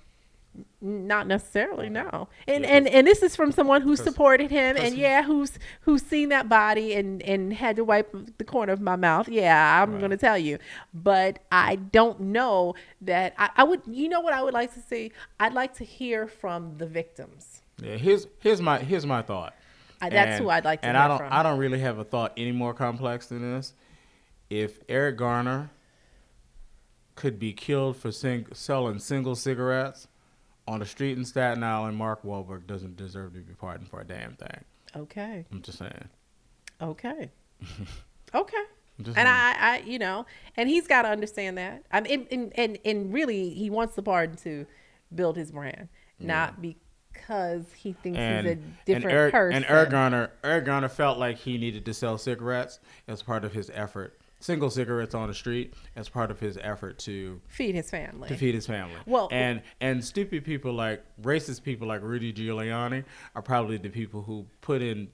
[0.87, 2.29] Not necessarily, no.
[2.47, 6.29] And and and this is from someone who supported him and yeah, who's who's seen
[6.29, 9.27] that body and and had to wipe the corner of my mouth.
[9.27, 10.01] Yeah, I'm Right.
[10.03, 10.59] gonna tell you,
[10.93, 13.81] but I don't know that I, I would.
[13.87, 15.11] You know what I would like to see?
[15.41, 17.63] I'd like to hear from the victims.
[17.83, 19.55] Yeah, here's here's my here's my thought.
[20.03, 21.29] Uh, that's who I'd like to And hear I don't from.
[21.33, 23.73] I don't really have a thought any more complex than this.
[24.51, 25.71] If Eric Garner
[27.15, 30.09] could be killed for sing, selling single cigarettes
[30.67, 34.05] on the street in Staten Island, Mark Wahlberg doesn't deserve to be pardoned for a
[34.05, 34.65] damn thing.
[34.97, 36.09] Okay, I'm just saying.
[36.81, 37.31] okay,
[38.35, 38.63] okay.
[39.03, 39.29] Just And.
[39.29, 40.25] I, I, you know,
[40.57, 41.85] and he's got to understand that.
[41.91, 44.67] I mean, and, and and really, he wants the pardon to
[45.13, 45.89] build his brand,
[46.21, 49.57] not because he thinks and, he's a different and Eric, person.
[49.65, 52.79] And Eric Garner felt like he needed to sell cigarettes
[53.09, 56.99] as part of his effort, single cigarettes on the street as part of his effort
[56.99, 58.29] to feed his family.
[58.29, 58.97] to feed his family.
[59.07, 63.05] Well- and and stupid people like racist people like Rudy Giuliani
[63.35, 65.09] are probably the people who put in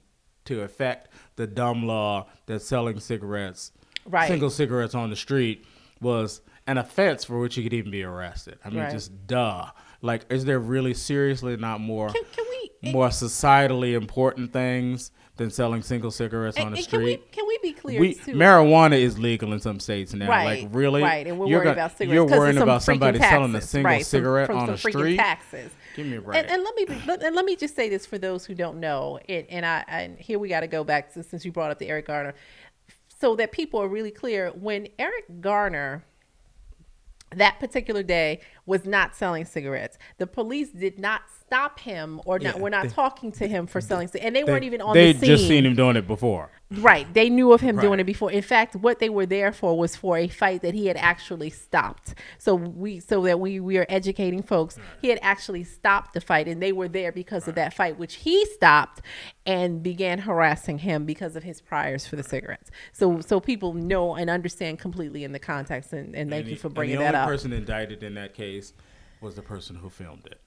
[0.45, 3.71] to effect the dumb law that selling cigarettes,
[4.05, 4.27] Right.
[4.27, 5.63] single cigarettes on the street
[6.01, 8.57] was an offense for which you could even be arrested.
[8.65, 8.91] I mean, Right.
[8.91, 9.67] just duh.
[10.01, 12.45] Like, is there really seriously not more Can, can
[12.81, 12.91] we?
[12.91, 17.13] more societally important things than selling single cigarettes and, on the and can we?
[17.13, 17.31] street?
[17.31, 18.33] Can we be clear we, too?
[18.33, 20.27] marijuana is legal in some states now.
[20.27, 22.13] Right, like really, right, and we're You're worried gonna- about cigarettes.
[22.13, 24.77] You're worrying some about somebody selling a taxes, single right, cigarette from on some the
[24.77, 25.17] street.
[25.17, 25.71] Taxes.
[25.95, 26.37] Give me a break.
[26.37, 28.53] And, and let me be, let, and let me just say this for those who
[28.53, 31.51] don't know, and, and I and here we got to go back to since you
[31.51, 32.33] brought up the Eric Garner,
[33.19, 34.49] so that people are really clear.
[34.49, 36.03] When Eric Garner
[37.35, 39.97] that particular day was not selling cigarettes.
[40.17, 42.55] The police did not stop him or not.
[42.55, 44.81] Yeah, We're not they- talking to him for selling cigarettes, and they, They- weren't even
[44.81, 45.27] on They the scene.
[45.27, 46.49] just seen him doing it before.
[46.73, 47.13] Right.
[47.13, 48.31] They knew of him doing it before.
[48.31, 51.49] In fact, what they were there for was for a fight that he had actually
[51.49, 52.13] stopped.
[52.37, 54.79] So we so that we we are educating folks.
[55.01, 58.15] He had actually stopped the fight and they were there because of that fight which
[58.15, 59.01] he stopped
[59.45, 62.71] and began harassing him because of his priors for the cigarettes.
[62.93, 66.61] So so people know and understand completely in the context and, and thank you the-
[66.61, 67.27] for bringing the that only up.
[67.27, 68.50] person indicted in that case
[69.21, 70.41] was the person who filmed it.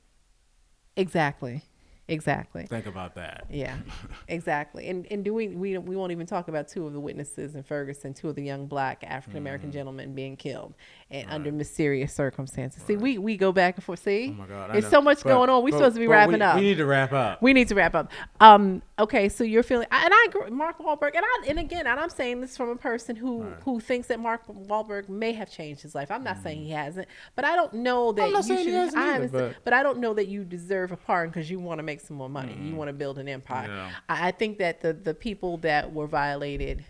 [0.96, 1.62] exactly.
[2.06, 2.66] Exactly.
[2.66, 3.46] Think about that.
[3.48, 3.78] Yeah,
[4.28, 4.88] exactly.
[4.88, 7.62] And and do we we we won't even talk about two of the witnesses in
[7.62, 9.78] Ferguson, two of the young black African American Mm-hmm.
[9.78, 10.74] gentlemen being killed
[11.14, 12.82] and under mysterious circumstances.
[12.82, 14.00] See, we we go back and forth.
[14.02, 14.70] See, Oh my God.
[14.70, 14.90] I there's know.
[14.90, 15.62] so much But- going on.
[15.62, 16.56] We're but- supposed to be wrapping we, up.
[16.56, 17.40] We need to wrap up.
[17.40, 18.10] We need to wrap up.
[18.40, 21.98] Um, okay, so you're feeling, and I agree, Mark Wahlberg, and I, and again, and
[22.00, 25.82] I'm saying this from a person who who thinks that Mark Wahlberg may have changed
[25.82, 26.10] his life.
[26.10, 28.48] I'm not saying he hasn't, but I don't know that Mm.
[28.48, 28.66] You should.
[28.74, 31.50] hasn't I either, haven't but- but I don't know that you deserve a pardon because
[31.50, 32.58] you want to make some more money.
[32.60, 33.68] You want to build an empire.
[33.68, 33.90] Yeah.
[34.08, 36.84] I, I think that the the people that were violated,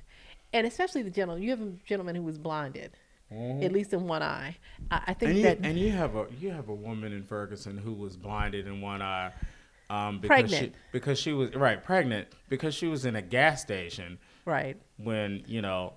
[0.52, 2.96] and especially the gentleman, you have a gentleman who was blinded.
[3.30, 4.56] At least in one eye,
[4.90, 7.24] I, I think and you, that and you have a you have a woman in
[7.24, 9.32] Ferguson who was blinded in one eye,
[9.90, 10.74] um, because Pregnant.
[10.74, 14.76] she because she was right pregnant because she was in a gas station right.
[14.98, 15.94] when you know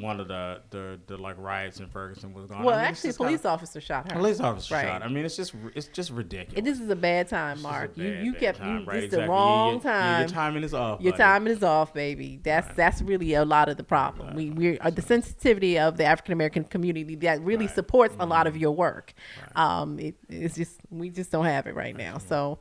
[0.00, 2.62] one of the the, the like riots in Ferguson was going.
[2.62, 2.80] Well, on.
[2.80, 4.16] I mean, actually, a police kinda- officer shot her.
[4.18, 4.86] police officer Right.
[4.86, 5.02] shot.
[5.02, 6.56] I mean, it's just it's just ridiculous.
[6.58, 7.96] And this is a bad time, It's just a Mark.
[7.96, 9.26] you bad, you bad kept time, you right, this exactly.
[9.26, 10.20] the wrong you- time.
[10.20, 11.00] Your timing is off.
[11.00, 11.22] Your buddy.
[11.22, 12.40] timing is off, baby.
[12.42, 14.34] That's that's really a lot of the problem.
[14.34, 17.74] We we are the sensitivity of the African American community that really Right.
[17.74, 19.12] supports a lot of your work.
[19.56, 22.18] Um, it, it's just we just don't have it right now.
[22.18, 22.58] So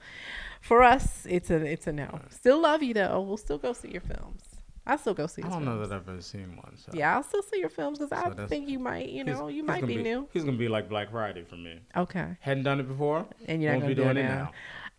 [0.61, 2.19] for us, it's a it's a no.
[2.29, 3.21] Still love you though.
[3.21, 4.43] We'll still go see your films.
[4.87, 5.43] I'll still go see.
[5.43, 6.75] I don't know that I've ever seen one.
[6.75, 6.91] So.
[6.93, 9.09] Yeah, I'll still see your films because I think you might.
[9.09, 10.27] You know, you might gonna be, new.
[10.33, 11.79] He's gonna be like Black Friday for me.
[11.95, 12.35] Okay.
[12.39, 13.27] Hadn't done it before.
[13.47, 14.51] and you're not gonna be do doing it now.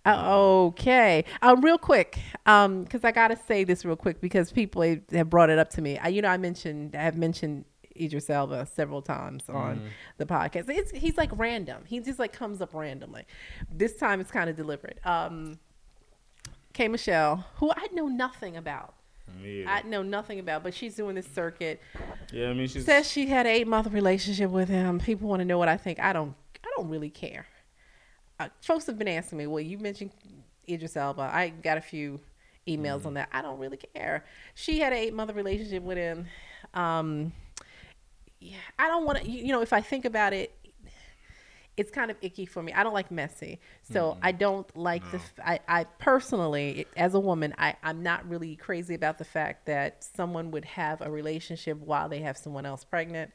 [0.04, 0.22] now.
[0.30, 0.36] Uh,
[0.66, 1.24] okay.
[1.42, 4.82] Um, real quick, um, because I gotta say this real quick because people
[5.12, 5.98] have- brought it up to me.
[5.98, 7.64] I, you know, I mentioned, I have mentioned
[8.00, 9.86] Idris Elba several times on Mm-hmm.
[10.18, 10.64] the podcast.
[10.70, 11.82] It's, he's like random.
[11.86, 13.26] He just like comes up randomly.
[13.70, 14.98] This time it's kind of deliberate.
[15.04, 15.58] Um,
[16.72, 16.88] K.
[16.88, 18.94] Michelle, who I know nothing about.
[19.40, 21.80] Me I know nothing about, but she's doing this circuit.
[22.32, 24.98] yeah, I mean, she Says she had an eight month relationship with him.
[24.98, 26.00] People want to know what I think.
[26.00, 26.34] I don't.
[26.64, 27.46] I don't really care.
[28.38, 29.46] Uh, folks have been asking me.
[29.46, 30.10] Well, you mentioned
[30.68, 31.22] Idris Elba.
[31.22, 32.20] I got a few
[32.66, 33.28] emails on that.
[33.32, 34.24] I don't really care.
[34.54, 36.26] She had an eight month relationship with him.
[36.74, 37.32] Um,
[38.40, 39.30] yeah, I don't want to.
[39.30, 40.54] You, you know, if I think about it,
[41.76, 42.72] it's kind of icky for me.
[42.72, 45.16] I don't like messy, so I don't like the.
[45.16, 49.66] f- I, I personally, as a woman, I I'm not really crazy about the fact
[49.66, 53.32] that someone would have a relationship while they have someone else pregnant.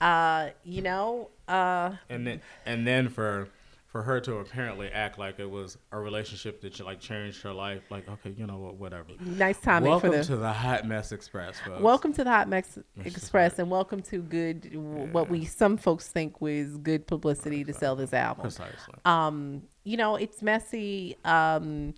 [0.00, 3.48] Uh, you know, uh, and then and then for
[3.88, 7.82] for her to apparently act like it was a relationship that like changed her life,
[7.90, 9.08] like okay, you know what, whatever.
[9.20, 10.24] nice timing Welcome the.
[10.24, 11.80] to the Hot Mess Express, folks.
[11.80, 13.58] Welcome to the Hot Mess Express, right.
[13.60, 14.74] and welcome to good.
[14.74, 18.42] What we some folks think was good publicity to sell this album.
[18.42, 18.94] precisely.
[19.06, 21.16] Um, you know, it's messy.
[21.24, 21.94] Um,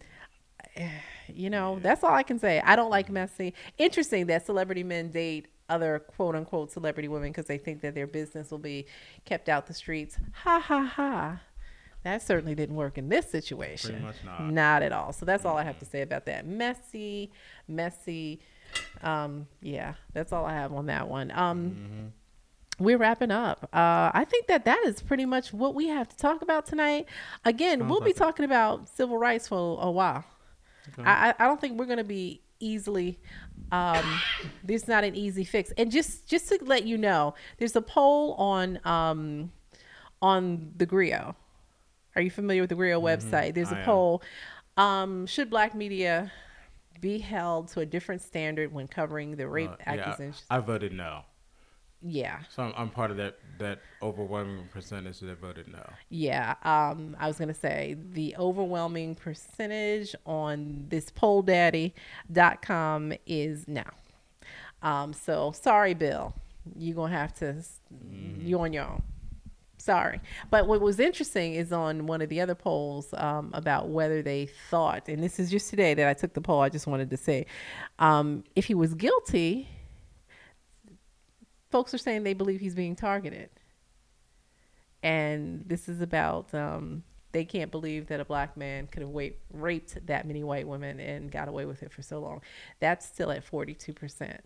[1.27, 2.63] you know, that's all I can say.
[2.65, 3.53] I don't like messy.
[3.79, 8.07] Interesting that celebrity men date other quote unquote celebrity women because they think that their
[8.07, 8.87] business will be
[9.25, 10.19] kept out the streets.
[10.35, 11.41] Ha ha ha.
[12.03, 13.91] That certainly didn't work in this situation.
[13.91, 14.51] Pretty much not.
[14.51, 15.13] Not at all.
[15.13, 16.47] So that's all I have to say about that.
[16.47, 17.31] Messy,
[17.69, 18.41] messy.
[19.03, 21.31] Um, yeah, that's all I have on that one.
[21.33, 22.85] Um, Mm-hmm.
[22.85, 23.65] we're wrapping up.
[23.73, 27.07] Uh, I think that that is pretty much what we have to talk about tonight.
[27.45, 28.19] Again, Sounds we'll be like it.
[28.19, 30.25] talking about civil rights for a while.
[30.99, 31.03] Okay.
[31.09, 33.19] I, I I don't think we're going to be easily.
[33.71, 34.21] Um,
[34.65, 35.73] there's not an easy fix.
[35.77, 39.53] And just just to let you know, there's a poll on um,
[40.23, 41.37] on the Grio.
[42.17, 43.55] Are you familiar with the Real website?
[43.55, 43.83] There's a Mm-hmm.
[43.83, 44.23] I poll.
[44.77, 46.33] Um, should black media
[47.01, 50.43] be held to a different standard when covering the rape Uh, yeah, accusations?
[50.51, 51.23] I voted no.
[52.03, 52.41] yeah.
[52.51, 55.83] So I'm, I'm part of that that overwhelming percentage that voted no.
[56.09, 63.85] Yeah, um, I was gonna say the overwhelming percentage on this polldaddy.com is no.
[64.83, 66.35] Um, so sorry, Bill,
[66.77, 67.63] you're gonna have to
[68.39, 69.03] You're on your own.
[69.81, 70.21] Sorry,
[70.51, 74.47] but what was interesting is on one of the other polls um, about whether they
[74.69, 76.61] thought, and this is just today that I took the poll.
[76.61, 77.47] I just wanted to say,
[77.99, 79.69] um, if he was guilty,
[81.71, 83.49] folks are saying they believe he's being targeted
[85.03, 87.03] and this is about um,
[87.33, 91.01] they can't believe that a black man could have wa- raped that many white women
[91.01, 92.43] and got away with it for so long.
[92.81, 94.41] That's still at forty two percent.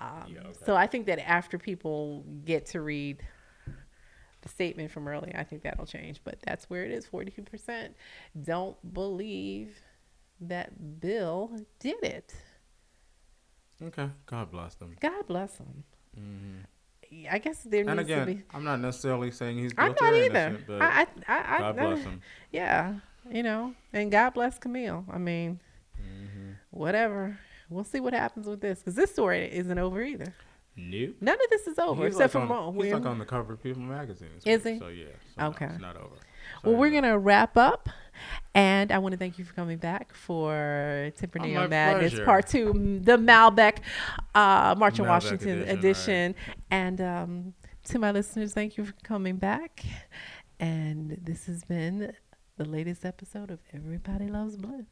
[0.00, 0.58] Um, Yeah, okay.
[0.66, 3.22] So I think that after people get to read
[4.42, 6.20] the statement from earlier, I think that'll change.
[6.24, 7.06] But that's where it is.
[7.06, 7.94] Forty two percent
[8.40, 9.76] don't believe
[10.40, 12.34] that Bill did it.
[13.82, 14.08] Okay.
[14.26, 14.96] God bless them.
[15.00, 15.84] God bless him.
[16.16, 16.58] hmm
[17.30, 18.42] I guess there And needs again, to be.
[18.52, 20.38] I'm not necessarily saying he's I'm guilty not or either.
[20.46, 22.22] innocent, but I, I, I, God bless him.
[22.52, 22.94] Yeah,
[23.30, 25.06] you know, and God bless Camille.
[25.10, 25.60] I mean,
[25.96, 27.38] hmm whatever.
[27.70, 30.34] We'll see what happens with this because this story isn't over either.
[30.78, 31.16] Nope.
[31.20, 32.74] None of this is over He's except like for on.
[32.76, 34.28] He's like on the cover of People magazine.
[34.44, 34.78] Is he?
[34.78, 35.06] So yeah.
[35.34, 35.66] So no, Okay.
[35.66, 36.14] it's not over.
[36.62, 37.88] So, well, we're gonna wrap up,
[38.54, 42.24] and I want to thank you for coming back for Tempranillo Oh, Madness pleasure.
[42.24, 43.78] Part Two, the Malbec
[44.34, 46.34] uh, March Malbec Washington edition, edition.
[46.70, 49.84] And um, to my listeners, thank you for coming back.
[50.60, 52.12] And this has been
[52.56, 54.86] the latest episode of Everybody Loves Bliss.